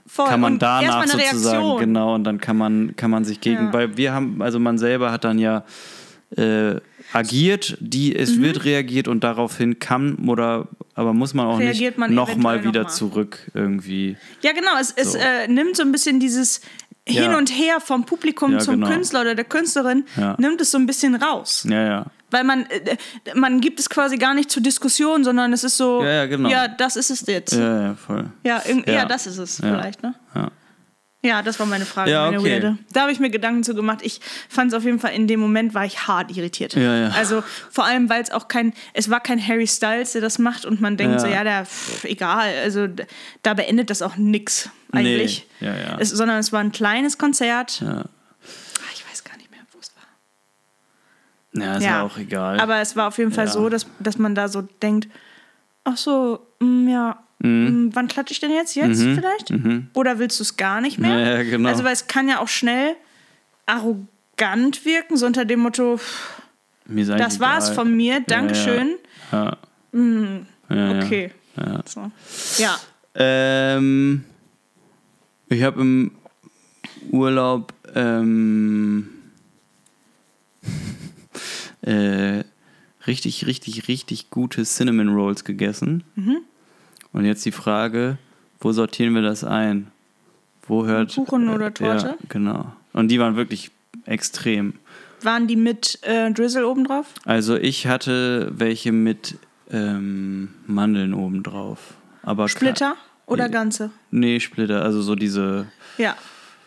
Voll. 0.06 0.28
kann 0.28 0.42
man 0.42 0.54
Und 0.54 0.62
danach 0.62 1.06
sozusagen, 1.08 1.58
Reaktion. 1.60 1.80
genau, 1.80 2.16
und 2.16 2.24
dann 2.24 2.40
kann 2.42 2.58
man, 2.58 2.96
kann 2.96 3.12
man 3.12 3.24
sich 3.26 3.40
gegen, 3.42 3.66
Ja. 3.68 3.74
weil 3.74 3.98
wir 3.98 4.14
haben, 4.14 4.42
also 4.42 4.60
man 4.60 4.78
selber 4.78 5.12
hat 5.12 5.24
dann 5.24 5.40
ja 5.40 5.64
äh, 6.38 6.76
agiert, 7.12 7.76
die, 7.80 8.16
es 8.16 8.36
Mhm. 8.36 8.42
wird 8.44 8.64
reagiert 8.66 9.08
und 9.08 9.24
daraufhin 9.24 9.80
kann 9.80 10.16
oder, 10.28 10.68
aber 10.94 11.12
muss 11.14 11.34
man 11.34 11.48
auch 11.48 11.58
Reagiert 11.60 11.98
nicht 11.98 12.12
nochmal 12.12 12.64
wieder 12.64 12.84
noch 12.84 12.90
zurück 12.92 13.50
irgendwie. 13.56 14.16
Ja, 14.44 14.52
genau. 14.52 14.72
Es, 14.80 14.92
es 14.96 15.14
So. 15.14 15.18
äh, 15.18 15.48
nimmt 15.48 15.76
so 15.76 15.82
ein 15.82 15.92
bisschen 15.92 16.20
dieses 16.20 16.62
Ja. 17.08 17.24
Hin 17.24 17.34
und 17.34 17.50
Her 17.50 17.80
vom 17.80 18.06
Publikum 18.06 18.52
Ja, 18.52 18.60
zum 18.60 18.76
genau. 18.76 18.90
Künstler 18.90 19.22
oder 19.22 19.34
der 19.34 19.46
Künstlerin, 19.46 20.04
Ja. 20.18 20.36
nimmt 20.38 20.62
es 20.62 20.70
so 20.70 20.78
ein 20.78 20.86
bisschen 20.86 21.16
raus. 21.16 21.66
Ja, 21.68 21.84
ja. 21.84 22.06
Weil 22.32 22.44
man, 22.44 22.66
äh, 22.68 22.96
man 23.36 23.60
gibt 23.62 23.80
es 23.80 23.90
quasi 23.90 24.18
gar 24.18 24.34
nicht 24.34 24.52
zur 24.52 24.62
Diskussion, 24.64 25.24
sondern 25.24 25.52
es 25.54 25.64
ist 25.64 25.78
so, 25.78 26.04
Ja, 26.04 26.10
ja, 26.12 26.26
genau. 26.28 26.50
ja 26.50 26.68
das 26.68 26.96
ist 26.96 27.10
es 27.10 27.26
jetzt. 27.28 27.54
Ja, 27.54 27.82
ja, 27.82 27.96
voll. 27.96 28.30
Ja, 28.44 28.62
ja. 28.86 28.94
Ja. 28.94 29.06
das 29.06 29.28
ist 29.28 29.38
es 29.38 29.58
vielleicht, 29.58 30.04
ne? 30.04 30.14
Ja. 30.36 30.52
Ja, 31.22 31.42
das 31.42 31.60
war 31.60 31.66
meine 31.66 31.86
Frage, 31.86 32.12
Ja, 32.12 32.26
meine 32.28 32.40
okay. 32.40 32.52
Weirde. 32.64 32.78
Da 32.94 33.02
habe 33.02 33.12
ich 33.12 33.20
mir 33.20 33.30
Gedanken 33.30 33.66
zu 33.66 33.76
gemacht. 33.76 34.00
Ich 34.04 34.22
fand 34.48 34.72
es 34.72 34.78
auf 34.78 34.86
jeden 34.86 35.00
Fall, 35.00 35.12
in 35.14 35.28
dem 35.28 35.42
Moment 35.42 35.74
war 35.74 35.84
ich 35.84 36.08
hart 36.08 36.32
irritiert. 36.38 36.76
Ja, 36.76 36.96
ja. 36.96 37.10
Also 37.10 37.44
vor 37.70 37.84
allem, 37.84 38.10
weil 38.10 38.22
es 38.24 38.32
auch 38.32 38.48
kein, 38.48 38.72
es 38.94 39.10
war 39.10 39.20
kein 39.20 39.46
Harry 39.46 39.68
Styles, 39.68 40.14
der 40.14 40.22
das 40.22 40.40
macht 40.40 40.64
und 40.66 40.80
man 40.80 40.96
denkt 40.96 41.16
Ja. 41.16 41.20
so, 41.20 41.28
ja, 41.28 41.44
der, 41.44 41.66
pff, 41.66 42.06
egal, 42.06 42.54
also 42.64 42.88
da 43.44 43.54
beendet 43.54 43.90
das 43.90 44.02
auch 44.02 44.16
nix 44.16 44.70
eigentlich. 44.94 45.46
Nee. 45.60 45.68
Ja, 45.68 45.76
ja. 45.76 45.98
Es, 46.00 46.10
sondern 46.12 46.38
es 46.38 46.54
war 46.54 46.62
ein 46.62 46.72
kleines 46.72 47.18
Konzert. 47.18 47.82
ja. 47.82 47.88
Ah, 47.90 48.06
Ich 48.94 49.04
weiß 49.12 49.26
gar 49.26 49.36
nicht 49.36 49.52
mehr, 49.52 49.60
wo 49.74 49.80
es 49.82 49.92
war. 49.98 50.04
Ja, 51.54 51.78
ist 51.78 51.84
ja 51.84 52.04
auch 52.04 52.18
egal. 52.18 52.60
Aber 52.60 52.78
es 52.80 52.96
war 52.96 53.08
auf 53.08 53.18
jeden 53.18 53.32
Fall 53.32 53.46
Ja. 53.48 53.52
so, 53.52 53.70
dass, 53.70 53.88
dass 54.00 54.18
man 54.18 54.36
da 54.36 54.48
so 54.48 54.62
denkt, 54.82 55.08
ach 55.84 55.98
so, 55.98 56.46
mm, 56.60 56.88
ja, 56.88 57.24
mm, 57.40 57.90
wann 57.94 58.08
klatsche 58.08 58.34
ich 58.34 58.40
denn 58.40 58.52
jetzt? 58.52 58.76
Jetzt 58.76 59.02
vielleicht? 59.02 59.52
Oder 59.96 60.20
willst 60.20 60.40
du 60.40 60.44
es 60.44 60.58
gar 60.58 60.80
nicht 60.82 61.00
mehr? 61.00 61.12
Mhm. 61.18 61.20
Ja, 61.26 61.36
ja, 61.38 61.44
genau. 61.44 61.70
Also, 61.70 61.84
weil 61.84 61.94
es 61.94 62.08
kann 62.08 62.28
ja 62.30 62.40
auch 62.40 62.48
schnell 62.48 62.96
arrogant 63.66 64.86
wirken, 64.86 65.18
so 65.18 65.26
unter 65.26 65.46
dem 65.46 65.60
Motto, 65.62 66.00
eigentlich 66.88 67.08
das 67.08 67.40
war's 67.40 67.66
egal. 67.66 67.76
von 67.76 67.96
mir, 67.96 68.20
Dankeschön. 68.22 68.96
Ja. 69.32 69.58
Ja. 70.70 71.00
Okay. 71.00 71.32
Ja. 71.56 71.82
So. 71.86 72.12
Ähm, 73.16 74.24
ich 75.50 75.64
habe 75.64 75.82
im 75.82 76.12
Urlaub 77.12 77.74
ähm, 77.96 79.10
äh, 81.82 82.44
richtig, 83.08 83.46
richtig, 83.48 83.88
richtig 83.88 84.30
gute 84.30 84.64
Cinnamon 84.64 85.10
Rolls 85.10 85.44
gegessen. 85.44 86.04
Mhm. 86.16 86.38
Und 87.14 87.26
jetzt 87.26 87.46
die 87.46 87.52
Frage, 87.52 88.18
wo 88.60 88.72
sortieren 88.72 89.16
wir 89.16 89.22
das 89.22 89.44
ein? 89.44 89.88
Wo 90.68 90.86
hört 90.86 91.16
Kuchen 91.16 91.50
oder 91.50 91.68
äh, 91.68 91.72
Torte? 91.72 92.08
Ja, 92.08 92.16
genau. 92.30 92.72
Und 92.94 93.08
die 93.10 93.20
waren 93.20 93.36
wirklich 93.36 93.72
extrem. 94.06 94.74
Waren 95.22 95.48
die 95.48 95.56
mit 95.56 96.00
äh, 96.04 96.32
Drizzle 96.32 96.66
obendrauf? 96.68 97.08
Also 97.26 97.56
ich 97.58 97.88
hatte 97.88 98.52
welche 98.56 98.92
mit 98.92 99.38
ähm, 99.72 100.50
Mandeln 100.68 101.14
obendrauf. 101.14 101.96
Aber 102.24 102.48
Splitter 102.48 102.96
oder 103.26 103.48
Nee. 103.48 103.54
ganze? 103.54 103.92
Nee, 104.12 104.40
Splitter, 104.40 104.84
also 104.84 105.02
so 105.02 105.16
diese 105.16 105.68
Ja, 105.98 106.16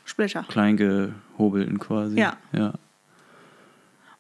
Splitter. 0.05 0.45
klein 0.49 0.77
gehobelten 0.77 1.79
quasi. 1.79 2.19
Ja. 2.19 2.37
ja. 2.53 2.75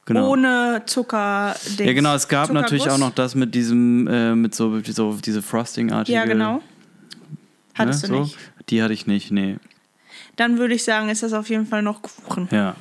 Genau. 0.04 0.30
Ohne 0.30 0.82
Zucker. 0.86 1.54
ja, 1.78 1.92
genau, 1.92 2.14
es 2.14 2.26
gab 2.26 2.50
natürlich 2.50 2.90
auch 2.90 2.98
noch 2.98 3.14
das 3.14 3.34
mit 3.36 3.54
diesem, 3.54 4.08
äh, 4.08 4.34
mit 4.34 4.54
so, 4.54 4.80
so 4.80 5.16
diese 5.24 5.42
Frosting-artige. 5.42 6.16
Ja, 6.16 6.24
genau. 6.24 6.60
Hattest 7.74 8.02
ne, 8.02 8.08
du 8.08 8.14
so. 8.14 8.20
nicht. 8.22 8.38
Die 8.68 8.82
hatte 8.82 8.94
ich 8.94 9.06
nicht, 9.06 9.30
nee. 9.30 9.58
Dann 10.36 10.58
würde 10.58 10.74
ich 10.74 10.82
sagen, 10.82 11.08
ist 11.08 11.22
das 11.22 11.32
auf 11.32 11.48
jeden 11.50 11.66
Fall 11.66 11.82
noch 11.82 12.02
Kuchen. 12.02 12.48
Ja. 12.50 12.74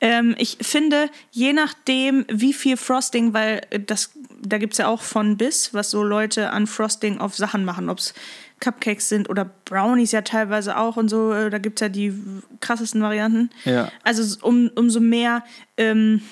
Ähm, 0.00 0.34
ich 0.38 0.58
finde, 0.60 1.08
je 1.30 1.52
nachdem, 1.52 2.24
wie 2.28 2.52
viel 2.52 2.76
Frosting, 2.76 3.32
weil 3.32 3.60
äh, 3.70 3.80
das 3.80 4.10
da 4.42 4.58
gibt 4.58 4.72
es 4.72 4.78
ja 4.78 4.88
auch 4.88 5.02
von 5.02 5.36
bis, 5.36 5.74
was 5.74 5.90
so 5.90 6.02
Leute 6.02 6.50
an 6.50 6.66
Frosting 6.66 7.18
auf 7.18 7.36
Sachen 7.36 7.64
machen, 7.64 7.88
ob 7.88 7.98
es 7.98 8.14
Cupcakes 8.60 9.08
sind 9.08 9.28
oder 9.28 9.44
Brownies 9.64 10.12
ja 10.12 10.22
teilweise 10.22 10.76
auch 10.76 10.96
und 10.96 11.08
so. 11.08 11.32
äh, 11.32 11.50
Da 11.50 11.58
gibt 11.58 11.80
es 11.80 11.84
ja 11.84 11.88
die 11.88 12.14
krassesten 12.60 13.02
Varianten. 13.02 13.50
Ja. 13.64 13.90
Also 14.02 14.36
um, 14.46 14.70
umso 14.74 15.00
mehr 15.00 15.44
ähm, 15.76 16.22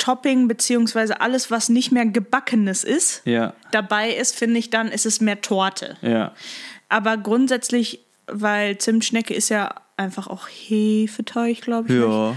Topping 0.00 0.48
beziehungsweise 0.48 1.20
alles, 1.20 1.50
was 1.52 1.68
nicht 1.68 1.92
mehr 1.92 2.06
gebackenes 2.06 2.82
ist, 2.82 3.22
Ja, 3.24 3.52
dabei 3.70 4.10
ist, 4.10 4.34
finde 4.36 4.58
ich, 4.58 4.70
dann 4.70 4.88
ist 4.88 5.06
es 5.06 5.20
mehr 5.20 5.40
Torte. 5.40 5.96
ja. 6.02 6.32
Aber 6.88 7.16
grundsätzlich, 7.16 8.00
weil 8.26 8.76
Zimtschnecke 8.78 9.32
ist 9.32 9.48
ja 9.48 9.76
einfach 9.96 10.26
auch 10.26 10.48
Hefeteig, 10.48 11.60
glaube 11.60 11.88
ich. 11.88 12.00
Ja, 12.00 12.34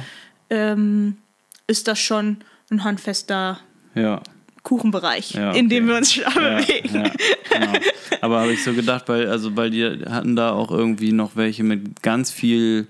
ähm, 0.52 1.18
ist 1.66 1.88
das 1.88 2.00
schon 2.00 2.38
ein 2.70 2.84
handfester 2.84 3.60
ja. 3.96 4.22
Kuchenbereich, 4.62 5.32
Ja, 5.32 5.54
in 5.54 5.70
dem 5.70 5.86
okay. 5.86 5.92
wir 5.92 5.98
uns 5.98 6.14
schon 6.14 6.24
Ja, 6.36 6.58
bewegen. 6.58 6.96
ja, 7.06 7.12
genau. 7.52 7.74
Aber 8.22 8.42
habe 8.42 8.54
ich 8.54 8.64
so 8.64 8.74
gedacht, 8.74 9.10
weil, 9.10 9.28
also, 9.28 9.56
weil 9.58 9.72
die 9.72 9.84
hatten 10.08 10.36
da 10.36 10.52
auch 10.52 10.70
irgendwie 10.72 11.12
noch 11.14 11.36
welche 11.36 11.64
mit 11.64 12.04
ganz 12.04 12.30
viel 12.32 12.88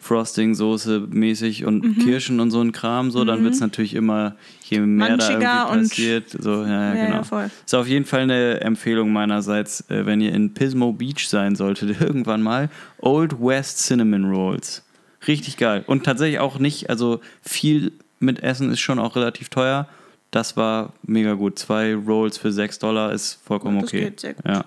Frosting-Soße 0.00 1.06
mäßig 1.10 1.64
und 1.64 1.84
Mhm. 1.84 1.98
Kirschen 1.98 2.40
und 2.40 2.50
so 2.50 2.60
ein 2.60 2.72
Kram, 2.72 3.10
so, 3.10 3.24
dann 3.24 3.42
wird 3.44 3.54
es 3.54 3.60
natürlich 3.60 3.94
immer, 3.94 4.34
je 4.64 4.80
mehr 4.80 5.16
da 5.16 5.16
Manchiger 5.16 5.66
irgendwie 5.66 5.72
und- 5.78 5.88
passiert, 5.88 6.30
so, 6.30 6.62
ja, 6.64 6.68
ja, 6.68 6.94
Ja, 6.94 7.04
genau. 7.04 7.16
ja, 7.18 7.22
voll. 7.24 7.50
Ist 7.64 7.74
auf 7.74 7.86
jeden 7.86 8.04
Fall 8.04 8.20
eine 8.22 8.60
Empfehlung 8.60 9.12
meinerseits, 9.12 9.88
äh, 9.90 10.06
wenn 10.06 10.20
ihr 10.20 10.32
in 10.32 10.54
Pismo 10.54 10.92
Beach 10.92 11.28
sein 11.28 11.54
solltet, 11.56 12.00
irgendwann 12.00 12.42
mal, 12.42 12.68
Old 12.98 13.40
West 13.40 13.78
Cinnamon 13.78 14.24
Rolls. 14.32 14.82
Richtig 15.28 15.56
geil. 15.58 15.84
Und 15.86 16.04
tatsächlich 16.04 16.38
auch 16.40 16.58
nicht, 16.58 16.88
also 16.90 17.20
viel 17.42 17.92
mit 18.20 18.42
Essen 18.42 18.70
ist 18.70 18.80
schon 18.80 18.98
auch 18.98 19.16
relativ 19.16 19.48
teuer. 19.50 19.86
Das 20.30 20.56
war 20.56 20.92
mega 21.02 21.34
gut. 21.34 21.58
Zwei 21.58 21.94
Rolls 21.94 22.38
für 22.38 22.52
6 22.52 22.78
Dollar 22.78 23.12
ist 23.12 23.38
vollkommen 23.44 23.80
Das 23.80 23.88
okay. 23.90 24.00
geht 24.04 24.20
sehr 24.20 24.34
gut. 24.34 24.44
Ja. 24.46 24.64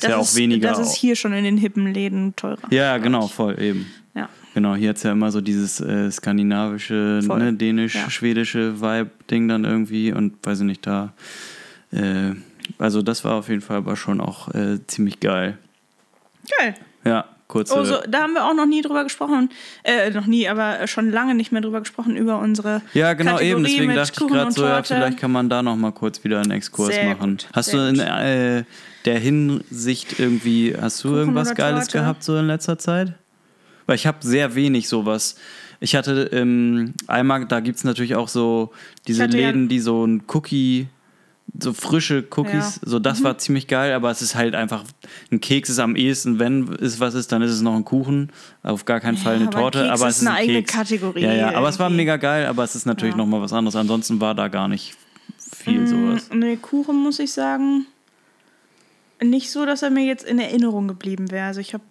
Ist 0.00 0.04
Das 0.04 0.10
ja 0.10 0.16
auch 0.16 0.22
ist, 0.22 0.36
weniger. 0.36 0.68
Das 0.70 0.78
ist 0.78 0.94
hier 0.94 1.14
schon 1.14 1.32
in 1.34 1.44
den 1.44 1.58
hippen 1.58 1.92
Läden 1.92 2.34
teurer. 2.34 2.56
ja, 2.70 2.96
genau, 2.96 3.28
voll 3.28 3.60
eben. 3.60 3.86
Ja. 4.14 4.28
Genau, 4.54 4.74
hier 4.74 4.88
hat 4.88 4.96
es 4.96 5.02
ja 5.02 5.12
immer 5.12 5.30
so 5.30 5.40
dieses 5.42 5.78
äh, 5.80 6.10
skandinavische, 6.10 7.20
ne, 7.22 7.44
Ja. 7.44 7.52
dänisch-schwedische 7.52 8.80
Vibe-Ding 8.80 9.46
dann 9.48 9.64
irgendwie 9.64 10.12
und 10.12 10.34
weiß 10.42 10.60
ich 10.60 10.64
nicht, 10.66 10.86
da. 10.86 11.12
Äh, 11.92 12.32
also, 12.78 13.02
das 13.02 13.24
war 13.24 13.34
auf 13.34 13.48
jeden 13.50 13.60
Fall 13.60 13.76
aber 13.78 13.96
schon 13.96 14.20
auch 14.20 14.48
äh, 14.54 14.78
ziemlich 14.86 15.20
geil. 15.20 15.58
Geil. 16.58 16.74
Ja, 17.04 17.24
kurze. 17.46 17.74
Oh, 17.78 17.84
so, 17.84 17.96
da 18.08 18.20
haben 18.22 18.32
wir 18.32 18.44
auch 18.44 18.54
noch 18.54 18.66
nie 18.66 18.80
drüber 18.82 19.04
gesprochen. 19.04 19.50
Äh, 19.84 20.10
noch 20.10 20.26
nie, 20.26 20.48
aber 20.48 20.86
schon 20.86 21.10
lange 21.10 21.34
nicht 21.34 21.52
mehr 21.52 21.60
drüber 21.60 21.80
gesprochen, 21.80 22.16
über 22.16 22.38
unsere. 22.38 22.80
ja, 22.94 23.12
genau, 23.12 23.32
Kategorie 23.32 23.50
eben. 23.52 23.64
Deswegen 23.64 23.94
dachte 23.94 24.12
ich 24.12 24.18
Kuchen 24.18 24.32
gerade 24.32 24.46
und 24.46 24.52
so, 24.52 24.64
ja, 24.64 24.82
vielleicht 24.82 25.18
kann 25.18 25.30
man 25.32 25.48
da 25.48 25.62
nochmal 25.62 25.92
kurz 25.92 26.22
wieder 26.24 26.40
einen 26.40 26.52
Exkurs 26.52 26.94
Sehr 26.94 27.14
machen. 27.14 27.32
gut, 27.36 27.48
Hast 27.52 27.70
sehr 27.70 27.80
du 27.80 27.88
in 27.88 28.00
äh, 28.00 28.64
der 29.04 29.18
Hinsicht 29.18 30.18
irgendwie, 30.18 30.74
hast 30.78 31.02
du 31.04 31.08
Kuchen 31.08 31.18
irgendwas 31.20 31.54
Geiles 31.54 31.88
gehabt 31.88 32.22
so 32.22 32.36
in 32.36 32.46
letzter 32.46 32.78
Zeit? 32.78 33.14
Weil 33.86 33.96
ich 33.96 34.06
habe 34.06 34.18
sehr 34.20 34.54
wenig 34.54 34.88
sowas. 34.88 35.36
Ich 35.80 35.96
hatte 35.96 36.28
ähm, 36.32 36.92
einmal, 37.06 37.46
da 37.46 37.60
gibt 37.60 37.78
es 37.78 37.84
natürlich 37.84 38.14
auch 38.14 38.28
so 38.28 38.70
diese 39.08 39.22
hatte 39.24 39.38
ja- 39.38 39.46
Läden, 39.48 39.68
die 39.68 39.80
so 39.80 40.04
ein 40.06 40.22
Cookie, 40.28 40.88
so 41.58 41.72
frische 41.72 42.22
Cookies, 42.36 42.52
Ja. 42.52 42.82
Mhm. 42.86 42.90
so 42.90 42.98
das 42.98 43.24
war 43.24 43.38
ziemlich 43.38 43.66
geil, 43.66 43.94
aber 43.94 44.10
es 44.10 44.20
ist 44.22 44.34
halt 44.34 44.54
einfach, 44.54 44.84
ein 45.32 45.40
Keks 45.40 45.70
ist 45.70 45.78
am 45.80 45.96
ehesten, 45.96 46.38
wenn 46.38 46.68
es 46.74 47.00
was 47.00 47.14
ist, 47.14 47.32
dann 47.32 47.40
ist 47.42 47.50
es 47.50 47.62
noch 47.62 47.74
ein 47.74 47.84
Kuchen, 47.84 48.30
auf 48.62 48.84
gar 48.84 49.00
keinen 49.00 49.16
Fall 49.16 49.36
eine 49.36 49.48
aber 49.48 49.58
Torte, 49.58 49.78
Keks 49.80 49.90
aber 50.00 50.08
ist 50.08 50.16
es 50.16 50.22
ist 50.22 50.28
eine 50.28 50.36
ein 50.36 50.42
eigene 50.42 50.58
Keks. 50.62 50.72
Kategorie 50.74 51.22
Ja, 51.22 51.32
ja, 51.32 51.54
aber 51.54 51.68
es 51.70 51.78
war 51.78 51.86
irgendwie. 51.88 52.02
mega 52.02 52.16
geil, 52.18 52.46
aber 52.46 52.62
es 52.62 52.76
ist 52.76 52.84
natürlich 52.86 53.14
Ja. 53.14 53.18
noch 53.18 53.26
mal 53.26 53.40
was 53.40 53.52
anderes. 53.54 53.74
Ansonsten 53.74 54.20
war 54.20 54.34
da 54.34 54.46
gar 54.48 54.68
nicht 54.68 54.94
viel 55.52 55.80
Mm, 55.80 55.86
sowas. 55.86 56.28
Nee, 56.32 56.56
Kuchen 56.56 56.96
muss 57.02 57.18
ich 57.18 57.32
sagen. 57.32 57.86
Nicht 59.22 59.50
so, 59.50 59.66
dass 59.66 59.82
er 59.82 59.90
mir 59.90 60.04
jetzt 60.04 60.24
in 60.24 60.38
Erinnerung 60.38 60.88
geblieben 60.88 61.30
wäre. 61.30 61.46
Also 61.46 61.60
ich 61.60 61.74
habe, 61.74 61.84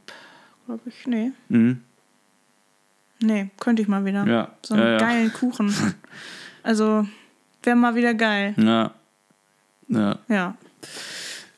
glaube 0.65 0.81
ich, 0.87 1.05
nee. 1.07 1.31
Mhm. 1.49 1.81
Nee, 3.21 3.49
könnte 3.59 3.81
ich 3.81 3.87
mal 3.87 4.05
wieder. 4.05 4.25
Ja, 4.25 4.49
So 4.65 4.73
einen 4.75 4.83
ja, 4.83 4.91
ja. 4.93 4.97
geilen 4.97 5.33
Kuchen. 5.33 5.73
Also, 6.61 7.07
wäre 7.63 7.75
mal 7.77 7.95
wieder 7.95 8.13
geil. 8.13 8.53
Ja. 8.57 8.91
Ja. 9.87 10.19
Ja. 10.27 10.57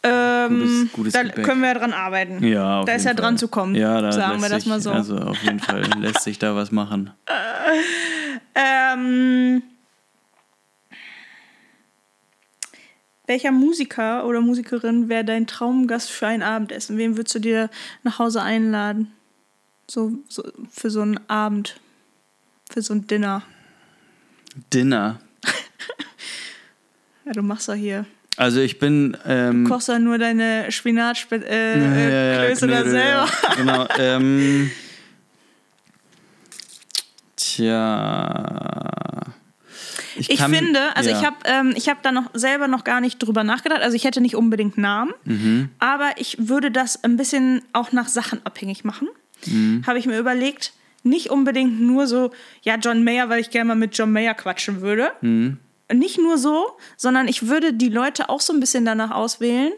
Ähm, 0.04 0.60
Gutes- 0.60 0.92
gutes 0.94 1.14
da 1.14 1.24
Gebäck. 1.24 1.44
können 1.44 1.62
wir 1.62 1.74
dran 1.74 1.92
arbeiten. 1.92 2.44
Ja, 2.44 2.80
auf 2.82 2.86
Da 2.86 2.94
ist 2.94 3.06
ja 3.06 3.14
dran 3.16 3.34
Fall. 3.34 3.38
zu 3.40 3.48
kommen, 3.48 3.74
Ja, 3.76 4.00
da 4.00 4.12
sagen 4.12 4.34
lässt 4.40 4.44
wir 4.44 4.50
das 4.50 4.64
sich, 4.64 4.70
mal 4.70 4.80
so. 4.80 4.92
Also 4.92 5.18
auf 5.18 5.42
jeden 5.44 5.60
Fall 5.60 5.82
lässt 6.00 6.22
sich 6.22 6.38
da 6.40 6.56
was 6.56 6.72
machen. 6.72 7.10
Ähm, 8.56 9.64
welcher 13.32 13.54
Musiker 13.54 14.26
oder 14.26 14.42
Musikerin 14.42 15.08
wäre 15.08 15.24
dein 15.24 15.48
Traumgast 15.48 16.12
für 16.12 16.28
ein 16.28 16.44
Abendessen? 16.44 16.98
Wen 16.98 17.16
würdest 17.16 17.34
du 17.34 17.40
dir 17.40 17.70
nach 18.04 18.20
Hause 18.20 18.42
einladen? 18.42 19.14
So, 19.88 20.18
so 20.28 20.44
für 20.70 20.90
so 20.90 21.00
einen 21.00 21.18
Abend, 21.30 21.80
für 22.70 22.82
so 22.82 22.94
ein 22.94 23.08
Dinner. 23.08 23.44
Dinner. 24.74 25.20
Ja, 27.24 27.34
du 27.34 27.44
machst 27.44 27.68
ja 27.68 27.76
hier. 27.76 28.06
Also 28.36 28.62
ich 28.62 28.80
bin. 28.80 29.16
Ähm, 29.28 29.66
Kochst 29.70 29.90
ja 29.90 30.00
nur 30.00 30.18
deine 30.18 30.72
Spinatklöße 30.72 31.46
äh, 31.48 31.80
ja, 31.80 32.34
ja, 32.34 32.46
Klöße 32.48 32.66
da 32.66 32.84
selber. 32.84 33.30
Genau. 33.58 33.88
Ähm, 34.00 34.72
tja. 37.36 38.92
Ich 40.18 40.38
kann- 40.38 40.54
finde, 40.54 40.96
also 40.96 41.10
ja. 41.10 41.20
ich 41.20 41.26
habe 41.26 41.36
ähm, 41.46 41.74
ich 41.76 41.90
hab 41.90 42.02
da 42.04 42.12
noch 42.12 42.30
selber 42.34 42.68
noch 42.68 42.84
gar 42.84 43.02
nicht 43.02 43.20
drüber 43.20 43.44
nachgedacht. 43.44 43.82
Also 43.82 43.96
ich 43.96 44.04
hätte 44.04 44.22
nicht 44.22 44.36
unbedingt 44.36 44.78
Namen, 44.78 45.14
Mhm. 45.26 45.70
aber 45.80 46.12
ich 46.18 46.38
würde 46.40 46.72
das 46.72 47.04
ein 47.04 47.18
bisschen 47.18 47.62
auch 47.74 47.92
nach 47.92 48.08
Sachen 48.08 48.46
abhängig 48.46 48.84
machen. 48.84 49.08
Mhm. 49.46 49.84
Habe 49.88 50.00
ich 50.00 50.06
mir 50.06 50.20
überlegt, 50.20 50.74
nicht 51.04 51.30
unbedingt 51.32 51.82
nur 51.82 52.06
so, 52.08 52.32
ja, 52.62 52.76
John 52.76 53.04
Mayer, 53.04 53.28
weil 53.30 53.40
ich 53.42 53.50
gerne 53.50 53.70
mal 53.70 53.76
mit 53.76 53.98
John 53.98 54.12
Mayer 54.12 54.34
quatschen 54.36 54.82
würde. 54.82 55.12
Mhm. 55.22 55.58
Nicht 55.94 56.18
nur 56.20 56.38
so, 56.38 56.78
sondern 56.96 57.28
ich 57.28 57.48
würde 57.48 57.74
die 57.74 57.90
Leute 57.90 58.30
auch 58.30 58.40
so 58.40 58.54
ein 58.54 58.60
bisschen 58.60 58.86
danach 58.86 59.12
auswählen, 59.12 59.72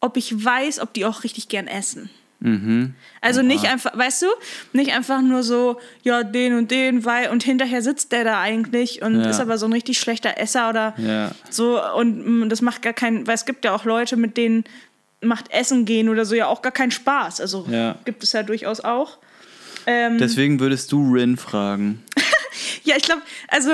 ob 0.00 0.16
ich 0.16 0.44
weiß, 0.44 0.80
ob 0.80 0.92
die 0.94 1.04
auch 1.04 1.24
richtig 1.24 1.48
gern 1.48 1.66
essen. 1.66 2.10
Mhm. 2.40 2.94
Also 3.20 3.42
nicht 3.42 3.66
einfach, 3.66 3.96
weißt 3.96 4.22
du, 4.22 4.26
nicht 4.72 4.92
einfach 4.92 5.20
nur 5.20 5.42
so, 5.42 5.78
ja, 6.02 6.22
den 6.22 6.56
und 6.56 6.70
den, 6.70 7.04
weil, 7.04 7.28
und 7.30 7.42
hinterher 7.42 7.82
sitzt 7.82 8.12
der 8.12 8.24
da 8.24 8.40
eigentlich 8.40 9.02
und 9.02 9.20
Ja. 9.22 9.28
ist 9.28 9.40
aber 9.40 9.58
so 9.58 9.66
ein 9.66 9.72
richtig 9.72 9.98
schlechter 10.00 10.38
Esser 10.38 10.70
oder 10.70 10.94
Ja. 10.98 11.32
so 11.50 11.78
und 11.96 12.44
mm, 12.44 12.48
das 12.48 12.62
macht 12.62 12.80
gar 12.82 12.94
keinen, 12.94 13.26
weil 13.26 13.34
es 13.34 13.44
gibt 13.44 13.64
ja 13.64 13.74
auch 13.74 13.84
Leute, 13.84 14.16
mit 14.16 14.36
denen 14.38 14.64
macht 15.22 15.50
Essen 15.52 15.84
gehen 15.84 16.08
oder 16.08 16.24
so 16.24 16.34
ja 16.34 16.46
auch 16.46 16.62
gar 16.62 16.72
keinen 16.72 16.90
Spaß. 16.92 17.40
Also 17.42 17.66
Ja. 17.70 17.96
gibt 18.06 18.22
es 18.24 18.32
ja 18.32 18.42
durchaus 18.42 18.80
auch. 18.80 19.18
Ähm, 19.86 20.16
Deswegen 20.18 20.60
würdest 20.60 20.90
du 20.92 21.12
Rin 21.12 21.36
fragen. 21.36 22.02
ja, 22.84 22.96
ich 22.96 23.02
glaube, 23.02 23.22
also 23.48 23.70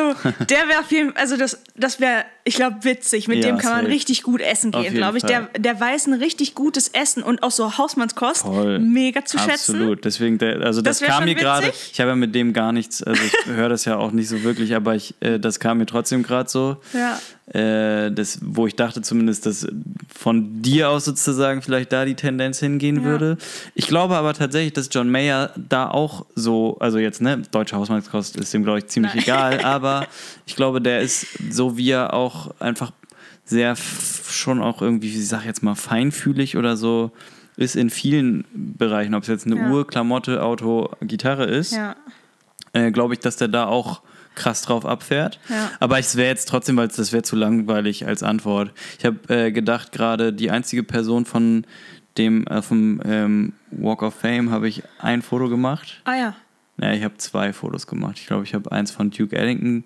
der 0.48 0.68
wäre 0.68 0.84
Fall, 0.84 1.12
also 1.16 1.36
das, 1.36 1.62
das 1.74 2.00
wäre, 2.00 2.24
ich 2.44 2.56
glaube, 2.56 2.76
witzig. 2.82 3.28
Mit 3.28 3.38
Ja, 3.38 3.50
dem 3.50 3.58
kann 3.58 3.72
man 3.72 3.86
richtig 3.86 4.22
gut 4.22 4.40
essen 4.40 4.70
gehen, 4.70 4.94
glaube 4.94 5.18
ich. 5.18 5.24
Der, 5.24 5.42
Fall. 5.42 5.50
der 5.58 5.80
weiß 5.80 6.06
ein 6.08 6.14
richtig 6.14 6.54
gutes 6.54 6.88
Essen 6.88 7.22
und 7.22 7.42
auch 7.42 7.50
so 7.50 7.78
Hausmannskost 7.78 8.42
Voll. 8.42 8.78
mega 8.78 9.24
zu 9.24 9.38
schätzen. 9.38 9.76
Absolut. 9.76 10.04
Deswegen, 10.04 10.38
der, 10.38 10.60
also 10.60 10.82
das, 10.82 10.98
Das 11.00 11.08
kam 11.08 11.24
mir 11.24 11.34
gerade. 11.34 11.72
Ich 11.92 12.00
habe 12.00 12.10
ja 12.10 12.16
mit 12.16 12.34
dem 12.34 12.52
gar 12.52 12.72
nichts. 12.72 13.02
Also 13.02 13.20
ich 13.22 13.46
höre 13.54 13.68
das 13.68 13.84
ja 13.84 13.96
auch 13.96 14.12
nicht 14.12 14.28
so 14.28 14.42
wirklich, 14.42 14.74
aber 14.74 14.94
ich, 14.94 15.14
äh, 15.20 15.38
das 15.38 15.60
kam 15.60 15.78
mir 15.78 15.86
trotzdem 15.86 16.22
gerade 16.22 16.48
so. 16.48 16.76
Ja. 16.92 17.18
Äh, 17.52 18.10
das, 18.10 18.40
wo 18.42 18.66
ich 18.66 18.74
dachte 18.74 19.02
zumindest, 19.02 19.46
dass 19.46 19.68
von 20.12 20.62
dir 20.62 20.90
aus 20.90 21.04
sozusagen 21.04 21.62
vielleicht 21.62 21.92
da 21.92 22.04
die 22.04 22.16
Tendenz 22.16 22.58
hingehen 22.58 22.96
Ja. 22.96 23.02
würde. 23.04 23.38
Ich 23.74 23.86
glaube 23.86 24.16
aber 24.16 24.34
tatsächlich, 24.34 24.72
dass 24.72 24.88
John 24.90 25.08
Mayer 25.10 25.50
da 25.56 25.88
auch 25.88 26.26
so, 26.34 26.76
also 26.80 26.98
jetzt, 26.98 27.22
ne, 27.22 27.42
deutsche 27.52 27.76
Hausmannskost 27.76 28.36
ist 28.36 28.52
dem, 28.52 28.64
glaube 28.64 28.80
ich, 28.80 28.88
ziemlich 28.88 29.14
Nein. 29.14 29.22
egal, 29.22 29.60
aber 29.64 30.08
ich 30.44 30.56
glaube, 30.56 30.80
der 30.80 31.00
ist 31.02 31.28
so 31.50 31.76
wie 31.76 31.90
er 31.90 32.14
auch 32.14 32.50
einfach 32.58 32.90
sehr 33.44 33.76
schon 33.76 34.60
auch 34.60 34.82
irgendwie, 34.82 35.08
ich 35.16 35.28
sag 35.28 35.44
jetzt 35.44 35.62
mal, 35.62 35.76
feinfühlig 35.76 36.56
oder 36.56 36.76
so 36.76 37.12
ist 37.56 37.76
in 37.76 37.90
vielen 37.90 38.44
Bereichen, 38.52 39.14
ob 39.14 39.22
es 39.22 39.28
jetzt 39.28 39.46
eine 39.46 39.54
Ja. 39.56 39.68
Uhr, 39.68 39.86
Klamotte, 39.86 40.42
Auto, 40.42 40.90
Gitarre 41.00 41.44
ist, 41.44 41.72
Ja. 41.72 41.94
äh, 42.72 42.90
glaube 42.90 43.14
ich, 43.14 43.20
dass 43.20 43.36
der 43.36 43.46
da 43.48 43.66
auch 43.66 44.02
krass 44.36 44.62
drauf 44.62 44.86
abfährt. 44.86 45.40
Ja. 45.48 45.70
Aber 45.80 45.98
es 45.98 46.14
wäre 46.16 46.28
jetzt 46.28 46.48
trotzdem, 46.48 46.76
weil 46.76 46.86
das 46.88 47.12
wäre 47.12 47.22
zu 47.24 47.34
langweilig 47.34 48.06
als 48.06 48.22
Antwort. 48.22 48.72
Ich 48.98 49.04
habe 49.04 49.18
äh, 49.34 49.50
gedacht, 49.50 49.90
gerade 49.90 50.32
die 50.32 50.50
einzige 50.52 50.84
Person 50.84 51.24
von 51.24 51.66
dem 52.18 52.46
äh, 52.46 52.62
vom 52.62 53.00
ähm, 53.04 53.52
Walk 53.72 54.02
of 54.02 54.14
Fame 54.14 54.50
habe 54.50 54.68
ich 54.68 54.82
ein 55.00 55.20
Foto 55.22 55.48
gemacht. 55.48 56.00
Ah 56.04 56.14
ja. 56.16 56.36
Naja, 56.76 56.94
ich 56.94 57.04
habe 57.04 57.16
zwei 57.16 57.52
Fotos 57.52 57.86
gemacht. 57.86 58.18
Ich 58.20 58.26
glaube, 58.26 58.44
ich 58.44 58.54
habe 58.54 58.70
eins 58.70 58.90
von 58.92 59.10
Duke 59.10 59.36
Ellington 59.36 59.84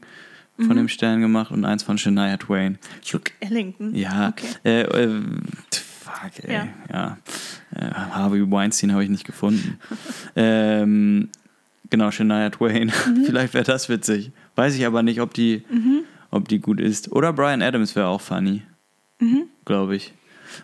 Mhm. 0.57 0.67
von 0.67 0.77
dem 0.77 0.89
Stern 0.89 1.21
gemacht 1.23 1.53
und 1.53 1.65
eins 1.65 1.83
von 1.85 1.97
Shania 1.97 2.37
Twain. 2.37 2.79
Duke 3.11 3.33
Ellington. 3.41 3.95
Ja, 3.95 4.29
Okay. 4.29 4.47
äh, 4.65 4.81
äh, 4.83 5.23
fuck, 5.71 6.45
ey. 6.45 6.53
Ja. 6.53 6.69
Ja. 6.93 7.19
Äh, 7.75 7.91
Harvey 7.95 8.51
Weinstein 8.51 8.93
habe 8.93 9.03
ich 9.05 9.09
nicht 9.11 9.25
gefunden. 9.25 9.79
ähm, 10.37 11.29
genau, 11.89 12.11
Shania 12.11 12.51
Twain. 12.51 12.93
Mhm. 13.07 13.25
Vielleicht 13.25 13.55
wäre 13.55 13.65
das 13.65 13.89
witzig. 13.89 14.33
Weiß 14.57 14.75
ich 14.75 14.87
aber 14.87 15.03
nicht, 15.03 15.21
ob 15.21 15.35
die, 15.35 15.65
ob 16.31 16.49
die 16.49 16.59
gut 16.59 16.81
ist. 16.81 17.13
Oder 17.13 17.33
Brian 17.33 17.63
Adams 17.63 17.97
wäre 17.97 18.09
auch 18.09 18.21
funny. 18.21 18.63
Mhm. 19.21 19.45
Glaube 19.65 19.97
ich. 19.97 20.13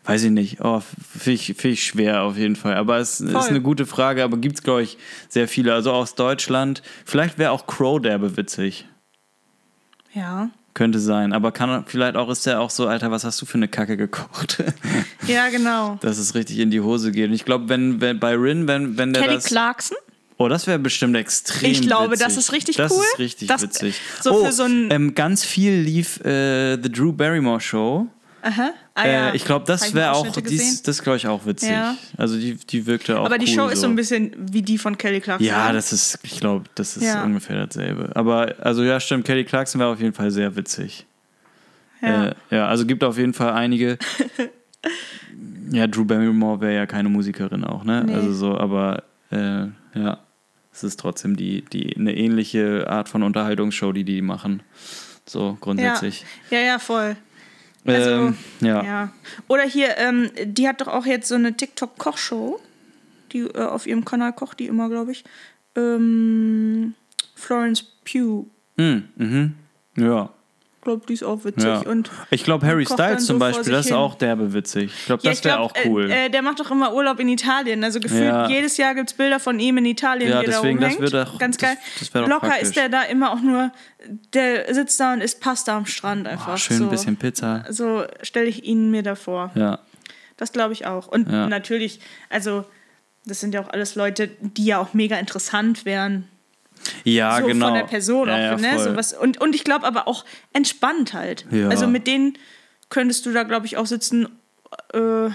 Weiß 0.04 0.24
ich 0.24 0.30
nicht. 0.30 0.60
Oh, 0.60 0.80
finde 0.80 1.32
ich, 1.34 1.46
find 1.46 1.64
ich 1.64 1.84
schwer 1.84 2.22
auf 2.22 2.36
jeden 2.36 2.56
Fall. 2.56 2.74
Aber 2.74 2.98
es 2.98 3.20
ist 3.20 3.32
Voll. 3.32 3.48
eine 3.48 3.60
gute 3.60 3.86
Frage, 3.86 4.24
aber 4.24 4.36
gibt 4.36 4.56
es, 4.56 4.62
glaube 4.62 4.82
ich, 4.82 4.98
sehr 5.28 5.48
viele. 5.48 5.72
Also 5.72 5.92
aus 5.92 6.14
Deutschland. 6.14 6.82
Vielleicht 7.04 7.38
wäre 7.38 7.52
auch 7.52 7.66
Crow 7.66 8.00
derbe 8.00 8.36
witzig. 8.36 8.86
Ja. 10.12 10.50
Könnte 10.74 10.98
sein. 10.98 11.32
Aber 11.32 11.52
kann 11.52 11.84
vielleicht 11.86 12.16
auch, 12.16 12.28
ist 12.28 12.44
der 12.46 12.60
auch 12.60 12.70
so, 12.70 12.86
Alter, 12.86 13.10
was 13.10 13.24
hast 13.24 13.40
du 13.40 13.46
für 13.46 13.54
eine 13.54 13.68
Kacke 13.68 13.96
gekocht? 13.96 14.62
Ja, 15.26 15.48
genau. 15.48 15.98
dass 16.00 16.18
es 16.18 16.34
richtig 16.34 16.58
in 16.58 16.70
die 16.70 16.80
Hose 16.80 17.12
geht. 17.12 17.28
Und 17.28 17.34
ich 17.34 17.44
glaube, 17.44 17.68
wenn, 17.68 18.00
wenn 18.00 18.20
bei 18.20 18.34
Rin, 18.34 18.68
wenn, 18.68 18.98
wenn 18.98 19.12
der 19.12 19.22
Kelly 19.22 19.34
das. 19.36 19.44
Clarkson? 19.44 19.96
Oh, 20.38 20.48
das 20.48 20.66
wäre 20.66 20.78
bestimmt 20.78 21.16
extrem 21.16 21.70
Ich 21.70 21.80
glaube, 21.82 22.12
witzig. 22.12 22.26
das 22.26 22.36
ist 22.36 22.52
richtig 22.52 22.76
das 22.76 22.92
cool. 22.92 23.02
ist 23.12 23.18
richtig 23.18 23.48
Das- 23.48 23.62
witzig. 23.62 24.00
so 24.20 24.32
oh, 24.32 24.44
für 24.44 24.52
so 24.52 24.64
ein- 24.64 24.88
ähm, 24.90 25.14
ganz 25.14 25.44
viel 25.44 25.72
lief 25.80 26.20
äh, 26.24 26.76
The 26.82 26.90
Drew 26.92 27.12
Barrymore 27.12 27.60
Show. 27.60 28.06
Aha. 28.42 28.70
Ah, 28.94 29.08
ja. 29.08 29.28
Äh, 29.30 29.36
ich 29.36 29.44
glaube, 29.44 29.64
das 29.66 29.92
wäre 29.92 30.12
auch, 30.12 30.26
dies, 30.36 30.82
das 30.82 31.02
glaube 31.02 31.16
ich 31.16 31.26
auch 31.26 31.44
witzig. 31.46 31.70
Ja. 31.70 31.96
Also 32.16 32.36
die, 32.38 32.54
die 32.54 32.86
wirkte 32.86 33.18
auch 33.18 33.24
Aber 33.26 33.38
die 33.38 33.46
cool 33.46 33.54
Show 33.54 33.66
ist 33.68 33.76
so 33.76 33.80
so 33.82 33.86
ein 33.88 33.96
bisschen 33.96 34.30
wie 34.38 34.62
die 34.62 34.78
von 34.78 34.96
Kelly 34.96 35.20
Clarkson. 35.20 35.46
Ja, 35.48 35.72
das 35.72 35.92
ist, 35.92 36.18
ich 36.22 36.38
glaube, 36.38 36.66
das 36.76 36.96
ist 36.96 37.02
Ja. 37.04 37.24
ungefähr 37.24 37.66
dasselbe. 37.66 38.10
Aber, 38.14 38.54
also 38.60 38.84
ja, 38.84 39.00
stimmt, 39.00 39.24
Kelly 39.24 39.44
Clarkson 39.44 39.80
wäre 39.80 39.90
auf 39.90 40.00
jeden 40.00 40.12
Fall 40.14 40.30
sehr 40.30 40.54
witzig. 40.54 41.06
Ja. 42.02 42.26
Äh, 42.28 42.34
ja, 42.50 42.68
also 42.68 42.86
gibt 42.86 43.02
auf 43.02 43.18
jeden 43.18 43.32
Fall 43.34 43.52
einige. 43.54 43.98
ja, 45.72 45.86
Drew 45.86 46.04
Barrymore 46.04 46.60
wäre 46.60 46.74
ja 46.74 46.86
keine 46.86 47.08
Musikerin 47.08 47.64
auch, 47.64 47.84
ne? 47.84 48.04
Nee. 48.06 48.14
Also 48.14 48.32
so, 48.32 48.58
aber 48.58 49.02
äh, 49.30 49.66
ja, 49.94 50.18
es 50.76 50.84
ist 50.84 51.00
trotzdem 51.00 51.36
die, 51.36 51.62
die 51.62 51.96
eine 51.96 52.14
ähnliche 52.14 52.86
Art 52.88 53.08
von 53.08 53.22
Unterhaltungsshow, 53.22 53.92
die 53.92 54.04
die 54.04 54.20
machen. 54.20 54.62
So 55.24 55.56
grundsätzlich. 55.60 56.24
ja, 56.50 56.60
ja, 56.60 56.78
voll. 56.78 57.16
Also, 57.86 58.10
ähm, 58.10 58.36
ja. 58.60 58.84
Ja. 58.84 59.12
Oder 59.48 59.62
hier, 59.62 59.96
ähm, 59.96 60.30
die 60.44 60.68
hat 60.68 60.80
doch 60.80 60.88
auch 60.88 61.06
jetzt 61.06 61.28
so 61.28 61.34
eine 61.34 61.56
TikTok-Kochshow, 61.56 62.60
die 63.32 63.40
äh, 63.40 63.62
auf 63.62 63.86
ihrem 63.86 64.04
Kanal 64.04 64.32
kocht 64.32 64.60
die 64.60 64.66
immer, 64.66 64.90
glaube 64.90 65.12
ich. 65.12 65.24
Ähm, 65.76 66.94
Florence 67.34 67.82
Pugh, 68.04 68.46
Hm, 68.78 69.04
mhm. 69.16 69.54
Ja. 69.96 70.30
Glaube 70.86 71.04
die 71.06 71.12
ist 71.12 71.22
auch 71.22 71.44
witzig. 71.44 71.64
ja. 71.64 71.80
Und 71.80 72.10
ich 72.30 72.44
glaube, 72.44 72.66
Harry 72.66 72.86
Styles 72.86 73.22
so 73.22 73.26
zum 73.34 73.38
vor 73.38 73.48
Beispiel, 73.48 73.72
das 73.72 73.82
ist 73.86 73.88
hin. 73.88 73.96
auch 73.96 74.14
derbe 74.14 74.52
witzig. 74.54 74.90
Ich 74.98 75.06
glaube, 75.06 75.22
ja, 75.24 75.30
das 75.30 75.44
wäre 75.44 75.58
auch 75.60 75.72
cool. 75.84 76.10
Äh, 76.10 76.26
äh, 76.26 76.30
der 76.30 76.40
macht 76.42 76.58
doch 76.60 76.70
immer 76.70 76.94
Urlaub 76.94 77.20
in 77.20 77.28
Italien. 77.28 77.84
Also 77.84 78.00
gefühlt 78.00 78.24
Ja. 78.24 78.48
jedes 78.48 78.76
Jahr 78.78 78.94
gibt 78.94 79.10
es 79.10 79.16
Bilder 79.16 79.38
von 79.38 79.60
ihm 79.60 79.76
in 79.78 79.84
Italien, 79.86 80.30
Ja, 80.30 80.36
er 80.40 80.44
da 80.44 80.50
deswegen, 80.52 80.80
das 80.80 80.98
wär 80.98 81.10
doch- 81.10 81.38
Ganz 81.38 81.56
das- 81.58 81.68
geil. 81.68 81.76
das 81.98 82.10
doch 82.10 82.20
Locker 82.28 82.46
praktisch. 82.48 82.62
ist 82.68 82.76
der 82.76 82.88
da 82.88 83.02
immer 83.02 83.32
auch 83.32 83.40
nur, 83.40 83.70
der 84.32 84.72
sitzt 84.74 84.98
da 85.00 85.12
und 85.12 85.20
isst 85.20 85.40
Pasta 85.40 85.76
am 85.76 85.86
Strand 85.86 86.26
einfach. 86.26 86.54
oh, 86.54 86.56
schön 86.56 86.78
so. 86.78 86.84
ein 86.84 86.90
bisschen 86.90 87.16
Pizza. 87.16 87.64
So 87.68 88.04
stelle 88.22 88.46
ich 88.46 88.64
ihn 88.64 88.90
mir 88.90 89.02
da 89.02 89.14
vor. 89.14 89.50
Ja. 89.54 89.80
Das 90.38 90.52
glaube 90.52 90.72
ich 90.72 90.86
auch. 90.86 91.08
Und 91.08 91.28
natürlich, 91.28 92.00
also 92.30 92.64
das 93.24 93.40
sind 93.40 93.54
ja 93.54 93.60
auch 93.62 93.68
alles 93.70 93.94
Leute, 93.96 94.28
die 94.40 94.66
ja 94.66 94.78
auch 94.78 94.94
mega 94.94 95.18
interessant 95.18 95.84
wären. 95.84 96.28
Ja, 97.04 97.40
so 97.40 97.46
genau. 97.46 97.66
von 97.66 97.74
der 97.74 97.84
Person 97.84 98.28
ja, 98.28 98.34
auch. 98.34 98.60
ja, 98.60 98.74
ne? 98.74 98.78
so 98.82 98.96
was, 98.96 99.12
und, 99.12 99.40
und 99.40 99.54
ich 99.54 99.64
glaube 99.64 99.86
aber 99.86 100.06
auch 100.08 100.24
entspannt 100.52 101.14
halt. 101.14 101.46
Ja. 101.50 101.68
Also 101.68 101.86
mit 101.86 102.06
denen 102.06 102.36
könntest 102.90 103.26
du 103.26 103.32
da, 103.32 103.42
glaube 103.42 103.66
ich, 103.66 103.76
auch 103.76 103.86
sitzen, 103.86 104.26
äh, 104.92 105.28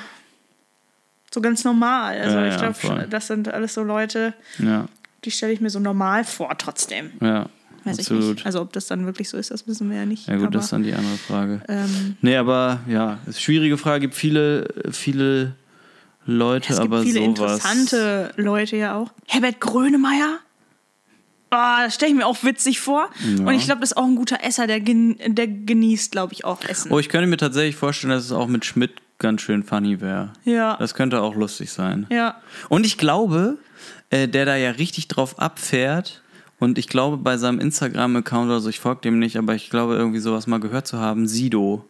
so 1.34 1.42
ganz 1.42 1.64
normal. 1.64 2.20
Also 2.20 2.38
Ja, 2.38 2.46
ich 2.46 2.54
ja, 2.54 2.60
glaube, 2.60 2.74
voll. 2.76 3.08
das 3.10 3.28
sind 3.28 3.48
alles 3.54 3.74
so 3.74 3.84
Leute, 3.84 4.34
Ja, 4.60 4.86
die 5.26 5.32
stelle 5.32 5.54
ich 5.54 5.62
mir 5.62 5.70
so 5.70 5.80
normal 5.80 6.24
vor 6.24 6.58
trotzdem. 6.58 7.12
ja. 7.22 7.48
Weiß 7.84 7.96
ich 7.98 8.02
absolut. 8.12 8.36
nicht. 8.36 8.46
Also 8.46 8.62
ob 8.62 8.72
das 8.74 8.86
dann 8.86 9.08
wirklich 9.08 9.28
so 9.28 9.38
ist, 9.38 9.50
das 9.50 9.68
wissen 9.68 9.90
wir 9.90 9.98
ja 9.98 10.06
nicht. 10.06 10.28
Ja 10.28 10.36
gut, 10.36 10.44
aber, 10.48 10.52
das 10.52 10.66
ist 10.66 10.72
dann 10.74 10.84
die 10.84 10.94
andere 10.94 11.18
Frage. 11.18 11.62
ähm, 11.68 12.16
Nee, 12.22 12.36
aber 12.38 12.82
ja, 12.88 13.18
ist 13.26 13.42
schwierige 13.42 13.76
Frage. 13.76 14.02
Gibt 14.02 14.14
viele, 14.14 14.68
viele 14.92 15.54
Leute, 16.28 16.74
es 16.74 16.80
gibt 16.80 16.94
aber 16.94 17.02
viele 17.02 17.16
sowas. 17.22 17.28
interessante 17.30 18.34
Leute 18.36 18.78
ja 18.78 18.96
auch. 18.96 19.12
Herbert 19.28 19.60
Grönemeyer? 19.60 20.38
Oh, 21.54 21.78
das 21.84 21.96
stelle 21.96 22.12
ich 22.12 22.18
mir 22.18 22.26
auch 22.26 22.44
witzig 22.44 22.80
vor. 22.80 23.10
Ja. 23.38 23.46
Und 23.46 23.54
ich 23.54 23.66
glaube, 23.66 23.82
das 23.82 23.92
ist 23.92 23.98
auch 23.98 24.06
ein 24.06 24.16
guter 24.16 24.42
Esser, 24.44 24.68
der, 24.68 24.80
gen 24.80 25.18
der 25.28 25.48
genießt, 25.48 26.12
glaube 26.12 26.34
ich, 26.34 26.46
auch 26.46 26.64
Essen. 26.64 26.92
Oh, 26.92 27.00
ich 27.00 27.10
könnte 27.10 27.28
mir 27.28 27.38
tatsächlich 27.38 27.76
vorstellen, 27.76 28.12
dass 28.12 28.24
es 28.24 28.32
auch 28.32 28.48
mit 28.48 28.64
Schmidt 28.64 28.94
ganz 29.20 29.42
schön 29.42 29.64
funny 29.64 30.00
wäre. 30.02 30.32
ja. 30.46 30.78
Das 30.78 30.94
könnte 30.94 31.22
auch 31.22 31.36
lustig 31.36 31.72
sein. 31.72 32.08
ja. 32.10 32.36
Und 32.70 32.86
ich 32.86 32.98
glaube, 32.98 33.58
äh, 34.10 34.28
der 34.28 34.46
da 34.46 34.56
ja 34.56 34.72
richtig 34.72 35.08
drauf 35.10 35.40
abfährt. 35.40 36.22
Und 36.60 36.78
ich 36.78 36.88
glaube, 36.88 37.18
bei 37.18 37.38
seinem 37.38 37.60
Instagram-Account 37.60 38.46
oder 38.46 38.60
so, 38.60 38.70
ich 38.70 38.80
folge 38.80 39.02
dem 39.02 39.20
nicht, 39.20 39.36
aber 39.38 39.54
ich 39.56 39.70
glaube, 39.70 39.96
irgendwie 39.96 40.20
sowas 40.20 40.48
mal 40.48 40.60
gehört 40.60 40.88
zu 40.88 41.00
haben, 41.00 41.28
Sido. 41.28 41.86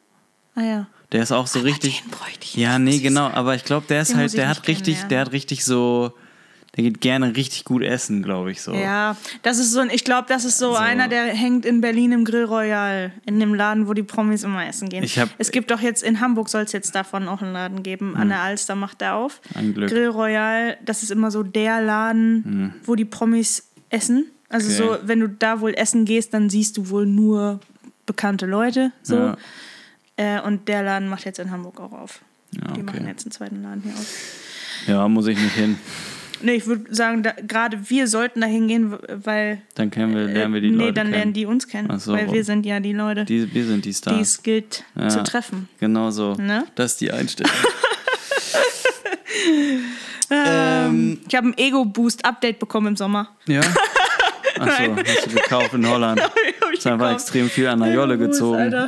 Ah 0.55 0.63
ja. 0.63 0.87
Der 1.11 1.21
ist 1.23 1.31
auch 1.33 1.45
so 1.47 1.59
richtig. 1.59 2.01
Den 2.03 2.11
bräuchte 2.11 2.45
ich 2.45 2.55
Ja, 2.55 2.79
nee, 2.79 2.99
genau, 2.99 3.27
aber 3.27 3.53
ich 3.55 3.65
glaube, 3.65 3.85
der 3.87 4.01
ist 4.01 4.11
Den 4.11 4.17
halt, 4.17 4.33
der 4.33 4.47
hat 4.47 4.67
richtig, 4.67 4.95
kennenlernen. 4.95 5.09
der 5.09 5.19
hat 5.21 5.31
richtig 5.33 5.65
so, 5.65 6.13
der 6.77 6.85
geht 6.85 7.01
gerne 7.01 7.35
richtig 7.35 7.65
gut 7.65 7.81
essen, 7.83 8.23
glaube 8.23 8.51
ich 8.51 8.61
so. 8.61 8.73
Ja, 8.73 9.17
das 9.41 9.57
ist 9.57 9.71
so 9.73 9.81
ein, 9.81 9.89
ich 9.89 10.05
glaube, 10.05 10.27
das 10.29 10.45
ist 10.45 10.57
so, 10.57 10.71
So. 10.71 10.77
einer, 10.77 11.09
der 11.09 11.25
hängt 11.25 11.65
in 11.65 11.81
Berlin 11.81 12.13
im 12.13 12.23
Grill 12.23 12.45
Royal, 12.45 13.11
in 13.25 13.39
dem 13.41 13.53
Laden, 13.53 13.87
wo 13.89 13.93
die 13.93 14.03
Promis 14.03 14.43
immer 14.43 14.65
essen 14.65 14.87
gehen. 14.87 15.03
Ich 15.03 15.19
hab- 15.19 15.29
es 15.37 15.51
gibt 15.51 15.69
doch 15.69 15.81
jetzt 15.81 16.01
in 16.01 16.21
Hamburg 16.21 16.47
soll 16.47 16.61
es 16.63 16.71
jetzt 16.71 16.95
davon 16.95 17.27
auch 17.27 17.41
einen 17.41 17.51
Laden 17.51 17.83
geben. 17.83 18.15
An 18.15 18.29
der 18.29 18.39
Alster 18.39 18.75
macht 18.75 19.01
er 19.01 19.15
auf. 19.15 19.41
Ein 19.53 19.73
Glück. 19.73 19.89
Grill 19.89 20.07
Royal, 20.07 20.77
das 20.85 21.03
ist 21.03 21.11
immer 21.11 21.29
so 21.29 21.43
der 21.43 21.81
Laden, 21.81 22.75
wo 22.85 22.95
die 22.95 23.05
Promis 23.05 23.67
essen. 23.89 24.27
Also 24.47 24.67
Okay. 24.69 24.97
so, 25.01 25.07
wenn 25.07 25.19
du 25.19 25.27
da 25.27 25.59
wohl 25.61 25.73
essen 25.73 26.05
gehst, 26.05 26.33
dann 26.33 26.49
siehst 26.49 26.77
du 26.77 26.89
wohl 26.89 27.05
nur 27.05 27.59
bekannte 28.05 28.45
Leute. 28.45 28.91
So. 29.01 29.15
Ja. 29.17 29.37
Äh, 30.17 30.41
und 30.41 30.67
der 30.67 30.83
Laden 30.83 31.09
macht 31.09 31.25
jetzt 31.25 31.39
in 31.39 31.51
Hamburg 31.51 31.79
auch 31.81 31.91
auf. 31.93 32.21
Ja, 32.51 32.71
Die 32.73 32.83
machen 32.83 32.99
okay. 32.99 33.07
jetzt 33.09 33.25
einen 33.25 33.31
zweiten 33.31 33.61
Laden 33.63 33.81
hier 33.83 33.93
auf. 33.93 34.87
ja, 34.87 35.07
muss 35.07 35.27
ich 35.27 35.37
nicht 35.37 35.55
hin. 35.55 35.77
Nee, 36.43 36.53
ich 36.55 36.65
würde 36.67 36.93
sagen, 36.93 37.23
da, 37.23 37.31
gerade 37.45 37.89
wir 37.89 38.07
sollten 38.07 38.41
da 38.41 38.47
hingehen, 38.47 38.95
weil. 39.23 39.61
Dann 39.75 39.91
kennen 39.91 40.15
wir, 40.15 40.25
lernen 40.25 40.53
wir 40.53 40.61
die 40.61 40.67
äh, 40.67 40.71
nee, 40.71 40.77
Leute 40.77 40.93
dann 40.93 41.03
kennen. 41.07 41.13
lernen 41.17 41.33
die 41.33 41.45
uns 41.45 41.67
kennen. 41.67 41.99
So. 41.99 42.13
Weil 42.13 42.31
wir 42.31 42.43
sind 42.43 42.65
ja 42.65 42.79
die 42.79 42.93
Leute, 42.93 43.25
die, 43.25 43.45
Die, 43.45 43.53
wir 43.53 43.65
sind 43.65 43.85
die 43.85 43.93
Stars. 43.93 44.19
es 44.19 44.43
gilt 44.43 44.83
Ja. 44.95 45.09
zu 45.09 45.23
treffen. 45.23 45.69
Genau 45.79 46.09
so. 46.11 46.33
Ne? 46.35 46.65
Das 46.75 46.93
ist 46.93 47.01
die 47.01 47.11
Einstellung. 47.11 47.51
ähm, 50.29 51.19
Ich 51.27 51.35
habe 51.35 51.47
ein 51.49 51.57
Ego-Boost-Update 51.57 52.59
bekommen 52.59 52.87
im 52.87 52.95
Sommer. 52.95 53.29
ja. 53.47 53.61
Achso, 54.59 54.95
hast 54.95 55.25
du 55.25 55.29
gekauft 55.35 55.73
in 55.73 55.87
Holland. 55.89 56.21
Ich 56.73 56.83
gekauft. 56.83 57.13
extrem 57.13 57.49
viel 57.49 57.67
an 57.67 57.79
der 57.79 57.93
Jolle 57.93 58.17
gezogen. 58.17 58.71
Äh. 58.71 58.87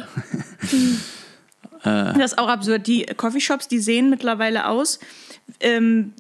Das 1.83 2.31
ist 2.31 2.37
auch 2.37 2.47
absurd. 2.47 2.87
Die 2.87 3.05
Coffeeshops, 3.17 3.67
die 3.67 3.79
sehen 3.79 4.09
mittlerweile 4.09 4.67
aus 4.67 4.99
ähm, 5.59 6.13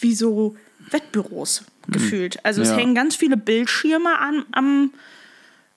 wie 0.00 0.14
so 0.14 0.56
Wettbüros 0.92 1.64
gefühlt. 1.88 2.44
Also 2.44 2.62
es. 2.62 2.70
Ja. 2.70 2.76
hängen 2.76 2.94
ganz 2.94 3.16
viele 3.16 3.36
Bildschirme 3.36 4.18
an, 4.18 4.44
am, 4.52 4.92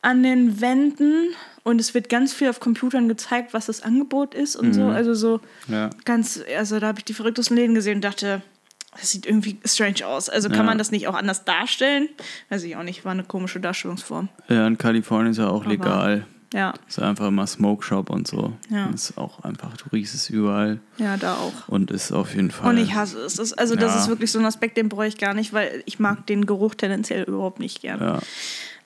an 0.02 0.24
den 0.24 0.60
Wänden 0.62 1.30
und 1.64 1.80
es 1.80 1.94
wird 1.94 2.10
ganz 2.10 2.34
viel 2.34 2.50
auf 2.50 2.60
Computern 2.60 3.08
gezeigt, 3.08 3.54
was 3.54 3.68
das 3.68 3.82
Angebot 3.84 4.36
ist 4.36 4.56
und 4.56 4.74
so. 4.74 4.86
Also 4.86 5.14
so 5.14 5.40
Mhm. 5.68 5.74
Ja. 5.74 5.90
ganz, 6.06 6.42
also 6.58 6.80
da 6.80 6.88
habe 6.88 7.00
ich 7.00 7.06
die 7.06 7.14
verrücktesten 7.14 7.56
Läden 7.58 7.74
gesehen 7.76 7.96
und 7.96 8.04
dachte, 8.04 8.42
das 9.00 9.10
sieht 9.12 9.26
irgendwie 9.26 9.58
strange 9.66 10.06
aus. 10.06 10.30
Also 10.30 10.50
kann 10.50 10.60
Ja. 10.60 10.64
man 10.66 10.78
das 10.78 10.92
nicht 10.92 11.08
auch 11.08 11.16
anders 11.16 11.46
darstellen? 11.46 12.10
Weiß 12.50 12.64
ich 12.64 12.76
auch 12.76 12.84
nicht, 12.84 13.06
war 13.06 13.12
eine 13.14 13.24
komische 13.24 13.60
Darstellungsform. 13.60 14.30
ja, 14.50 14.68
in 14.68 14.78
Kalifornien 14.78 15.32
ist 15.32 15.38
ja 15.38 15.48
auch 15.50 15.66
legal. 15.66 16.26
Ja, 16.54 16.74
Ist 16.88 17.00
einfach 17.00 17.28
immer 17.28 17.46
Smoke 17.48 17.84
Shop 17.84 18.10
und 18.12 18.28
so. 18.28 18.54
Ja. 18.70 18.86
Ist 18.94 19.18
auch 19.18 19.44
einfach, 19.44 19.76
du 19.76 19.86
riechst 19.92 20.14
es 20.16 20.30
überall. 20.30 20.80
ja, 20.98 21.18
da 21.18 21.34
auch. 21.36 21.68
Und 21.68 21.90
ist 21.92 22.12
auf 22.12 22.34
jeden 22.36 22.52
Fall. 22.52 22.70
Und 22.70 22.78
ich 22.78 22.94
hasse 22.94 23.20
es. 23.22 23.36
Das, 23.36 23.54
also, 23.54 23.76
das 23.76 23.94
Ja. 23.96 24.00
ist 24.02 24.08
wirklich 24.08 24.32
so 24.32 24.38
ein 24.40 24.46
Aspekt, 24.46 24.78
den 24.78 24.88
bräuchte 24.88 25.18
ich 25.18 25.18
gar 25.22 25.34
nicht, 25.34 25.52
weil 25.52 25.82
ich 25.86 26.00
mag 26.00 26.26
den 26.28 26.46
Geruch 26.46 26.76
tendenziell 26.76 27.24
überhaupt 27.24 27.60
nicht 27.60 27.82
gern. 27.82 28.00
Ja. 28.00 28.20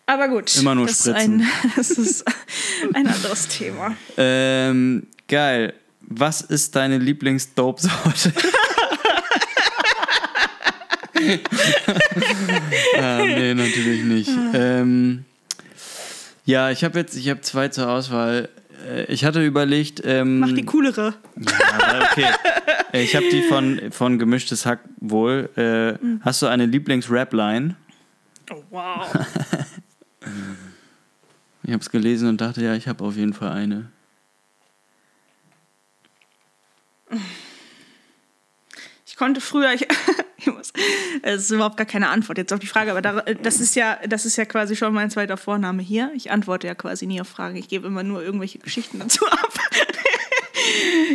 Aber 0.05 0.30
gut. 0.30 0.55
Immer 0.55 0.76
nur 0.76 0.88
das 0.88 1.01
spritzen. 1.01 1.41
Ist 1.41 1.47
ein, 1.65 1.72
das 1.76 1.89
ist 1.91 2.26
ein 2.95 2.95
anderes 3.05 3.47
Thema. 3.49 3.95
Ähm, 4.15 5.05
geil. 5.28 5.74
Was 6.01 6.39
ist 6.39 6.74
deine 6.78 6.97
Lieblings-Dope-Sorte? 6.99 8.32
ah, 12.97 13.24
nee, 13.26 13.53
natürlich 13.53 14.03
nicht. 14.03 14.30
Ähm, 14.53 15.26
ja, 16.48 16.72
ich 16.72 16.84
habe 16.84 16.98
jetzt, 17.00 17.16
ich 17.16 17.30
habe 17.30 17.41
zwei 17.41 17.68
zur 17.68 17.89
Auswahl. 17.89 18.50
Äh, 18.88 19.04
Ich 19.14 19.24
hatte 19.26 19.43
überlegt, 19.45 20.02
ähm, 20.04 20.39
Mach 20.39 20.52
die 20.54 20.66
coolere. 20.66 21.14
ja, 21.36 22.02
okay. 22.12 22.26
Äh, 22.93 23.04
Ich 23.04 23.16
habe 23.16 23.30
die 23.30 23.43
von, 23.43 23.91
von 23.91 24.18
Gemischtes 24.18 24.66
Hack 24.66 24.80
wohl. 25.00 25.50
Äh, 25.56 25.93
Mhm. 26.04 26.22
Hast 26.24 26.41
du 26.41 26.48
eine 26.48 26.66
Lieblings-Rap-Line? 26.66 27.76
Oh, 28.52 28.64
wow. 28.72 29.08
Ich 31.64 31.74
habe 31.74 31.82
es 31.82 31.89
gelesen 31.89 32.30
und 32.30 32.39
dachte, 32.39 32.64
ja, 32.64 32.76
ich 32.76 32.88
habe 32.88 33.04
auf 33.04 33.18
jeden 33.18 33.34
Fall 33.34 33.52
eine. 33.52 33.91
Ich 39.06 39.16
konnte 39.18 39.41
früher, 39.41 39.74
ich. 39.74 39.86
Es 41.23 41.41
ist 41.43 41.51
überhaupt 41.51 41.77
gar 41.77 41.85
keine 41.88 42.09
Antwort 42.09 42.38
jetzt 42.38 42.53
auf 42.53 42.59
die 42.59 42.67
Frage, 42.67 42.91
aber 42.91 43.01
da, 43.01 43.21
das, 43.41 43.59
ist 43.59 43.75
ja, 43.75 43.97
das 44.07 44.25
ist 44.25 44.35
ja 44.38 44.45
quasi 44.45 44.75
schon 44.75 44.93
mein 44.93 45.09
zweiter 45.09 45.35
Vorname 45.38 45.81
hier. 45.81 46.11
Ich 46.15 46.29
antworte 46.31 46.67
ja 46.67 46.75
quasi 46.75 47.07
nie 47.07 47.19
auf 47.21 47.27
Fragen. 47.27 47.55
Ich 47.57 47.67
gebe 47.67 47.88
immer 47.88 48.03
nur 48.03 48.21
irgendwelche 48.23 48.59
Geschichten 48.59 48.99
dazu 48.99 49.25
ab. 49.31 49.53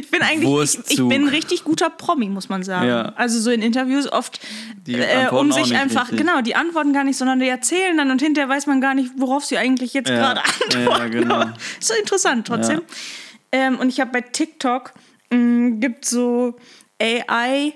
Ich 0.01 0.11
bin 0.11 0.23
eigentlich, 0.23 0.75
ich, 0.89 0.91
ich 0.93 0.97
bin 1.09 1.23
ein 1.25 1.29
richtig 1.29 1.65
guter 1.65 1.91
Promi, 1.91 2.29
muss 2.29 2.49
man 2.49 2.63
sagen. 2.63 2.89
Ja. 2.89 3.13
Also 3.17 3.39
so 3.41 3.51
in 3.51 3.61
Interviews 3.63 4.11
oft, 4.11 4.41
äh, 4.89 5.29
um 5.29 5.53
sich 5.53 5.77
einfach, 5.77 6.05
richtig. 6.05 6.19
genau, 6.19 6.41
die 6.41 6.55
antworten 6.55 6.93
gar 6.93 7.05
nicht, 7.05 7.17
sondern 7.19 7.39
die 7.39 7.49
erzählen 7.49 7.97
dann 7.97 8.11
und 8.11 8.23
hinterher 8.23 8.49
weiß 8.49 8.67
man 8.67 8.81
gar 8.81 8.95
nicht, 8.95 9.13
worauf 9.17 9.45
sie 9.45 9.59
eigentlich 9.59 9.93
jetzt 9.95 10.09
Ja. 10.09 10.17
gerade 10.17 10.41
Ja, 10.73 10.79
antworten. 10.79 11.11
genau. 11.11 11.35
Aber 11.35 11.55
Ist 11.81 11.89
so 11.89 11.95
interessant 11.95 12.47
trotzdem. 12.47 12.79
Ja. 13.55 13.67
Ähm, 13.67 13.79
und 13.79 13.89
ich 13.91 14.01
habe 14.01 14.11
bei 14.11 14.21
TikTok 14.23 14.93
mh, 15.31 15.77
gibt 15.81 16.07
so 16.07 16.57
AI 17.01 17.75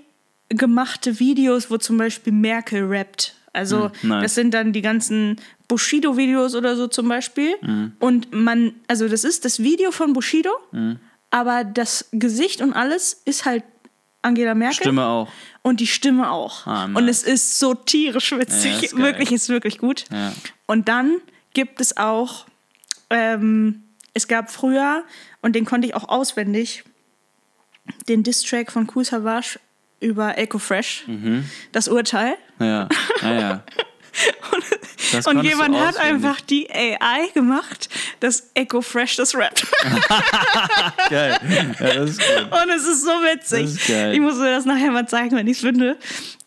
gemachte 0.48 1.18
Videos, 1.18 1.70
wo 1.70 1.76
zum 1.78 1.98
Beispiel 1.98 2.32
Merkel 2.32 2.84
rappt. 2.86 3.34
Also 3.52 3.90
Hm, 4.00 4.08
nice. 4.10 4.22
das 4.22 4.34
sind 4.34 4.52
dann 4.52 4.72
die 4.72 4.82
ganzen 4.82 5.36
Bushido-Videos 5.68 6.54
oder 6.54 6.76
so 6.76 6.86
zum 6.88 7.08
Beispiel. 7.08 7.54
Hm. 7.60 7.92
Und 7.98 8.32
man, 8.32 8.74
also 8.86 9.08
das 9.08 9.24
ist 9.24 9.44
das 9.44 9.62
Video 9.62 9.90
von 9.90 10.12
Bushido, 10.12 10.50
Hm. 10.72 10.98
aber 11.30 11.64
das 11.64 12.08
Gesicht 12.12 12.60
und 12.60 12.72
alles 12.74 13.22
ist 13.24 13.44
halt 13.44 13.64
Angela 14.22 14.54
Merkel. 14.54 14.76
Stimme 14.76 15.06
auch. 15.06 15.28
Und 15.62 15.80
die 15.80 15.86
Stimme 15.86 16.30
auch. 16.30 16.66
Ah, 16.66 16.86
nice. 16.88 16.96
Und 17.02 17.08
es 17.08 17.22
ist 17.22 17.58
so 17.58 17.74
tierisch 17.74 18.32
witzig. 18.32 18.90
Ja, 18.92 18.98
wirklich, 18.98 19.32
ist 19.32 19.48
wirklich 19.48 19.78
gut. 19.78 20.04
Ja. 20.12 20.32
Und 20.66 20.88
dann 20.88 21.16
gibt 21.54 21.80
es 21.80 21.96
auch, 21.96 22.46
ähm, 23.10 23.82
es 24.14 24.28
gab 24.28 24.50
früher, 24.50 25.04
und 25.42 25.54
den 25.54 25.64
konnte 25.64 25.86
ich 25.86 25.94
auch 25.94 26.08
auswendig, 26.08 26.84
den 28.08 28.22
Diss-Track 28.24 28.72
von 28.72 28.86
Kool 28.86 29.04
Savage 29.04 29.58
über 30.00 30.36
Echo 30.38 30.58
Fresh, 30.58 31.04
Mhm. 31.06 31.48
das 31.72 31.88
Urteil. 31.88 32.34
Ja, 32.58 32.88
ja, 33.22 33.32
ja. 33.40 33.64
Das 35.12 35.26
Und 35.26 35.36
du 35.36 35.42
jemand 35.42 35.76
hat 35.78 35.98
einfach 35.98 36.40
die 36.40 36.68
AI 36.70 37.28
gemacht, 37.34 37.88
dass 38.20 38.50
Echo 38.54 38.80
Fresh 38.80 39.16
das 39.16 39.34
rappt. 39.36 39.66
Geil. 41.10 41.38
Ja, 41.78 41.94
das 41.94 42.10
ist 42.10 42.18
gut. 42.20 42.62
Und 42.62 42.70
es 42.70 42.86
ist 42.86 43.02
so 43.02 43.10
witzig. 43.10 43.62
Das 43.64 43.72
ist 43.72 43.86
geil. 43.86 44.14
Ich 44.14 44.20
muss 44.20 44.36
dir 44.36 44.50
das 44.50 44.64
nachher 44.64 44.90
mal 44.90 45.06
zeigen, 45.06 45.36
wenn 45.36 45.46
ich 45.46 45.58
es 45.58 45.60
finde. 45.60 45.96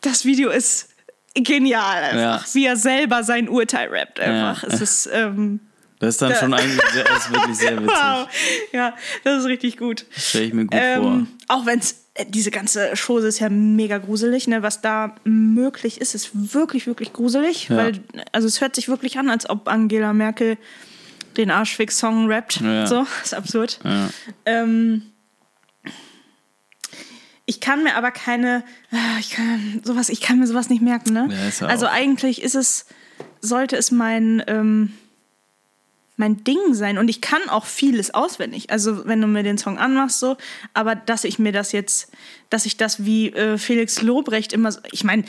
Das 0.00 0.24
Video 0.24 0.50
ist 0.50 0.88
genial 1.34 2.02
einfach. 2.02 2.18
Ja. 2.20 2.44
Wie 2.52 2.66
er 2.66 2.76
selber 2.76 3.22
sein 3.24 3.48
Urteil 3.48 3.88
rappt 3.88 4.20
einfach. 4.20 4.62
Ja. 4.64 4.68
Es 4.68 4.80
ist, 4.80 5.08
ähm, 5.12 5.60
Das 6.00 6.10
ist 6.16 6.22
dann 6.22 6.34
schon 6.34 6.52
eigentlich 6.52 6.80
sehr, 6.92 7.04
das 7.04 7.18
ist 7.26 7.32
wirklich 7.32 7.56
sehr 7.56 7.76
witzig. 7.76 7.88
wow. 7.96 8.28
Ja, 8.72 8.94
das 9.24 9.38
ist 9.40 9.44
richtig 9.46 9.76
gut. 9.76 10.04
Stelle 10.16 10.44
ich 10.44 10.52
mir 10.52 10.64
gut 10.66 10.74
Ähm, 10.78 11.28
auch 11.48 11.64
wenn 11.66 11.78
es, 11.78 12.04
diese 12.28 12.50
ganze 12.50 12.92
Chose 12.94 13.28
ist 13.28 13.38
ja 13.38 13.48
mega 13.48 13.98
gruselig, 13.98 14.48
ne? 14.48 14.62
Was 14.62 14.80
da 14.80 15.14
möglich 15.24 16.00
ist, 16.00 16.14
ist 16.14 16.30
wirklich, 16.54 16.86
wirklich 16.86 17.12
gruselig. 17.12 17.68
Ja. 17.68 17.76
Weil, 17.76 18.00
also 18.32 18.46
es 18.46 18.60
hört 18.60 18.74
sich 18.74 18.88
wirklich 18.88 19.18
an, 19.18 19.30
als 19.30 19.48
ob 19.48 19.68
Angela 19.68 20.12
Merkel 20.12 20.56
den 21.36 21.50
Arschfix-Song 21.50 22.30
rappt. 22.30 22.60
Ja. 22.60 22.86
So, 22.86 23.06
ist 23.22 23.34
absurd. 23.34 23.80
Ja. 23.84 24.10
Ähm, 24.46 25.02
ich 27.46 27.60
kann 27.60 27.82
mir 27.82 27.96
aber 27.96 28.10
keine, 28.12 28.62
ah, 28.92 29.18
ich 29.18 29.30
kann 29.30 29.80
sowas, 29.82 30.08
ich 30.08 30.20
kann 30.20 30.38
mir 30.38 30.46
sowas 30.46 30.68
nicht 30.68 30.82
merken, 30.82 31.12
ne? 31.12 31.28
Ja, 31.60 31.66
also 31.66 31.86
eigentlich 31.86 32.42
ist 32.42 32.54
es, 32.54 32.86
sollte 33.40 33.76
es 33.76 33.90
mein, 33.90 34.42
ähm, 34.46 34.92
mein 36.20 36.44
Ding 36.44 36.74
sein 36.74 36.98
und 36.98 37.08
ich 37.08 37.20
kann 37.20 37.48
auch 37.48 37.64
vieles 37.64 38.14
auswendig. 38.14 38.70
Also 38.70 39.06
wenn 39.06 39.20
du 39.20 39.26
mir 39.26 39.42
den 39.42 39.58
Song 39.58 39.78
anmachst 39.78 40.20
so, 40.20 40.36
aber 40.74 40.94
dass 40.94 41.24
ich 41.24 41.40
mir 41.40 41.50
das 41.50 41.72
jetzt, 41.72 42.12
dass 42.50 42.66
ich 42.66 42.76
das 42.76 43.04
wie 43.04 43.30
äh, 43.30 43.58
Felix 43.58 44.02
Lobrecht 44.02 44.52
immer, 44.52 44.70
so, 44.70 44.80
ich 44.92 45.02
meine, 45.02 45.24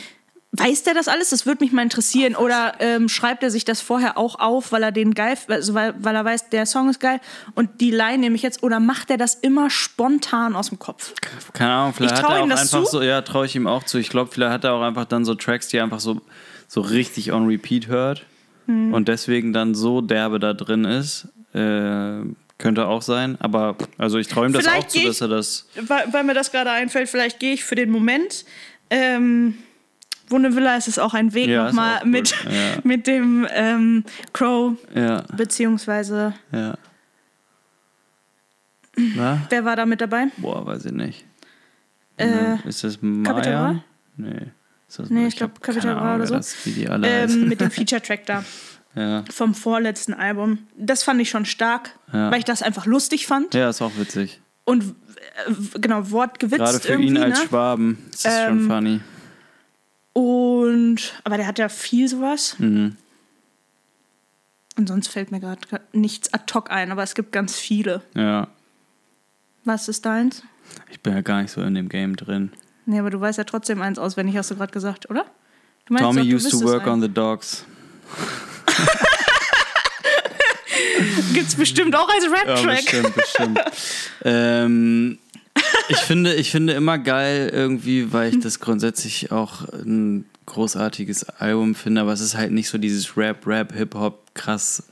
weiß 0.51 0.83
der 0.83 0.93
das 0.93 1.07
alles? 1.07 1.29
Das 1.29 1.45
würde 1.45 1.63
mich 1.63 1.71
mal 1.71 1.81
interessieren. 1.81 2.35
Oder 2.35 2.73
ähm, 2.79 3.09
schreibt 3.09 3.41
er 3.41 3.49
sich 3.49 3.65
das 3.65 3.81
vorher 3.81 4.17
auch 4.17 4.39
auf, 4.39 4.71
weil 4.71 4.83
er 4.83 4.91
den 4.91 5.13
geil, 5.13 5.37
also 5.47 5.73
weil, 5.73 5.95
weil 5.97 6.15
er 6.15 6.25
weiß, 6.25 6.49
der 6.49 6.65
Song 6.65 6.89
ist 6.89 6.99
geil 6.99 7.21
und 7.55 7.81
die 7.81 7.91
Line 7.91 8.19
nehme 8.19 8.35
ich 8.35 8.41
jetzt. 8.41 8.61
Oder 8.61 8.79
macht 8.79 9.09
er 9.09 9.17
das 9.17 9.35
immer 9.35 9.69
spontan 9.69 10.55
aus 10.55 10.69
dem 10.69 10.77
Kopf? 10.77 11.13
Keine 11.53 11.71
Ahnung, 11.71 11.93
vielleicht 11.93 12.17
Ich 12.17 12.23
hat 12.23 12.29
er 12.29 12.39
auch 12.39 12.43
ihm 12.43 12.49
das 12.49 12.61
einfach 12.61 12.83
zu. 12.83 12.97
so, 12.97 13.01
ja, 13.01 13.21
traue 13.21 13.45
ich 13.45 13.55
ihm 13.55 13.65
auch 13.65 13.83
zu. 13.83 13.97
Ich 13.97 14.09
glaube, 14.09 14.29
vielleicht 14.31 14.51
hat 14.51 14.63
er 14.65 14.73
auch 14.73 14.81
einfach 14.83 15.05
dann 15.05 15.25
so 15.25 15.35
Tracks, 15.35 15.69
die 15.69 15.77
er 15.77 15.83
einfach 15.83 16.01
so, 16.01 16.21
so 16.67 16.81
richtig 16.81 17.31
on 17.31 17.47
repeat 17.47 17.87
hört 17.87 18.25
Hm. 18.67 18.93
und 18.93 19.07
deswegen 19.07 19.53
dann 19.53 19.73
so 19.75 20.01
derbe 20.01 20.39
da 20.39 20.53
drin 20.53 20.85
ist. 20.85 21.27
Äh, 21.53 22.21
könnte 22.57 22.85
auch 22.85 23.01
sein, 23.01 23.37
aber 23.41 23.75
also 23.97 24.19
ich 24.19 24.29
ihm 24.45 24.53
das 24.53 24.65
auch 24.67 24.87
zu, 24.87 24.99
geh 24.99 25.05
dass 25.07 25.15
ich- 25.15 25.21
er 25.21 25.27
das. 25.29 25.67
Weil, 25.87 26.13
weil 26.13 26.23
mir 26.23 26.33
das 26.35 26.51
gerade 26.51 26.69
einfällt, 26.71 27.09
vielleicht 27.09 27.39
gehe 27.39 27.53
ich 27.53 27.63
für 27.63 27.73
den 27.75 27.89
Moment. 27.89 28.45
Ähm, 28.91 29.55
Wundevilla 30.29 30.77
ist 30.77 30.87
es 30.87 30.99
auch 30.99 31.13
ein 31.15 31.33
Weg 31.33 31.47
Ja, 31.49 31.65
nochmal 31.65 31.99
gut. 32.01 32.07
mit, 32.09 32.29
Ja. 32.45 32.49
mit 32.83 33.07
dem 33.07 33.47
ähm, 33.51 34.03
Crow, 34.31 34.73
Ja, 34.95 35.23
beziehungsweise, 35.35 36.33
ja. 36.51 36.75
Na? 38.95 39.41
wer 39.49 39.65
war 39.65 39.75
da 39.75 39.85
mit 39.85 40.01
dabei? 40.01 40.27
Boah, 40.37 40.65
weiß 40.65 40.85
ich 40.85 40.91
nicht. 40.91 41.25
Äh, 42.17 42.57
ist 42.67 42.83
das? 42.83 43.01
Maya? 43.01 43.83
Nee. 44.17 44.51
Ist 44.91 44.99
das, 44.99 45.09
Nee, 45.09 45.27
ich 45.27 45.37
glaub, 45.37 45.51
hab 45.51 45.61
Capital 45.61 45.95
Bra 45.95 46.15
oder 46.15 46.27
so. 46.27 46.35
Das. 46.35 46.53
Ähm, 46.67 47.47
mit 47.47 47.61
dem 47.61 47.71
Feature-Track 47.71 48.25
da 48.25 48.43
Ja. 48.93 49.23
vom 49.31 49.55
vorletzten 49.55 50.13
Album. 50.13 50.59
Das 50.75 51.03
fand 51.03 51.21
ich 51.21 51.29
schon 51.29 51.45
stark, 51.45 51.91
Ja. 52.11 52.29
weil 52.29 52.39
ich 52.39 52.45
das 52.45 52.61
einfach 52.61 52.85
lustig 52.85 53.25
fand. 53.25 53.53
ja, 53.53 53.69
ist 53.69 53.81
auch 53.81 53.93
witzig. 53.97 54.41
Und 54.65 54.83
äh, 55.47 55.79
genau, 55.79 56.11
wortgewitzt 56.11 56.59
Gerade 56.59 56.79
für 56.81 57.01
ihn 57.01 57.17
als 57.17 57.39
ne? 57.39 57.47
Schwaben 57.47 58.05
ist 58.11 58.25
das 58.25 58.33
Ähm, 58.33 58.47
schon 58.59 58.67
funny. 58.67 58.99
Und, 60.13 61.13
aber 61.23 61.37
der 61.37 61.47
hat 61.47 61.57
ja 61.57 61.69
viel 61.69 62.09
sowas. 62.09 62.57
Mhm. 62.59 62.97
Und 64.77 64.87
sonst 64.87 65.07
fällt 65.07 65.31
mir 65.31 65.39
gerade 65.39 65.61
nichts 65.93 66.33
ad 66.33 66.51
hoc 66.53 66.69
ein, 66.69 66.91
aber 66.91 67.03
es 67.03 67.15
gibt 67.15 67.31
ganz 67.31 67.55
viele. 67.57 68.01
Ja. 68.13 68.49
Was 69.63 69.87
ist 69.87 70.05
deins? 70.05 70.43
Ich 70.89 70.99
bin 70.99 71.13
ja 71.13 71.21
gar 71.21 71.41
nicht 71.41 71.51
so 71.51 71.61
in 71.61 71.75
dem 71.75 71.87
Game 71.87 72.15
drin. 72.17 72.51
Nee, 72.85 72.99
aber 72.99 73.09
du 73.09 73.19
weißt 73.21 73.37
ja 73.37 73.43
trotzdem 73.43 73.81
eins 73.81 73.99
auswendig, 73.99 74.35
hast 74.37 74.51
du 74.51 74.55
gerade 74.55 74.71
gesagt, 74.73 75.09
oder? 75.09 75.25
Meinst 75.89 76.03
Tommy 76.03 76.21
doch, 76.27 76.35
used 76.35 76.51
to 76.51 76.61
work 76.63 76.87
on 76.87 77.01
the 77.01 77.09
dogs. 77.09 77.65
Gibt's 81.33 81.55
bestimmt 81.55 81.95
auch 81.95 82.09
als 82.09 82.25
Ja, 82.25 82.31
Rap-Track. 82.31 82.83
bestimmt, 82.85 83.15
bestimmt. 83.15 83.59
ähm, 84.23 85.17
ich, 85.89 85.97
finde, 85.97 86.33
ich 86.35 86.51
finde 86.51 86.73
immer 86.73 86.97
geil 86.97 87.49
irgendwie, 87.53 88.11
weil 88.13 88.33
ich 88.33 88.39
das 88.39 88.59
grundsätzlich 88.59 89.31
auch 89.31 89.67
ein 89.69 90.25
großartiges 90.45 91.29
Album 91.29 91.75
finde, 91.75 92.01
aber 92.01 92.13
es 92.13 92.21
ist 92.21 92.35
halt 92.35 92.51
nicht 92.51 92.69
so 92.69 92.77
dieses 92.77 93.15
Rap, 93.17 93.45
Rap, 93.47 93.73
Hip-Hop, 93.73 94.33
krass, 94.33 94.83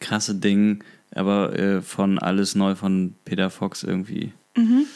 krasse 0.00 0.34
Ding, 0.34 0.82
aber 1.14 1.58
äh, 1.58 1.82
von 1.82 2.18
Alles 2.18 2.54
Neu 2.54 2.74
von 2.74 3.14
Peter 3.24 3.50
Fox 3.50 3.82
irgendwie. 3.82 4.32
Mhm. 4.56 4.86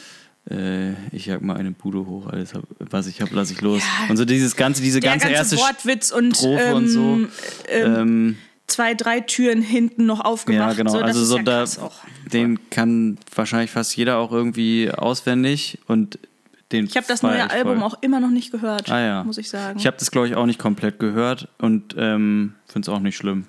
Äh, 0.49 0.93
ich 1.11 1.27
jag 1.27 1.41
mal 1.41 1.55
eine 1.57 1.71
Bude 1.71 2.05
hoch, 2.07 2.27
alles, 2.27 2.53
was 2.79 3.05
ich 3.07 3.21
habe, 3.21 3.33
lasse 3.35 3.53
ich 3.53 3.61
los. 3.61 3.81
Ja. 3.83 4.09
Und 4.09 4.17
so 4.17 4.25
dieses 4.25 4.55
ganze, 4.55 4.81
diese 4.81 4.99
ganze, 4.99 5.27
ganze 5.27 5.55
erste 5.55 5.57
Wortwitz 5.57 6.11
und, 6.11 6.35
Strophe 6.35 6.61
ähm, 6.63 6.75
und 6.75 6.87
so. 6.87 7.19
ähm, 7.69 7.95
Ähm, 7.95 8.37
zwei, 8.65 8.95
drei 8.95 9.19
Türen 9.19 9.61
hinten 9.61 10.05
noch 10.07 10.19
aufgemacht. 10.21 10.69
Ja, 10.71 10.73
genau. 10.73 10.91
So, 10.93 10.99
also 10.99 11.23
so 11.25 11.37
ja 11.37 11.43
da, 11.43 11.65
den 12.33 12.69
kann 12.71 13.17
wahrscheinlich 13.35 13.69
fast 13.71 13.95
jeder 13.95 14.17
auch 14.17 14.31
irgendwie 14.31 14.89
auswendig 14.91 15.77
und 15.87 16.17
den. 16.71 16.85
Ich 16.85 16.97
habe 16.97 17.05
das 17.07 17.21
neue 17.21 17.49
Album 17.51 17.79
voll. 17.79 17.83
auch 17.83 17.97
immer 18.01 18.19
noch 18.19 18.29
nicht 18.31 18.51
gehört, 18.51 18.89
Ah, 18.89 18.99
ja. 18.99 19.23
muss 19.23 19.37
ich 19.37 19.49
sagen. 19.49 19.77
Ich 19.77 19.85
habe 19.85 19.97
das 19.99 20.09
glaube 20.09 20.27
ich 20.27 20.35
auch 20.35 20.45
nicht 20.47 20.57
komplett 20.59 20.99
gehört 20.99 21.49
und 21.59 21.93
ähm, 21.97 22.55
finde 22.65 22.85
es 22.85 22.89
auch 22.89 22.99
nicht 22.99 23.15
schlimm, 23.17 23.45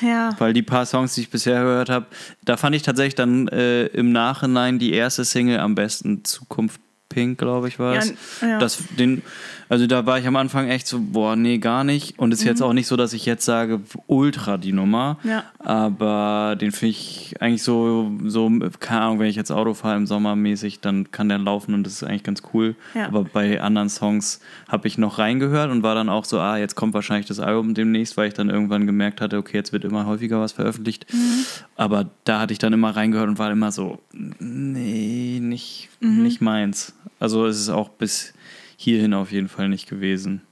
ja. 0.00 0.34
weil 0.38 0.52
die 0.52 0.62
paar 0.62 0.86
Songs, 0.86 1.14
die 1.14 1.22
ich 1.22 1.30
bisher 1.30 1.60
gehört 1.60 1.88
habe, 1.88 2.06
da 2.44 2.56
fand 2.56 2.74
ich 2.76 2.82
tatsächlich 2.82 3.14
dann 3.14 3.48
äh, 3.48 3.86
im 3.86 4.12
Nachhinein 4.12 4.78
die 4.78 4.92
erste 4.92 5.24
Single 5.24 5.60
am 5.60 5.74
besten 5.74 6.24
Zukunft 6.24 6.80
Pink, 7.08 7.38
glaube 7.38 7.68
ich, 7.68 7.78
war 7.78 7.94
Ja, 7.94 8.00
es. 8.00 8.12
ja. 8.42 8.58
Das, 8.58 8.78
den, 8.98 9.22
also 9.68 9.86
da 9.86 10.06
war 10.06 10.18
ich 10.18 10.26
am 10.26 10.36
Anfang 10.36 10.68
echt 10.68 10.86
so, 10.86 11.00
boah, 11.00 11.34
nee, 11.36 11.58
gar 11.58 11.84
nicht. 11.84 12.18
Und 12.18 12.32
es 12.32 12.38
ist 12.40 12.44
Mhm. 12.44 12.50
jetzt 12.50 12.62
auch 12.62 12.72
nicht 12.72 12.86
so, 12.86 12.96
dass 12.96 13.12
ich 13.12 13.26
jetzt 13.26 13.44
sage, 13.44 13.80
ultra 14.06 14.56
die 14.58 14.72
Nummer. 14.72 15.18
Ja. 15.24 15.44
Aber 15.58 16.56
den 16.60 16.72
finde 16.72 16.90
ich 16.90 17.34
eigentlich 17.40 17.62
so, 17.62 18.12
so, 18.24 18.50
keine 18.80 19.00
Ahnung, 19.02 19.18
wenn 19.18 19.26
ich 19.28 19.36
jetzt 19.36 19.50
Auto 19.50 19.74
fahre 19.74 19.96
im 19.96 20.06
Sommer 20.06 20.36
mäßig, 20.36 20.80
dann 20.80 21.10
kann 21.10 21.28
der 21.28 21.38
laufen 21.38 21.74
und 21.74 21.84
das 21.84 21.94
ist 21.94 22.04
eigentlich 22.04 22.22
ganz 22.22 22.42
cool. 22.54 22.76
Ja. 22.94 23.06
Aber 23.06 23.24
bei 23.24 23.60
anderen 23.60 23.88
Songs 23.88 24.40
habe 24.68 24.86
ich 24.88 24.98
noch 24.98 25.18
reingehört 25.18 25.70
und 25.70 25.82
war 25.82 25.94
dann 25.94 26.08
auch 26.08 26.24
so, 26.24 26.38
ah, 26.38 26.56
jetzt 26.56 26.74
kommt 26.76 26.94
wahrscheinlich 26.94 27.26
das 27.26 27.40
Album 27.40 27.74
demnächst, 27.74 28.16
weil 28.16 28.28
ich 28.28 28.34
dann 28.34 28.50
irgendwann 28.50 28.86
gemerkt 28.86 29.20
hatte, 29.20 29.36
okay, 29.38 29.56
jetzt 29.56 29.72
wird 29.72 29.84
immer 29.84 30.06
häufiger 30.06 30.40
was 30.40 30.52
veröffentlicht. 30.52 31.06
Mhm. 31.12 31.44
Aber 31.76 32.08
da 32.24 32.40
hatte 32.40 32.52
ich 32.52 32.58
dann 32.58 32.72
immer 32.72 32.90
reingehört 32.94 33.28
und 33.28 33.38
war 33.38 33.50
immer 33.50 33.72
so, 33.72 33.98
nee, 34.38 35.38
nicht, 35.42 35.88
Mhm. 36.00 36.22
nicht 36.22 36.40
meins. 36.40 36.94
Also 37.18 37.46
es 37.46 37.58
ist 37.58 37.68
auch 37.70 37.88
bis 37.88 38.34
hierhin 38.76 39.14
auf 39.14 39.32
jeden 39.32 39.48
Fall 39.48 39.68
nicht 39.68 39.88
gewesen. 39.88 40.42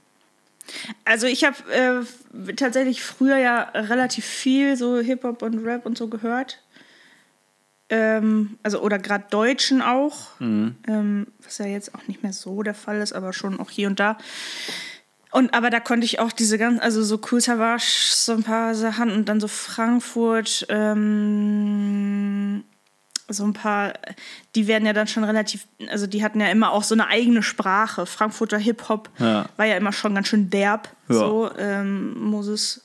Also 1.03 1.27
ich 1.27 1.43
habe 1.43 1.57
äh, 1.71 2.53
tatsächlich 2.53 3.03
früher 3.03 3.37
ja 3.37 3.61
relativ 3.73 4.25
viel 4.25 4.75
so 4.77 4.99
Hip-Hop 4.99 5.41
und 5.41 5.63
Rap 5.65 5.85
und 5.85 5.97
so 5.97 6.07
gehört. 6.07 6.61
Ähm, 7.89 8.57
also, 8.63 8.81
oder 8.81 8.97
gerade 8.97 9.25
Deutschen 9.29 9.81
auch. 9.81 10.39
Ähm, 10.87 11.27
was 11.43 11.59
ja 11.59 11.67
jetzt 11.67 11.93
auch 11.93 12.07
nicht 12.07 12.23
mehr 12.23 12.33
so 12.33 12.63
der 12.63 12.73
Fall 12.73 12.99
ist, 13.01 13.13
aber 13.13 13.31
schon 13.31 13.59
auch 13.59 13.69
hier 13.69 13.87
und 13.87 13.99
da. 13.99 14.17
Und 15.31 15.53
aber 15.53 15.69
da 15.69 15.79
konnte 15.79 16.05
ich 16.05 16.19
auch 16.19 16.31
diese 16.31 16.57
ganzen, 16.57 16.79
also 16.79 17.03
so 17.03 17.19
Cool 17.29 17.41
Savage, 17.41 18.13
so 18.13 18.31
ein 18.33 18.43
paar 18.43 18.73
Sachen 18.73 19.11
und 19.11 19.27
dann 19.29 19.39
so 19.39 19.47
Frankfurt, 19.47 20.65
ähm, 20.69 22.63
so 23.27 23.43
ein 23.43 23.53
paar, 23.53 23.93
die 24.55 24.67
werden 24.67 24.85
ja 24.85 24.93
dann 24.93 25.07
schon 25.07 25.23
relativ, 25.23 25.65
also 25.89 26.05
die 26.07 26.23
hatten 26.23 26.39
ja 26.39 26.47
immer 26.47 26.71
auch 26.71 26.83
so 26.83 26.93
eine 26.95 27.07
eigene 27.07 27.41
Sprache. 27.43 28.05
Frankfurter 28.05 28.57
Hip-Hop 28.57 29.09
Ja. 29.19 29.45
war 29.57 29.65
ja 29.65 29.77
immer 29.77 29.91
schon 29.93 30.13
ganz 30.15 30.27
schön 30.27 30.49
derb. 30.49 30.89
Ja. 31.09 31.15
So, 31.15 31.49
ähm, 31.57 32.19
Moses 32.19 32.83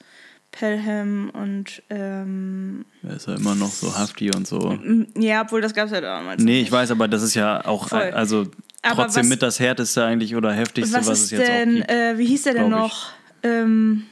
Pelham 0.52 1.30
und 1.30 1.82
ähm, 1.90 2.84
Er 3.02 3.16
ist 3.16 3.28
ja 3.28 3.36
immer 3.36 3.54
noch 3.54 3.70
so 3.70 3.96
hafti 3.96 4.30
und 4.34 4.48
so. 4.48 4.76
ja, 5.16 5.42
obwohl 5.42 5.60
das 5.60 5.74
gab 5.74 5.86
es 5.86 5.92
ja 5.92 6.00
damals. 6.00 6.42
Nee, 6.42 6.60
ich 6.62 6.72
weiß, 6.72 6.90
aber 6.90 7.06
das 7.06 7.22
ist 7.22 7.34
ja 7.34 7.64
auch, 7.66 7.88
Voll. 7.88 8.00
also 8.10 8.46
Aber 8.82 9.04
trotzdem 9.04 9.22
was- 9.24 9.28
mit 9.28 9.42
das 9.42 9.60
härteste 9.60 10.04
eigentlich 10.04 10.34
oder 10.34 10.52
heftigste, 10.52 10.96
was, 10.96 11.06
Was 11.06 11.18
es 11.18 11.24
ist 11.26 11.30
jetzt 11.32 11.48
denn, 11.48 11.74
gibt. 11.76 11.90
äh, 11.90 12.18
wie 12.18 12.26
hieß 12.26 12.42
der 12.44 12.54
denn 12.54 12.68
noch? 12.70 13.10
Ähm, 13.42 14.06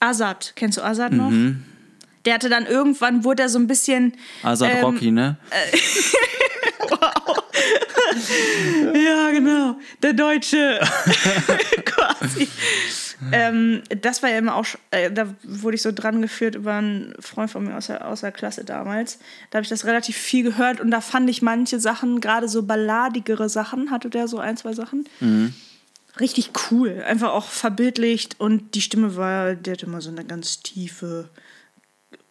Azad. 0.00 0.52
Kennst 0.56 0.76
du 0.78 0.82
Azad 0.82 1.12
noch? 1.12 1.30
Mhm. 1.30 1.64
Der 2.24 2.34
hatte 2.34 2.48
dann 2.48 2.66
irgendwann, 2.66 3.24
wurde 3.24 3.42
er 3.42 3.48
so 3.48 3.58
ein 3.58 3.66
bisschen. 3.66 4.14
Azad 4.42 4.70
ähm, 4.74 4.84
Rocky, 4.84 5.10
ne? 5.10 5.36
Ja, 8.94 9.30
genau. 9.30 9.76
Der 10.02 10.12
Deutsche. 10.12 10.80
Quasi. 11.84 12.48
Ähm, 13.32 13.82
das 14.02 14.22
war 14.22 14.30
ja 14.30 14.38
immer 14.38 14.56
auch, 14.56 14.66
äh, 14.90 15.10
da 15.10 15.34
wurde 15.42 15.76
ich 15.76 15.82
so 15.82 15.92
dran 15.92 16.20
geführt 16.20 16.54
über 16.54 16.74
einen 16.74 17.14
Freund 17.20 17.50
von 17.50 17.64
mir 17.64 17.76
aus 17.76 17.86
der, 17.86 18.06
aus 18.06 18.20
der 18.20 18.32
Klasse 18.32 18.64
damals. 18.64 19.18
Da 19.50 19.58
habe 19.58 19.62
ich 19.62 19.68
das 19.68 19.84
relativ 19.84 20.16
viel 20.16 20.44
gehört 20.44 20.80
und 20.80 20.90
da 20.90 21.00
fand 21.00 21.28
ich 21.30 21.40
manche 21.42 21.80
Sachen, 21.80 22.20
gerade 22.20 22.48
so 22.48 22.62
balladigere 22.62 23.48
Sachen, 23.48 23.90
hatte 23.90 24.10
der 24.10 24.28
so 24.28 24.38
ein, 24.38 24.56
zwei 24.56 24.74
Sachen. 24.74 25.08
Richtig 26.20 26.50
cool. 26.70 27.02
Einfach 27.06 27.32
auch 27.32 27.46
verbildlicht 27.46 28.38
und 28.38 28.74
die 28.74 28.82
Stimme 28.82 29.16
war, 29.16 29.54
der 29.54 29.74
hatte 29.74 29.86
immer 29.86 30.00
so 30.00 30.10
eine 30.10 30.24
ganz 30.24 30.60
tiefe, 30.62 31.30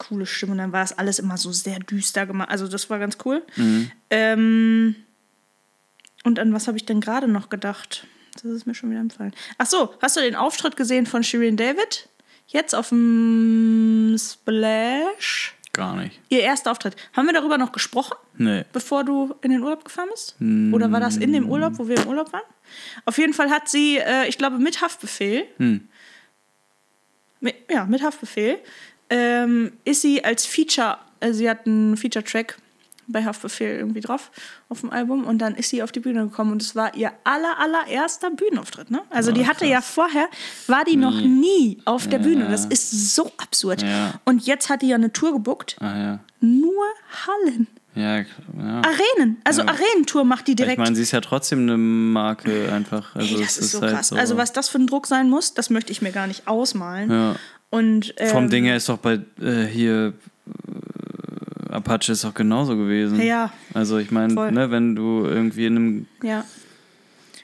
coole 0.08 0.26
Stimme 0.26 0.52
und 0.54 0.58
dann 0.60 0.72
war 0.72 0.82
das 0.82 0.98
alles 0.98 1.20
immer 1.20 1.38
so 1.38 1.52
sehr 1.52 1.80
düster 1.80 2.26
gemacht. 2.26 2.50
Also 2.50 2.68
das 2.68 2.90
war 2.90 3.00
ganz 3.00 3.18
cool. 3.26 3.44
Ähm, 4.10 4.96
und 6.24 6.40
an 6.40 6.54
was 6.54 6.68
habe 6.68 6.78
ich 6.78 6.86
denn 6.86 7.02
gerade 7.02 7.28
noch 7.28 7.50
gedacht? 7.50 8.06
Das 8.36 8.46
ist 8.46 8.66
mir 8.66 8.74
schon 8.76 8.90
wieder 8.90 9.00
entfallen. 9.02 9.34
Ach 9.58 9.66
so, 9.68 9.94
hast 10.02 10.18
du 10.18 10.22
den 10.22 10.36
Auftritt 10.36 10.76
gesehen 10.76 11.06
von 11.06 11.24
Shirin 11.24 11.58
David? 11.58 12.10
Jetzt 12.48 12.74
auf 12.76 12.90
dem 12.90 14.16
Splash? 14.20 15.56
Gar 15.72 15.96
nicht. 15.98 16.20
Ihr 16.30 16.42
erster 16.42 16.72
Auftritt. 16.72 16.96
Haben 17.14 17.26
wir 17.26 17.34
darüber 17.34 17.58
noch 17.58 17.72
gesprochen, 17.72 18.16
Nee. 18.38 18.64
bevor 18.74 19.04
du 19.04 19.34
in 19.42 19.50
den 19.52 19.64
Urlaub 19.64 19.84
gefahren 19.86 20.10
bist? 20.12 20.36
Oder 20.40 20.92
war 20.92 21.00
das 21.00 21.18
in 21.18 21.34
dem 21.34 21.50
Urlaub, 21.50 21.80
wo 21.80 21.88
wir 21.88 21.98
im 21.98 22.08
Urlaub 22.08 22.32
waren? 22.32 22.44
Auf 23.06 23.18
jeden 23.18 23.34
Fall 23.34 23.50
hat 23.50 23.68
sie, 23.70 23.98
äh, 23.98 24.28
ich 24.28 24.38
glaube, 24.38 24.60
mit 24.60 24.82
Haftbefehl, 24.82 25.46
mit, 27.40 27.56
ja, 27.70 27.86
mit 27.86 28.04
Haftbefehl, 28.04 28.60
ähm, 29.14 29.72
ist 29.86 30.02
sie 30.02 30.24
als 30.24 30.46
Feature, 30.46 30.98
also 31.20 31.38
sie 31.38 31.50
hat 31.50 31.66
einen 31.68 31.96
Feature-Track 31.98 32.58
bei 33.06 33.24
Haftbefehl 33.26 33.76
irgendwie 33.80 34.00
drauf 34.00 34.32
auf 34.70 34.80
dem 34.80 34.90
Album 34.90 35.26
und 35.26 35.40
dann 35.40 35.56
ist 35.56 35.70
sie 35.70 35.84
auf 35.84 35.92
die 35.92 36.00
Bühne 36.00 36.24
gekommen 36.24 36.54
und 36.54 36.62
es 36.62 36.74
war 36.74 36.96
ihr 36.96 37.12
aller 37.26 37.60
allererster 37.60 38.32
Bühnenauftritt, 38.32 38.92
ne? 38.92 39.02
Also 39.10 39.32
Ah, 39.32 39.34
die 39.34 39.46
hatte 39.46 39.66
ja 39.66 39.82
vorher 39.82 40.28
war 40.68 40.86
die 40.86 40.96
noch 40.96 41.20
nie 41.20 41.80
auf 41.84 42.08
der 42.08 42.20
Bühne. 42.20 42.48
Das 42.50 42.66
ist 42.66 43.14
so 43.14 43.30
absurd. 43.38 43.82
Ja. 43.84 44.14
Und 44.24 44.46
jetzt 44.48 44.70
hat 44.70 44.82
die 44.82 44.88
ja 44.88 44.96
eine 44.96 45.12
Tour 45.12 45.34
gebuckt, 45.34 45.76
Ah 45.82 45.98
ja. 45.98 46.20
nur 46.40 46.86
Hallen, 47.28 47.68
Ja, 47.94 48.20
ja. 48.20 48.26
Arenen, 48.82 49.38
also 49.44 49.64
Ja. 49.64 49.68
Arenentour 49.68 50.24
macht 50.24 50.48
die 50.48 50.54
Ich 50.54 50.56
direkt. 50.56 50.78
meine, 50.80 50.96
sie 50.96 51.02
ist 51.04 51.12
ja 51.12 51.20
trotzdem 51.20 51.60
eine 51.64 51.78
Marke 51.78 52.72
einfach. 52.72 53.16
Also 53.18 53.36
Ey, 53.36 53.42
das 53.42 53.58
es 53.58 53.66
ist 53.66 53.72
so 53.74 53.82
halt 53.82 53.94
krass. 53.96 54.14
Also 54.14 54.38
was 54.38 54.54
das 54.54 54.70
für 54.70 54.78
ein 54.80 54.88
Druck 54.88 55.08
sein 55.08 55.30
muss, 55.30 55.54
das 55.54 55.70
möchte 55.70 55.92
ich 55.92 56.02
mir 56.02 56.14
gar 56.14 56.28
nicht 56.28 56.48
ausmalen. 56.48 57.12
Ja. 57.12 57.36
Und 57.74 58.14
ähm, 58.18 58.30
Vom 58.30 58.50
Ding 58.52 58.66
her 58.66 58.76
ist 58.78 58.88
doch 58.88 59.00
bei 59.00 59.20
äh, 59.42 59.66
hier 59.66 60.14
äh, 61.70 61.74
Apache 61.74 62.12
ist 62.12 62.24
doch 62.24 62.36
genauso 62.36 62.78
gewesen. 62.78 63.20
Ja. 63.20 63.52
Also 63.74 63.98
ich 63.98 64.12
meine, 64.12 64.32
ne, 64.52 64.70
wenn 64.70 64.96
du 64.96 65.26
irgendwie 65.26 65.66
in 65.66 65.76
einem 65.76 66.08
Ja. 66.22 66.46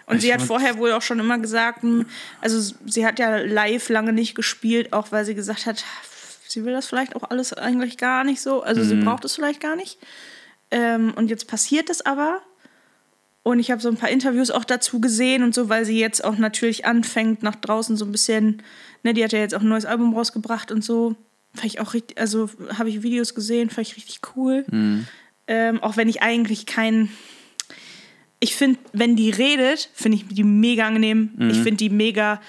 Und 0.05 0.21
sie 0.21 0.31
hat 0.31 0.43
vorher 0.43 0.77
wohl 0.77 0.91
auch 0.91 1.01
schon 1.01 1.19
immer 1.19 1.39
gesagt, 1.39 1.81
hm, 1.81 2.05
also 2.41 2.75
sie 2.85 3.05
hat 3.07 3.17
ja 3.17 3.37
live 3.37 3.89
lange 3.89 4.13
nicht 4.13 4.35
gespielt, 4.35 4.93
auch 4.93 5.11
weil 5.11 5.25
sie 5.25 5.33
gesagt 5.33 5.65
hat, 5.65 5.83
sie 6.47 6.63
will 6.63 6.73
das 6.73 6.85
vielleicht 6.85 7.15
auch 7.15 7.29
alles 7.31 7.53
eigentlich 7.53 7.97
gar 7.97 8.23
nicht 8.23 8.41
so. 8.41 8.61
Also 8.61 8.81
Mhm. 8.81 8.87
sie 8.87 8.95
braucht 8.97 9.25
es 9.25 9.33
vielleicht 9.33 9.61
gar 9.61 9.75
nicht. 9.75 9.97
Ähm, 10.69 11.11
und 11.15 11.31
jetzt 11.31 11.47
passiert 11.47 11.89
es 11.89 12.05
aber. 12.05 12.41
Und 13.43 13.59
ich 13.59 13.71
habe 13.71 13.81
so 13.81 13.89
ein 13.89 13.95
paar 13.95 14.09
Interviews 14.09 14.51
auch 14.51 14.65
dazu 14.65 14.99
gesehen 14.99 15.43
und 15.43 15.55
so, 15.55 15.69
weil 15.69 15.85
sie 15.85 15.97
jetzt 15.99 16.23
auch 16.23 16.37
natürlich 16.37 16.85
anfängt, 16.85 17.41
nach 17.41 17.55
draußen 17.55 17.95
so 17.95 18.05
ein 18.05 18.11
bisschen, 18.11 18.61
ne, 19.03 19.13
die 19.13 19.23
hat 19.23 19.31
ja 19.31 19.39
jetzt 19.39 19.55
auch 19.55 19.61
ein 19.61 19.69
neues 19.69 19.85
Album 19.85 20.13
rausgebracht 20.13 20.71
und 20.71 20.83
so. 20.83 21.15
Fand 21.53 21.65
ich 21.65 21.79
auch 21.79 21.93
richtig, 21.93 22.19
also 22.19 22.49
habe 22.77 22.89
ich 22.89 23.01
Videos 23.01 23.33
gesehen, 23.33 23.69
fand 23.69 23.87
ich 23.87 23.95
richtig 23.95 24.19
cool. 24.35 24.65
Ähm, 25.47 25.81
auch 25.81 25.97
wenn 25.97 26.09
ich 26.09 26.21
eigentlich 26.21 26.65
kein, 26.67 27.09
ich 28.39 28.55
finde, 28.55 28.77
wenn 28.93 29.15
die 29.15 29.31
redet, 29.31 29.89
finde 29.93 30.17
ich 30.17 30.27
die 30.27 30.43
mega 30.43 30.85
angenehm. 30.85 31.31
Ich 31.49 31.57
finde 31.57 31.77
die 31.77 31.89
mega 31.89 32.39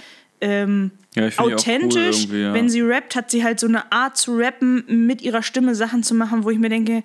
ähm, 0.43 0.91
Ja, 1.15 1.25
cool 1.39 1.55
authentisch. 1.55 2.25
irgendwie, 2.25 2.43
ja. 2.43 2.53
Wenn 2.53 2.69
sie 2.69 2.81
rappt, 2.83 3.17
hat 3.17 3.31
sie 3.31 3.43
halt 3.43 3.59
so 3.59 3.67
eine 3.67 3.91
Art 3.91 4.17
zu 4.17 4.37
rappen, 4.37 4.85
mit 5.07 5.23
ihrer 5.23 5.43
Stimme 5.43 5.75
Sachen 5.75 6.03
zu 6.03 6.15
machen, 6.15 6.45
wo 6.45 6.51
ich 6.51 6.59
mir 6.59 6.69
denke, 6.69 7.03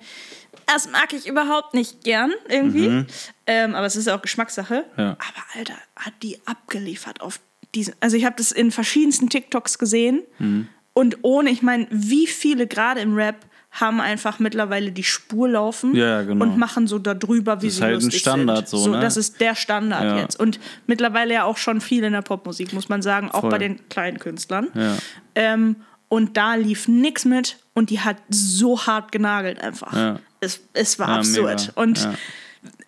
das 0.68 0.90
mag 0.92 1.14
ich 1.14 1.28
überhaupt 1.28 1.74
nicht 1.74 2.04
gern 2.04 2.32
irgendwie. 2.50 3.06
Ähm, 3.48 3.76
aber 3.76 3.86
es 3.86 3.96
ist 3.96 4.08
ja 4.08 4.16
auch 4.16 4.22
Geschmackssache. 4.22 4.86
Mhm. 4.96 5.02
Ja. 5.04 5.10
Aber 5.12 5.44
Alter, 5.60 5.76
hat 5.96 6.14
die 6.24 6.40
abgeliefert 6.46 7.22
auf 7.22 7.40
diesen. 7.74 7.94
Also 8.00 8.18
ich 8.18 8.26
habe 8.26 8.36
das 8.38 8.52
in 8.52 8.72
verschiedensten 8.72 9.30
TikToks 9.30 9.78
gesehen. 9.78 10.22
Mhm. 10.40 10.68
Und 10.94 11.18
ohne, 11.24 11.50
ich 11.50 11.62
meine, 11.62 11.88
wie 11.92 12.26
viele 12.28 12.68
gerade 12.68 13.02
im 13.02 13.16
Rap 13.16 13.36
haben 13.72 14.00
einfach 14.00 14.40
mittlerweile 14.40 14.94
die 14.94 15.04
Spur 15.04 15.50
laufen 15.50 15.94
Ja, 15.94 16.06
ja, 16.06 16.22
genau. 16.24 16.46
und 16.46 16.58
machen 16.58 16.88
so 16.88 16.98
darüber, 16.98 17.62
wie 17.62 17.66
Das 17.66 17.74
ist 17.74 17.78
sie 17.80 17.84
halt 17.84 17.96
ein 17.96 18.02
lustig 18.04 18.22
Standard 18.22 18.70
sind. 18.70 18.80
so, 18.80 18.90
ne? 18.90 19.02
Das 19.02 19.18
ist 19.18 19.42
der 19.42 19.54
Standard 19.56 20.04
Ja. 20.04 20.18
jetzt. 20.20 20.40
Und 20.40 20.62
mittlerweile 20.88 21.34
ja 21.34 21.44
auch 21.44 21.58
schon 21.58 21.82
viel 21.82 22.06
in 22.06 22.14
der 22.14 22.22
Popmusik, 22.22 22.72
muss 22.72 22.88
man 22.88 23.02
sagen, 23.02 23.30
auch 23.32 23.42
Voll. 23.42 23.50
bei 23.50 23.58
den 23.58 23.90
kleinen 23.90 24.18
Künstlern. 24.20 24.70
Ja. 24.74 24.96
Ähm, 25.36 25.76
und 26.08 26.38
da 26.38 26.56
lief 26.56 26.88
nix 26.88 27.26
mit 27.26 27.58
und 27.74 27.90
die 27.90 28.00
hat 28.00 28.16
so 28.30 28.86
hart 28.88 29.12
genagelt 29.12 29.60
einfach. 29.60 30.22
Es, 30.40 30.62
es 30.74 31.00
war 31.00 31.10
Ja, 31.10 31.16
absurd. 31.18 31.60
mega. 31.68 31.82
Und 31.82 32.00
Ja. 32.00 32.14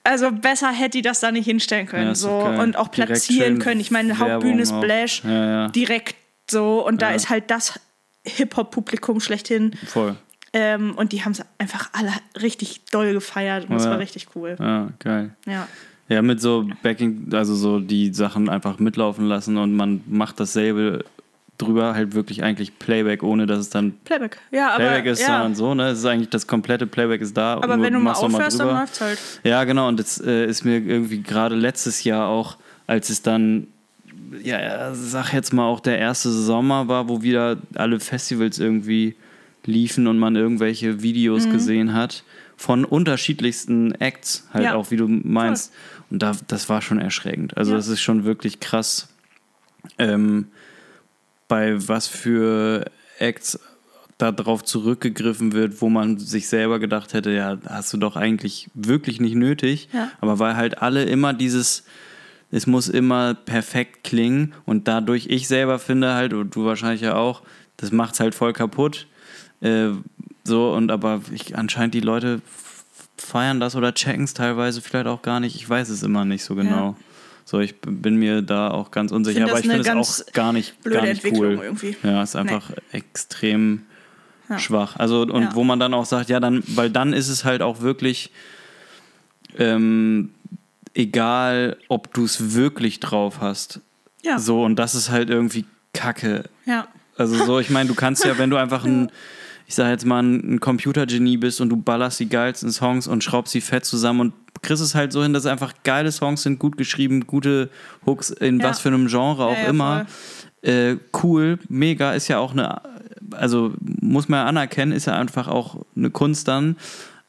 also 0.03 0.31
besser 0.31 0.71
hätte 0.71 0.97
die 0.97 1.01
das 1.01 1.19
da 1.19 1.31
nicht 1.31 1.45
hinstellen 1.45 1.87
können. 1.87 2.07
Ja, 2.09 2.15
so 2.15 2.39
geil. 2.39 2.59
und 2.59 2.75
auch 2.77 2.91
platzieren 2.91 3.59
können. 3.59 3.79
Ich 3.81 3.91
meine, 3.91 4.17
Hauptbühne. 4.19 4.65
Splash 4.65 5.21
direkt 5.23 6.15
so 6.49 6.85
und 6.85 7.01
da 7.01 7.11
ist 7.11 7.29
halt 7.29 7.49
das 7.51 7.79
Hip-Hop-Publikum 8.25 9.19
schlechthin. 9.19 9.71
Voll. 9.85 10.15
Ähm, 10.53 10.95
und 10.95 11.11
die 11.11 11.23
haben 11.23 11.33
es 11.33 11.41
einfach 11.57 11.89
alle 11.93 12.11
richtig 12.41 12.85
doll 12.91 13.13
gefeiert 13.13 13.69
und 13.69 13.75
es 13.75 13.85
war 13.85 13.99
richtig 13.99 14.27
cool. 14.35 14.55
Ja, 14.59 14.89
geil. 14.99 15.31
Ja. 15.45 15.67
Ja, 16.09 16.21
mit 16.21 16.39
so 16.39 16.65
Backing, 16.83 17.27
also 17.33 17.53
so 17.53 17.79
die 17.81 18.13
Sachen 18.13 18.47
einfach 18.47 18.79
mitlaufen 18.79 19.25
lassen 19.27 19.57
und 19.57 19.73
man 19.75 20.01
macht 20.07 20.39
dasselbe 20.39 21.03
drüber, 21.57 21.95
halt 21.95 22.13
wirklich 22.13 22.43
eigentlich 22.43 22.77
Playback, 22.79 23.23
ohne 23.23 23.45
dass 23.47 23.59
es 23.59 23.69
dann 23.69 23.93
Playback. 24.05 24.37
Ja, 24.51 24.69
aber, 24.75 24.85
Playback 24.85 25.05
ist, 25.07 25.21
ja. 25.21 25.27
sondern 25.27 25.55
so, 25.55 25.73
ne? 25.73 25.89
Es 25.89 25.99
ist 25.99 26.05
eigentlich 26.05 26.29
das 26.29 26.45
komplette 26.47 26.85
Playback 26.87 27.21
ist 27.21 27.35
da. 27.35 27.55
aber 27.55 27.81
wenn 27.81 27.93
du 27.93 27.99
mal 27.99 28.13
aufhörst, 28.13 28.59
dann 28.59 28.67
drüber. 28.67 28.79
läuft's 28.81 29.01
halt. 29.01 29.19
Ja, 29.43 29.63
genau. 29.63 29.87
Und 29.87 29.99
das 29.99 30.19
äh, 30.19 30.45
ist 30.45 30.63
mir 30.65 30.77
irgendwie 30.77 31.21
gerade 31.21 31.55
letztes 31.55 32.03
Jahr 32.03 32.27
auch, 32.27 32.57
als 32.85 33.09
es 33.09 33.21
dann, 33.23 33.67
ja, 34.43 34.93
sag 34.93 35.33
jetzt 35.33 35.51
mal 35.53 35.65
auch 35.65 35.79
der 35.79 35.97
erste 35.97 36.29
Sommer 36.31 36.87
war, 36.87 37.09
wo 37.09 37.21
wieder 37.21 37.57
alle 37.75 37.99
Festivals 37.99 38.59
irgendwie 38.59 39.15
liefen 39.65 40.07
und 40.07 40.17
man 40.19 40.35
irgendwelche 40.35 41.01
Videos 41.01 41.45
Mhm. 41.47 41.51
gesehen 41.51 41.93
hat 41.93 42.23
von 42.55 42.85
unterschiedlichsten 42.85 43.93
Acts, 43.95 44.47
halt 44.53 44.63
Ja. 44.65 44.75
auch, 44.75 44.91
wie 44.91 44.97
du 44.97 45.07
meinst. 45.07 45.73
Und 46.09 46.21
da, 46.23 46.31
das 46.47 46.69
war 46.69 46.81
schon 46.81 46.99
erschreckend. 46.99 47.57
Also 47.57 47.71
Ja. 47.71 47.77
das 47.77 47.87
ist 47.87 48.01
schon 48.01 48.23
wirklich 48.25 48.59
krass, 48.59 49.09
ähm, 49.97 50.47
bei 51.47 51.75
was 51.87 52.07
für 52.07 52.85
Acts 53.19 53.59
darauf 54.17 54.63
zurückgegriffen 54.63 55.53
wird, 55.53 55.81
wo 55.81 55.89
man 55.89 56.17
sich 56.17 56.47
selber 56.47 56.79
gedacht 56.79 57.13
hätte, 57.13 57.31
ja, 57.31 57.57
hast 57.67 57.93
du 57.93 57.97
doch 57.97 58.15
eigentlich 58.15 58.69
wirklich 58.73 59.19
nicht 59.19 59.35
nötig. 59.35 59.89
Ja. 59.93 60.11
Aber 60.21 60.39
weil 60.39 60.55
halt 60.55 60.81
alle 60.81 61.03
immer 61.03 61.33
dieses, 61.33 61.83
es 62.51 62.65
muss 62.65 62.89
immer 62.89 63.35
perfekt 63.35 64.03
klingen 64.03 64.53
und 64.65 64.87
dadurch 64.87 65.27
ich 65.29 65.47
selber 65.47 65.77
finde 65.77 66.15
halt, 66.15 66.33
und 66.33 66.55
du 66.55 66.65
wahrscheinlich 66.65 67.01
ja 67.01 67.15
auch, 67.15 67.43
das 67.77 67.91
macht's 67.91 68.19
halt 68.19 68.33
voll 68.33 68.53
kaputt. 68.53 69.05
Äh, 69.61 69.89
so, 70.43 70.73
und 70.73 70.91
aber 70.91 71.21
ich, 71.31 71.55
anscheinend 71.55 71.93
die 71.93 71.99
Leute 71.99 72.41
feiern 73.17 73.59
das 73.59 73.75
oder 73.75 73.93
checken 73.93 74.23
es 74.23 74.33
teilweise 74.33 74.81
vielleicht 74.81 75.07
auch 75.07 75.21
gar 75.21 75.39
nicht. 75.39 75.55
Ich 75.55 75.69
weiß 75.69 75.89
es 75.89 76.01
immer 76.01 76.25
nicht 76.25 76.43
so 76.43 76.55
genau. 76.55 76.95
So, 77.49 77.61
ich 77.61 77.79
bin 77.79 78.17
mir 78.17 78.41
da 78.41 78.71
auch 78.71 78.91
ganz 78.91 79.13
unsicher, 79.13 79.45
aber 79.45 79.57
ich 79.57 79.65
finde 79.69 79.89
es 79.89 80.19
auch 80.21 80.33
gar 80.33 80.51
nicht, 80.51 80.81
blöde 80.83 80.97
gar 80.97 81.05
nicht 81.05 81.23
Entwicklung 81.23 81.57
cool. 81.59 81.63
irgendwie. 81.63 81.95
Ja, 82.03 82.21
ist 82.21 82.35
einfach 82.35 82.71
extrem 82.91 83.83
Ja. 84.49 84.59
schwach. 84.59 84.97
Also 84.97 85.21
und 85.21 85.43
Ja. 85.43 85.55
wo 85.55 85.63
man 85.63 85.79
dann 85.79 85.93
auch 85.93 86.03
sagt, 86.05 86.27
ja, 86.29 86.41
dann, 86.41 86.61
weil 86.67 86.89
dann 86.89 87.13
ist 87.13 87.29
es 87.29 87.45
halt 87.45 87.61
auch 87.61 87.79
wirklich 87.79 88.31
ähm, 89.57 90.31
egal, 90.93 91.77
ob 91.87 92.13
du 92.13 92.25
es 92.25 92.53
wirklich 92.53 92.99
drauf 92.99 93.39
hast. 93.39 93.79
Ja. 94.23 94.39
So, 94.39 94.65
und 94.65 94.75
das 94.75 94.93
ist 94.93 95.09
halt 95.09 95.29
irgendwie 95.29 95.63
Kacke. 95.93 96.49
Ja. 96.65 96.87
Also 97.15 97.45
so, 97.45 97.59
ich 97.59 97.69
meine, 97.69 97.87
du 97.87 97.95
kannst 97.95 98.25
ja, 98.25 98.37
wenn 98.37 98.49
du 98.49 98.57
einfach 98.57 98.83
ein, 98.83 99.09
ich 99.67 99.75
sag 99.75 99.89
jetzt 99.89 100.05
mal, 100.05 100.21
ein, 100.21 100.55
ein 100.55 100.59
Computergenie 100.59 101.37
bist 101.37 101.61
und 101.61 101.69
du 101.69 101.77
ballerst 101.77 102.19
die 102.19 102.27
geilsten 102.29 102.71
Songs 102.71 103.07
und 103.07 103.23
schraubst 103.23 103.53
sie 103.53 103.61
fett 103.61 103.85
zusammen 103.85 104.19
und 104.19 104.33
kriegst 104.61 104.81
es 104.83 104.95
halt 104.95 105.11
so 105.11 105.23
hin, 105.23 105.33
dass 105.33 105.45
einfach 105.45 105.73
geile 105.83 106.11
Songs 106.11 106.43
sind, 106.43 106.59
gut 106.59 106.77
geschrieben, 106.77 107.27
gute 107.27 107.69
Hooks, 108.05 108.29
in 108.29 108.59
Ja. 108.59 108.69
was 108.69 108.79
für 108.79 108.89
einem 108.89 109.07
Genre 109.07 109.45
auch 109.45 109.57
Ja, 109.57 109.67
immer. 109.67 110.05
Äh, 110.61 110.97
cool, 111.23 111.59
mega, 111.69 112.13
ist 112.13 112.27
ja 112.27 112.39
auch 112.39 112.51
eine, 112.51 112.81
also 113.31 113.73
muss 113.79 114.27
man 114.27 114.39
ja 114.39 114.45
anerkennen, 114.47 114.91
ist 114.91 115.05
ja 115.05 115.17
einfach 115.17 115.47
auch 115.47 115.85
eine 115.95 116.09
Kunst 116.09 116.47
dann. 116.47 116.75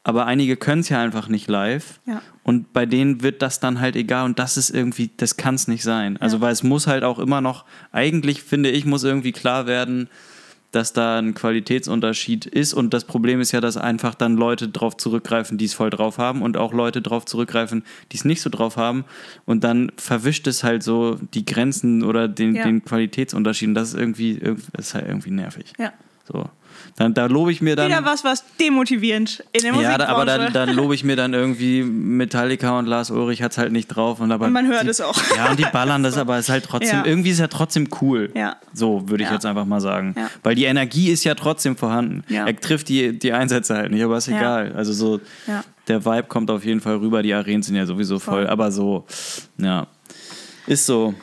Aber 0.03 0.25
einige 0.25 0.55
können 0.55 0.81
es 0.81 0.89
ja 0.89 0.99
einfach 1.01 1.27
nicht 1.27 1.47
live. 1.49 1.99
Ja. 2.07 2.21
Und 2.43 2.73
bei 2.73 2.85
denen 2.85 3.21
wird 3.21 3.41
das 3.41 3.59
dann 3.59 3.79
halt 3.79 3.95
egal. 3.95 4.25
Und 4.25 4.39
das 4.39 4.57
ist 4.57 4.69
irgendwie, 4.71 5.11
das 5.17 5.37
kann 5.37 5.55
es 5.55 5.67
nicht 5.67 5.83
sein. 5.83 6.17
Also, 6.17 6.41
weil 6.41 6.51
es 6.53 6.63
muss 6.63 6.87
halt 6.87 7.03
auch 7.03 7.19
immer 7.19 7.41
noch, 7.41 7.65
eigentlich 7.91 8.41
finde 8.41 8.69
ich, 8.71 8.85
muss 8.85 9.03
irgendwie 9.03 9.33
klar 9.33 9.67
werden, 9.67 10.09
dass 10.71 10.93
da 10.93 11.17
ein 11.19 11.33
Qualitätsunterschied 11.33 12.45
ist. 12.45 12.73
Und 12.73 12.93
das 12.93 13.05
Problem 13.05 13.41
ist 13.41 13.51
ja, 13.51 13.61
dass 13.61 13.77
einfach 13.77 14.15
dann 14.15 14.35
Leute 14.35 14.67
drauf 14.69 14.97
zurückgreifen, 14.97 15.57
die 15.57 15.65
es 15.65 15.73
voll 15.73 15.89
drauf 15.89 16.17
haben 16.17 16.41
und 16.41 16.57
auch 16.57 16.73
Leute 16.73 17.01
drauf 17.01 17.25
zurückgreifen, 17.25 17.83
die 18.11 18.17
es 18.17 18.25
nicht 18.25 18.41
so 18.41 18.49
drauf 18.49 18.77
haben. 18.77 19.05
Und 19.45 19.63
dann 19.63 19.91
verwischt 19.97 20.47
es 20.47 20.63
halt 20.63 20.83
so 20.83 21.17
die 21.33 21.45
Grenzen 21.45 22.03
oder 22.03 22.27
den, 22.27 22.55
Ja. 22.55 22.63
den 22.63 22.83
Qualitätsunterschied. 22.83 23.69
Und 23.69 23.75
das 23.75 23.89
ist 23.89 23.99
irgendwie, 23.99 24.39
ist 24.77 24.93
halt 24.93 25.07
irgendwie 25.07 25.31
nervig. 25.31 25.73
Ja. 25.79 25.91
So. 26.31 26.49
Dann, 26.99 27.13
da 27.13 27.27
lobe 27.27 27.51
ich 27.53 27.61
mir 27.61 27.77
dann. 27.77 27.87
Wieder 27.87 28.03
was, 28.03 28.25
was 28.25 28.43
demotivierend 28.59 29.41
in 29.53 29.61
der 29.63 29.73
Ja, 29.81 29.97
da, 29.97 30.07
aber 30.07 30.25
dann, 30.25 30.51
dann 30.51 30.69
lobe 30.75 30.93
ich 30.93 31.05
mir 31.05 31.15
dann 31.15 31.33
irgendwie 31.33 31.81
Metallica 31.81 32.77
und 32.77 32.87
Lars 32.87 33.09
Ulrich 33.09 33.41
hat 33.41 33.53
es 33.53 33.57
halt 33.57 33.71
nicht 33.71 33.87
drauf. 33.87 34.19
Und, 34.19 34.33
aber 34.33 34.47
Und 34.47 34.51
man 34.51 34.67
hört 34.67 34.83
die, 34.83 34.89
es 34.89 34.99
auch. 34.99 35.17
Ja, 35.35 35.49
und 35.49 35.57
die 35.57 35.65
ballern 35.71 36.03
das, 36.03 36.17
aber 36.17 36.35
es 36.37 36.45
ist 36.45 36.49
halt 36.49 36.65
trotzdem, 36.65 36.99
Ja. 36.99 37.05
irgendwie 37.05 37.29
ist 37.29 37.35
es 37.35 37.39
ja 37.39 37.47
trotzdem 37.47 37.87
cool. 38.01 38.29
Ja. 38.35 38.57
So 38.73 39.07
würde 39.09 39.23
ich 39.23 39.29
Ja. 39.29 39.35
jetzt 39.35 39.45
einfach 39.45 39.63
mal 39.63 39.79
sagen. 39.79 40.13
Ja. 40.17 40.29
Weil 40.43 40.55
die 40.55 40.65
Energie 40.65 41.09
ist 41.09 41.23
ja 41.23 41.35
trotzdem 41.35 41.77
vorhanden. 41.77 42.25
Ja. 42.27 42.45
Er 42.45 42.55
trifft 42.57 42.89
die, 42.89 43.17
die 43.17 43.31
Einsätze 43.31 43.75
halt 43.75 43.91
nicht, 43.91 44.03
aber 44.03 44.17
ist 44.17 44.27
egal. 44.27 44.73
Also 44.75 44.91
so, 44.91 45.21
Ja. 45.47 45.63
der 45.87 46.03
Vibe 46.03 46.23
kommt 46.27 46.51
auf 46.51 46.65
jeden 46.65 46.81
Fall 46.81 46.97
rüber. 46.97 47.23
Die 47.23 47.33
Arenen 47.33 47.63
sind 47.63 47.75
ja 47.77 47.85
sowieso 47.85 48.19
voll, 48.19 48.43
Voll. 48.43 48.47
aber 48.47 48.73
so, 48.73 49.05
ja. 49.57 49.87
Ist 50.67 50.85
so. 50.85 51.13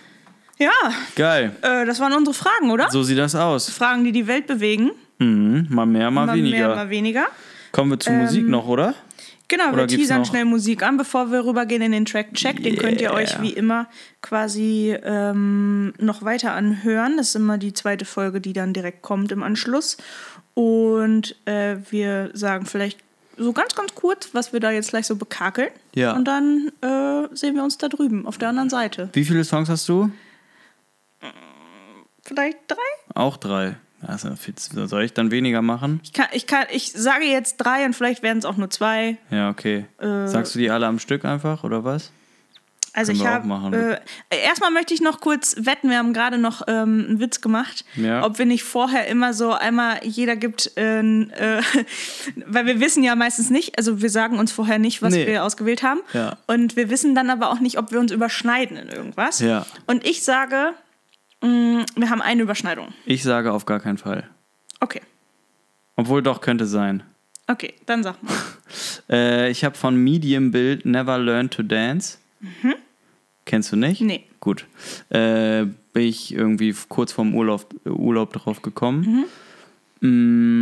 Ja, 0.59 0.70
Geil. 1.16 1.55
äh, 1.61 1.85
das 1.85 2.01
waren 2.01 2.14
unsere 2.14 2.33
Fragen, 2.35 2.70
oder? 2.70 2.91
So 2.91 3.03
sieht 3.03 3.18
das 3.18 3.35
aus. 3.35 3.68
Fragen, 3.68 4.05
die 4.05 4.12
die 4.12 4.27
Welt 4.27 4.47
bewegen. 4.47 4.91
Mhm. 5.19 5.67
Mal 5.71 5.87
mehr, 5.87 6.11
mal, 6.11 6.27
Mal 6.27 6.37
weniger. 6.37 6.57
mehr, 6.69 6.77
mal 6.77 6.91
weniger. 6.91 7.27
Kommen 7.73 7.91
wir 7.91 8.01
zur 8.01 8.14
Musik 8.14 8.47
noch, 8.47 8.67
oder? 8.67 8.95
Genau, 9.49 9.69
Oder 9.69 9.83
wir 9.83 9.87
teasern 9.87 10.25
schnell 10.25 10.45
Musik 10.45 10.83
an, 10.83 10.97
bevor 10.97 11.31
wir 11.31 11.45
rübergehen 11.45 11.81
in 11.81 11.93
den 11.93 12.05
Track-Check. 12.05 12.64
Den 12.64 12.77
könnt 12.77 13.01
ihr 13.01 13.11
Yeah. 13.11 13.17
euch 13.17 13.41
wie 13.41 13.51
immer 13.51 13.87
quasi 14.21 14.97
ähm, 15.05 15.95
noch 15.99 16.23
weiter 16.25 16.53
anhören. 16.53 17.17
Das 17.17 17.29
ist 17.29 17.37
immer 17.37 17.57
die 17.57 17.73
zweite 17.73 18.05
Folge, 18.05 18.41
die 18.41 18.53
dann 18.53 18.73
direkt 18.73 19.03
kommt 19.03 19.31
im 19.31 19.45
Anschluss. 19.45 19.99
Und 20.55 21.37
äh, 21.45 21.77
wir 21.91 22.31
sagen 22.33 22.67
vielleicht 22.67 22.99
so 23.37 23.53
ganz, 23.53 23.77
ganz 23.77 23.95
kurz, 23.95 24.31
was 24.33 24.53
wir 24.53 24.59
da 24.59 24.73
jetzt 24.73 24.91
gleich 24.91 25.07
so 25.07 25.14
bekakeln. 25.14 25.71
Ja. 25.95 26.17
Und 26.17 26.25
dann 26.25 26.73
äh, 26.81 27.29
sehen 27.37 27.55
wir 27.55 27.62
uns 27.62 27.79
da 27.79 27.89
drüben, 27.89 28.27
auf 28.27 28.39
der 28.39 28.49
anderen 28.49 28.71
Seite. 28.71 29.11
Wie 29.12 29.25
viele 29.25 29.45
Songs 29.45 29.69
hast 29.69 29.89
du? 29.89 30.11
Vielleicht 32.23 32.59
drei? 32.67 32.77
Auch 33.14 33.37
drei. 33.37 33.77
Also, 34.03 34.30
soll 34.86 35.03
ich 35.05 35.14
dann 35.14 35.30
weniger 35.30 35.62
machen? 35.62 36.01
Ich, 36.05 36.12
kann, 36.12 36.26
ich, 36.32 36.47
kann, 36.47 36.64
ich 36.70 36.92
sage 36.92 37.24
jetzt 37.24 37.57
drei 37.57 37.84
und 37.86 37.94
vielleicht 37.94 38.22
werden 38.22 38.38
es 38.38 38.44
auch 38.44 38.57
nur 38.57 38.70
zwei. 38.70 39.16
Ja, 39.30 39.49
okay. 39.51 39.86
Äh, 39.99 40.26
Sagst 40.28 40.55
du 40.55 40.59
die 40.59 40.70
alle 40.70 40.86
am 40.86 40.99
Stück 40.99 41.24
einfach, 41.24 41.64
oder 41.64 41.84
was? 41.84 42.12
Also 42.92 43.12
Können 43.12 43.24
ich 43.24 43.28
habe. 43.28 44.01
Äh, 44.30 44.36
erstmal 44.47 44.70
möchte 44.70 44.94
ich 44.94 45.03
noch 45.03 45.20
kurz 45.20 45.55
wetten, 45.59 45.90
wir 45.90 45.99
haben 45.99 46.14
gerade 46.14 46.38
noch 46.38 46.62
ähm, 46.66 47.05
einen 47.09 47.20
Witz 47.20 47.42
gemacht, 47.42 47.84
Ja. 47.94 48.24
ob 48.24 48.38
wir 48.38 48.47
nicht 48.47 48.64
vorher 48.64 49.07
immer 49.09 49.34
so 49.34 49.53
einmal, 49.53 50.01
jeder 50.03 50.34
gibt, 50.34 50.72
äh, 50.78 51.01
äh, 51.01 51.62
weil 52.47 52.64
wir 52.64 52.80
wissen 52.80 53.03
ja 53.03 53.14
meistens 53.14 53.51
nicht, 53.51 53.76
also 53.76 54.01
wir 54.01 54.09
sagen 54.09 54.38
uns 54.38 54.51
vorher 54.51 54.78
nicht, 54.78 55.03
was 55.03 55.12
Nee. 55.12 55.26
wir 55.26 55.44
ausgewählt 55.44 55.82
haben. 55.82 56.01
Ja. 56.14 56.38
Und 56.47 56.76
wir 56.76 56.88
wissen 56.88 57.14
dann 57.14 57.28
aber 57.28 57.51
auch 57.51 57.61
nicht, 57.61 57.76
ob 57.78 57.92
wir 57.92 58.01
uns 58.01 58.12
überschneiden 58.12 58.78
in 58.78 58.88
irgendwas. 58.88 59.40
Ja. 59.40 59.66
Und 59.86 60.07
ich 60.07 60.24
sage, 60.24 60.72
wir 61.47 62.11
haben 62.11 62.22
eine 62.22 62.42
Überschneidung. 62.42 62.92
Ich 63.05 63.22
sage 63.22 63.53
auf 63.53 63.66
gar 63.66 63.80
keinen 63.80 63.99
Fall. 63.99 64.28
Okay. 64.80 65.01
Obwohl 65.97 66.22
doch 66.22 66.40
könnte 66.40 66.66
sein. 66.66 67.03
Okay, 67.47 67.74
dann 67.86 68.03
sag 68.03 68.22
mal. 68.22 68.34
Äh, 69.09 69.53
ich 69.53 69.62
habe 69.62 69.76
von 69.76 69.94
Medium 69.94 70.51
Build 70.51 70.84
Never 70.84 71.16
Learn 71.16 71.49
to 71.49 71.62
Dance. 71.62 72.18
Kennst 73.44 73.70
du 73.70 73.76
nicht? 73.76 74.01
Mhm. 74.01 74.07
Nee. 74.09 74.24
Gut. 74.40 74.66
Äh, 75.11 75.66
bin 75.92 76.03
ich 76.03 76.34
irgendwie 76.34 76.74
kurz 76.88 77.12
vorm 77.12 77.32
Urlaub, 77.34 77.72
Urlaub 77.84 78.32
drauf 78.32 78.62
gekommen. 78.62 79.03
Mm, 79.03 79.24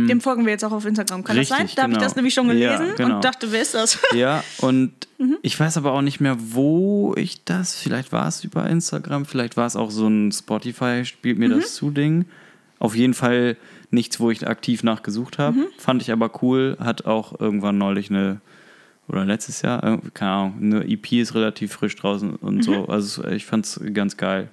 Dem 0.07 0.21
folgen 0.21 0.45
wir 0.45 0.51
jetzt 0.51 0.63
auch 0.65 0.71
auf 0.71 0.85
Instagram. 0.85 1.23
Kann 1.23 1.35
das 1.35 1.49
Richtig, 1.51 1.57
sein? 1.57 1.75
Da 1.75 1.81
habe 1.83 1.91
ich 1.93 1.97
genau. 1.97 2.05
das 2.05 2.15
nämlich 2.15 2.33
schon 2.33 2.47
Ja, 2.57 2.77
gelesen 2.77 2.95
genau. 2.97 3.15
und 3.17 3.23
dachte, 3.25 3.51
wer 3.51 3.61
ist 3.61 3.73
das? 3.73 3.97
Ja, 4.15 4.43
und 4.59 4.93
Mhm. 5.17 5.37
ich 5.43 5.57
weiß 5.57 5.77
aber 5.77 5.93
auch 5.93 6.01
nicht 6.01 6.19
mehr, 6.19 6.35
wo 6.39 7.13
ich 7.17 7.43
das. 7.45 7.75
Vielleicht 7.75 8.11
war 8.11 8.27
es 8.27 8.43
über 8.43 8.67
Instagram, 8.69 9.25
vielleicht 9.25 9.55
war 9.55 9.65
es 9.65 9.75
auch 9.77 9.89
so 9.89 10.07
ein 10.07 10.31
Spotify, 10.33 11.05
spielt 11.05 11.37
mir 11.39 11.47
Mhm. 11.47 11.53
das 11.61 11.73
zu 11.75 11.89
Ding. 11.91 12.25
Auf 12.79 12.95
jeden 12.95 13.13
Fall 13.13 13.55
nichts, 13.91 14.19
wo 14.19 14.29
ich 14.29 14.45
aktiv 14.45 14.83
nachgesucht 14.83 15.37
habe. 15.39 15.57
Mhm. 15.59 15.65
Fand 15.77 16.01
ich 16.01 16.11
aber 16.11 16.29
cool. 16.43 16.75
Hat 16.79 17.05
auch 17.05 17.39
irgendwann 17.39 17.77
neulich 17.77 18.09
eine, 18.09 18.41
oder 19.07 19.23
letztes 19.23 19.61
Jahr, 19.61 20.01
keine 20.13 20.31
Ahnung, 20.31 20.53
eine 20.61 20.83
EP 20.89 21.13
ist 21.21 21.33
relativ 21.35 21.71
frisch 21.71 21.95
draußen 21.95 22.35
und 22.35 22.55
Mhm. 22.57 22.61
so. 22.63 22.85
Also 22.87 23.23
ich 23.25 23.45
fand 23.45 23.65
es 23.65 23.79
ganz 23.93 24.17
geil. 24.17 24.49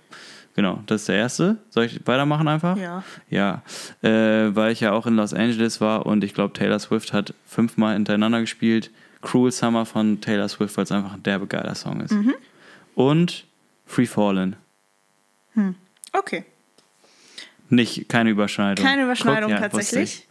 Genau, 0.55 0.83
das 0.87 1.03
ist 1.03 1.09
der 1.09 1.17
erste. 1.17 1.57
Soll 1.71 1.85
ich 1.85 2.07
weitermachen 2.07 2.47
einfach? 2.47 2.77
Ja. 2.77 3.03
Ja, 3.31 3.63
äh, 4.03 4.55
weil 4.55 4.73
ich 4.73 4.81
ja 4.81 4.93
auch 4.93 5.07
in 5.07 5.17
Los 5.17 5.33
Angeles 5.33 5.81
war 5.81 6.05
und 6.05 6.25
ich 6.25 6.35
glaube, 6.35 6.53
Taylor 6.53 6.79
Swift 6.79 7.13
hat 7.13 7.33
fünfmal 7.47 7.95
hintereinander 7.95 8.41
gespielt. 8.41 8.91
Cruel 9.23 9.53
Summer 9.53 9.87
von 9.87 10.21
Taylor 10.21 10.49
Swift, 10.49 10.77
weil 10.77 10.85
es 10.85 10.93
einfach 10.93 11.15
ein 11.15 11.23
derbe 11.23 11.47
geiler 11.47 11.75
Song 11.75 12.01
ist. 12.01 12.11
Mhm. 12.11 12.35
Und 12.95 13.47
Free 13.87 14.07
Fallen. 14.07 14.57
Okay. 16.13 16.45
Nicht, 17.69 18.09
keine 18.09 18.31
Überschneidung. 18.31 18.85
Keine 18.85 19.05
Überschneidung 19.05 19.51
Guck, 19.51 19.61
ja, 19.61 19.69
tatsächlich. 19.69 20.27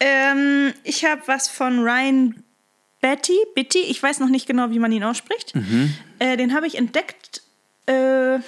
Ähm, 0.00 0.72
ich 0.84 1.04
habe 1.04 1.20
was 1.26 1.48
von 1.48 1.80
Ryan 1.80 2.42
Betty, 3.00 3.36
Bitty, 3.54 3.80
ich 3.80 4.02
weiß 4.02 4.20
noch 4.20 4.28
nicht 4.28 4.46
genau, 4.46 4.70
wie 4.70 4.78
man 4.78 4.90
ihn 4.92 5.04
ausspricht. 5.04 5.54
Mhm. 5.54 5.94
Äh, 6.18 6.36
den 6.36 6.54
habe 6.54 6.66
ich 6.66 6.76
entdeckt. 6.76 7.42
Äh, 7.86 8.38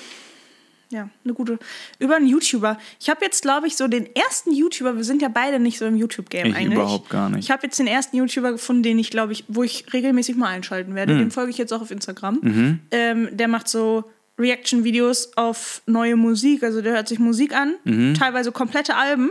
ja, 0.91 1.09
eine 1.25 1.35
gute. 1.35 1.59
Über 1.99 2.17
einen 2.17 2.27
YouTuber. 2.29 2.79
Ich 3.01 3.09
habe 3.11 3.25
jetzt, 3.25 3.43
glaube 3.43 3.67
ich, 3.67 3.77
so 3.77 3.89
den 3.89 4.07
ersten 4.15 4.53
YouTuber, 4.53 4.97
wir 4.97 5.05
sind 5.05 5.23
ja 5.23 5.29
beide 5.29 5.59
nicht 5.59 5.79
so 5.79 5.87
im 5.87 5.97
YouTube-Game 5.97 6.47
Ich 6.47 6.57
eigentlich. 6.57 6.75
überhaupt 6.75 7.11
gar 7.11 7.29
nicht. 7.31 7.45
Ich 7.45 7.51
habe 7.51 7.63
jetzt 7.65 7.79
den 7.79 7.87
ersten 7.87 8.17
YouTuber 8.17 8.53
gefunden, 8.53 8.83
den 8.83 8.99
ich, 8.99 9.11
glaube 9.11 9.33
ich, 9.33 9.45
wo 9.49 9.63
ich 9.63 9.87
regelmäßig 9.93 10.37
mal 10.37 10.49
einschalten 10.49 10.95
werde. 10.95 11.15
Mhm. 11.15 11.19
Dem 11.19 11.31
folge 11.31 11.51
ich 11.51 11.59
jetzt 11.59 11.73
auch 11.73 11.83
auf 11.83 11.91
Instagram. 11.91 12.83
Ähm, 12.91 13.29
der 13.33 13.49
macht 13.49 13.69
so 13.69 14.05
Reaction-Videos 14.37 15.37
auf 15.37 15.83
neue 15.87 16.17
Musik. 16.17 16.65
Also 16.65 16.83
der 16.83 16.93
hört 16.95 17.07
sich 17.09 17.19
Musik 17.21 17.55
an, 17.55 17.75
Mhm. 17.85 18.15
teilweise 18.15 18.51
komplette 18.53 18.97
Alben 18.97 19.31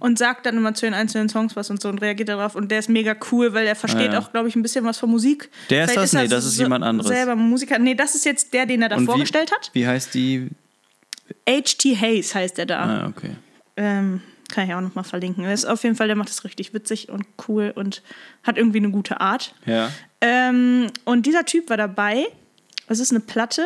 und 0.00 0.18
sagt 0.18 0.44
dann 0.46 0.56
immer 0.56 0.74
zu 0.74 0.86
den 0.86 0.94
einzelnen 0.94 1.28
Songs 1.28 1.54
was 1.56 1.70
und 1.70 1.80
so 1.80 1.88
und 1.88 2.00
reagiert 2.00 2.28
darauf. 2.28 2.56
Und 2.56 2.70
der 2.70 2.80
ist 2.80 2.88
mega 2.88 3.14
cool, 3.30 3.52
weil 3.54 3.66
er 3.66 3.76
versteht 3.76 4.08
Ah, 4.10 4.12
ja. 4.14 4.18
auch, 4.18 4.32
glaube 4.32 4.48
ich, 4.48 4.56
ein 4.56 4.62
bisschen 4.62 4.84
was 4.84 4.98
von 4.98 5.08
Musik. 5.10 5.48
Der 5.70 5.84
ist 5.84 5.92
Vielleicht 5.92 6.04
das? 6.04 6.12
Nee, 6.14 6.22
er 6.22 6.28
das 6.28 6.46
ist 6.46 6.58
jemand 6.58 6.84
anderes. 6.84 7.08
Selber 7.10 7.36
Musiker. 7.36 7.78
Nee, 7.78 7.94
das 7.94 8.14
ist 8.16 8.24
jetzt 8.24 8.52
der, 8.52 8.66
den 8.66 8.82
er 8.82 8.88
da 8.88 8.96
Und 8.96 9.06
vorgestellt 9.06 9.50
wie, 9.50 9.54
hat. 9.54 9.70
Wie 9.72 9.86
heißt 9.86 10.14
die? 10.14 10.48
H.T. 11.48 11.96
Hayes 11.96 12.34
heißt 12.34 12.58
er 12.58 12.66
da. 12.66 12.80
Ah, 12.82 13.06
okay. 13.08 13.30
Ähm, 13.76 14.20
kann 14.52 14.66
ich 14.68 14.74
auch 14.74 14.80
nochmal 14.80 15.04
verlinken. 15.04 15.44
Er 15.44 15.52
ist 15.54 15.64
auf 15.64 15.82
jeden 15.84 15.94
Fall, 15.96 16.08
der 16.08 16.16
macht 16.16 16.28
das 16.28 16.44
richtig 16.44 16.74
witzig 16.74 17.08
und 17.08 17.24
cool 17.48 17.72
und 17.74 18.02
hat 18.42 18.56
irgendwie 18.58 18.78
eine 18.78 18.90
gute 18.90 19.20
Art. 19.20 19.54
Ja. 19.64 19.90
Ähm, 20.20 20.88
und 21.04 21.26
dieser 21.26 21.44
Typ 21.44 21.70
war 21.70 21.76
dabei. 21.76 22.26
Es 22.88 22.98
ist 22.98 23.10
eine 23.12 23.20
Platte, 23.20 23.64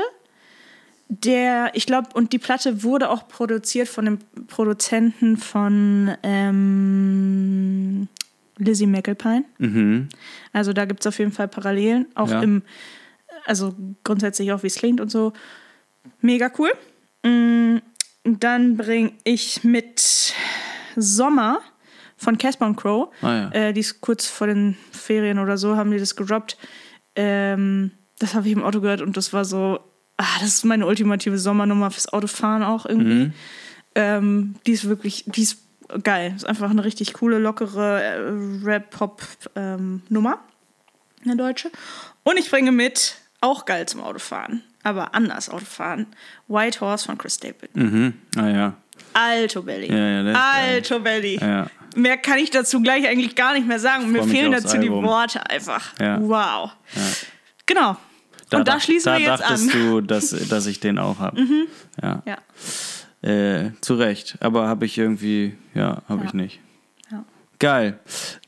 der, 1.09 1.71
ich 1.75 1.87
glaube, 1.87 2.09
und 2.15 2.33
die 2.33 2.39
Platte 2.39 2.83
wurde 2.83 3.09
auch 3.11 3.29
produziert 3.29 3.89
von 3.89 4.05
dem 4.05 4.19
Produzenten 4.47 5.37
von 5.39 6.15
ähm, 6.23 8.09
Lizzie 8.59 8.87
McAlpine. 8.87 9.45
Mhm. 9.59 10.09
Also 10.53 10.73
da 10.73 10.85
gibt 10.85 11.01
es 11.01 11.07
auf 11.07 11.19
jeden 11.19 11.33
Fall 11.33 11.49
Parallelen. 11.49 12.07
Auch 12.15 12.31
Ja. 12.31 12.43
im, 12.43 12.63
also 13.47 13.75
grundsätzlich 14.05 14.53
auch 14.53 14.63
wie 14.63 14.69
es 14.69 14.77
klingt 14.77 15.01
und 15.01 15.11
so. 15.11 15.33
Mega 16.21 16.51
cool. 16.59 16.71
Mm, 17.25 17.79
Dann 18.25 18.77
bringe 18.77 19.13
ich 19.25 19.65
mit 19.65 20.35
Sommer 20.97 21.61
von 22.17 22.39
Casper 22.39 22.67
und 22.67 22.77
Crow. 22.77 23.09
Ah, 23.23 23.35
ja. 23.35 23.51
äh, 23.51 23.73
die 23.73 23.81
ist 23.81 24.01
kurz 24.01 24.27
vor 24.27 24.47
den 24.47 24.77
Ferien 24.93 25.39
oder 25.39 25.59
so, 25.59 25.77
haben 25.77 25.91
die 25.91 25.99
das 25.99 26.17
gedroppt. 26.17 26.57
Ähm, 27.17 27.91
das 28.19 28.35
habe 28.35 28.47
ich 28.47 28.53
im 28.53 28.63
Auto 28.63 28.81
gehört 28.81 29.03
und 29.03 29.17
das 29.17 29.33
war 29.33 29.45
so, 29.45 29.81
ah, 30.17 30.39
das 30.41 30.49
ist 30.49 30.65
meine 30.65 30.87
ultimative 30.87 31.39
Sommernummer 31.39 31.91
fürs 31.91 32.13
Autofahren 32.13 32.63
auch 32.63 32.87
irgendwie. 32.87 33.27
Mhm. 33.27 33.33
Ähm, 33.97 34.55
die 34.67 34.73
ist 34.73 34.89
wirklich, 34.89 35.25
die 35.27 35.43
ist 35.43 35.59
geil. 36.03 36.33
Ist 36.35 36.47
einfach 36.47 36.71
eine 36.71 36.85
richtig 36.85 37.13
coole, 37.13 37.39
lockere 37.39 38.03
äh, 38.03 38.65
Rap-Pop-Nummer. 38.65 40.39
eine 41.25 41.37
deutsche. 41.37 41.71
Und 42.23 42.39
ich 42.39 42.51
bringe 42.51 42.73
mit, 42.73 43.17
auch 43.41 43.65
geil 43.67 43.87
zum 43.87 44.01
Autofahren, 44.03 44.63
aber 44.85 45.15
anders 45.15 45.49
Autofahren, 45.51 46.07
White 46.47 46.81
Horse 46.81 47.07
von 47.07 47.19
Chris 47.19 47.35
Stapleton. 47.35 47.83
Mhm. 47.83 48.15
Ah 48.37 48.49
ja. 48.49 48.75
Alto 49.13 49.63
Belly. 49.63 49.89
Ja, 49.93 50.23
ja. 50.23 50.33
Alto 50.35 51.01
Belly. 51.01 51.39
Ja. 51.41 51.67
Mehr 51.97 52.17
kann 52.17 52.39
ich 52.39 52.51
dazu 52.51 52.81
gleich 52.81 53.07
eigentlich 53.09 53.35
gar 53.35 53.55
nicht 53.55 53.67
mehr 53.67 53.81
sagen. 53.81 54.11
Mir 54.13 54.25
fehlen 54.25 54.53
dazu 54.53 54.79
die 54.79 54.89
Album. 54.89 55.05
Worte 55.05 55.49
einfach. 55.49 55.93
Wow. 55.99 56.71
Genau. 57.67 57.97
Und 58.53 58.69
da 58.69 58.79
schließen 58.81 59.13
da 59.13 59.19
wir 59.19 59.27
jetzt 59.27 59.41
dachtest 59.43 59.75
an. 59.75 59.81
Mhm. 59.81 59.91
du, 59.91 60.01
dass, 60.01 60.31
dass 60.49 60.67
ich 60.67 60.81
den 60.81 60.99
auch 60.99 61.19
habe. 61.19 61.41
Ja. 62.03 62.23
Ja. 62.27 63.29
Äh, 63.29 63.71
zu 63.81 63.95
Recht. 63.95 64.37
Aber 64.41 64.67
habe 64.67 64.85
ich 64.85 64.99
irgendwie, 64.99 65.57
ja, 65.75 66.03
habe 66.09 66.25
ich 66.27 66.35
nicht. 66.35 66.61
Ja. 67.11 67.25
Geil. 67.59 67.99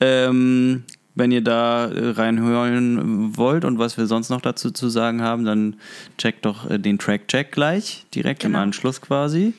Ähm, 0.00 0.84
wenn 1.16 1.32
ihr 1.32 1.40
da 1.42 1.86
äh, 1.86 2.10
reinhören 2.10 3.36
wollt 3.36 3.64
und 3.64 3.78
was 3.80 3.96
wir 3.98 4.06
sonst 4.06 4.28
noch 4.30 4.40
dazu 4.40 4.70
zu 4.70 4.88
sagen 4.88 5.20
haben, 5.22 5.44
dann 5.44 5.76
checkt 6.18 6.44
doch 6.46 6.70
äh, 6.70 6.78
den 6.78 6.98
Track-Check 6.98 7.50
gleich, 7.50 8.06
direkt 8.14 8.44
im 8.44 8.52
Genau. 8.52 8.62
Anschluss 8.62 9.00
quasi. 9.00 9.54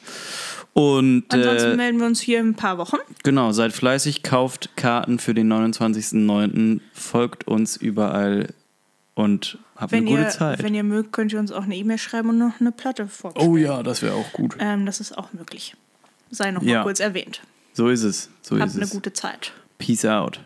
Und 0.74 1.26
Ansonsten 1.30 1.72
äh, 1.72 1.76
melden 1.76 2.00
wir 2.00 2.06
uns 2.06 2.22
hier 2.22 2.40
in 2.40 2.50
ein 2.50 2.56
paar 2.56 2.78
Wochen. 2.78 2.98
genau, 3.24 3.52
seid 3.52 3.74
fleißig, 3.74 4.22
kauft 4.24 4.78
Karten 4.78 5.18
für 5.20 5.34
den 5.34 5.52
29.09., 5.52 6.80
folgt 6.94 7.48
uns 7.48 7.76
überall 7.78 8.50
und 9.16 9.58
habt 9.76 9.92
Wenn 9.92 10.02
eine 10.02 10.10
gute 10.12 10.22
ihr, 10.22 10.30
Zeit. 10.30 10.62
wenn 10.62 10.76
ihr 10.76 10.84
mögt, 10.84 11.12
könnt 11.12 11.34
ihr 11.34 11.40
uns 11.40 11.52
auch 11.52 11.64
eine 11.64 11.76
E-Mail 11.76 11.98
schreiben 11.98 12.30
und 12.30 12.38
noch 12.38 12.60
eine 12.62 12.72
Platte 12.72 13.08
vorstellen. 13.08 13.50
oh 13.50 13.58
ja, 13.58 13.82
das 13.82 14.04
wäre 14.04 14.14
auch 14.14 14.32
gut. 14.34 14.56
Ähm, 14.60 14.86
das 14.86 15.00
ist 15.00 15.18
auch 15.18 15.34
möglich. 15.34 15.76
Sei 16.30 16.52
noch 16.52 16.62
Ja. 16.62 16.78
mal 16.80 16.84
kurz 16.84 17.00
erwähnt. 17.00 17.42
So 17.74 17.90
ist 17.90 18.04
es. 18.04 18.30
So 18.44 18.60
Habt 18.60 18.70
ist 18.70 18.76
eine 18.76 18.86
es. 18.86 18.92
gute 18.92 19.14
Zeit. 19.14 19.54
Peace 19.80 20.06
out. 20.06 20.40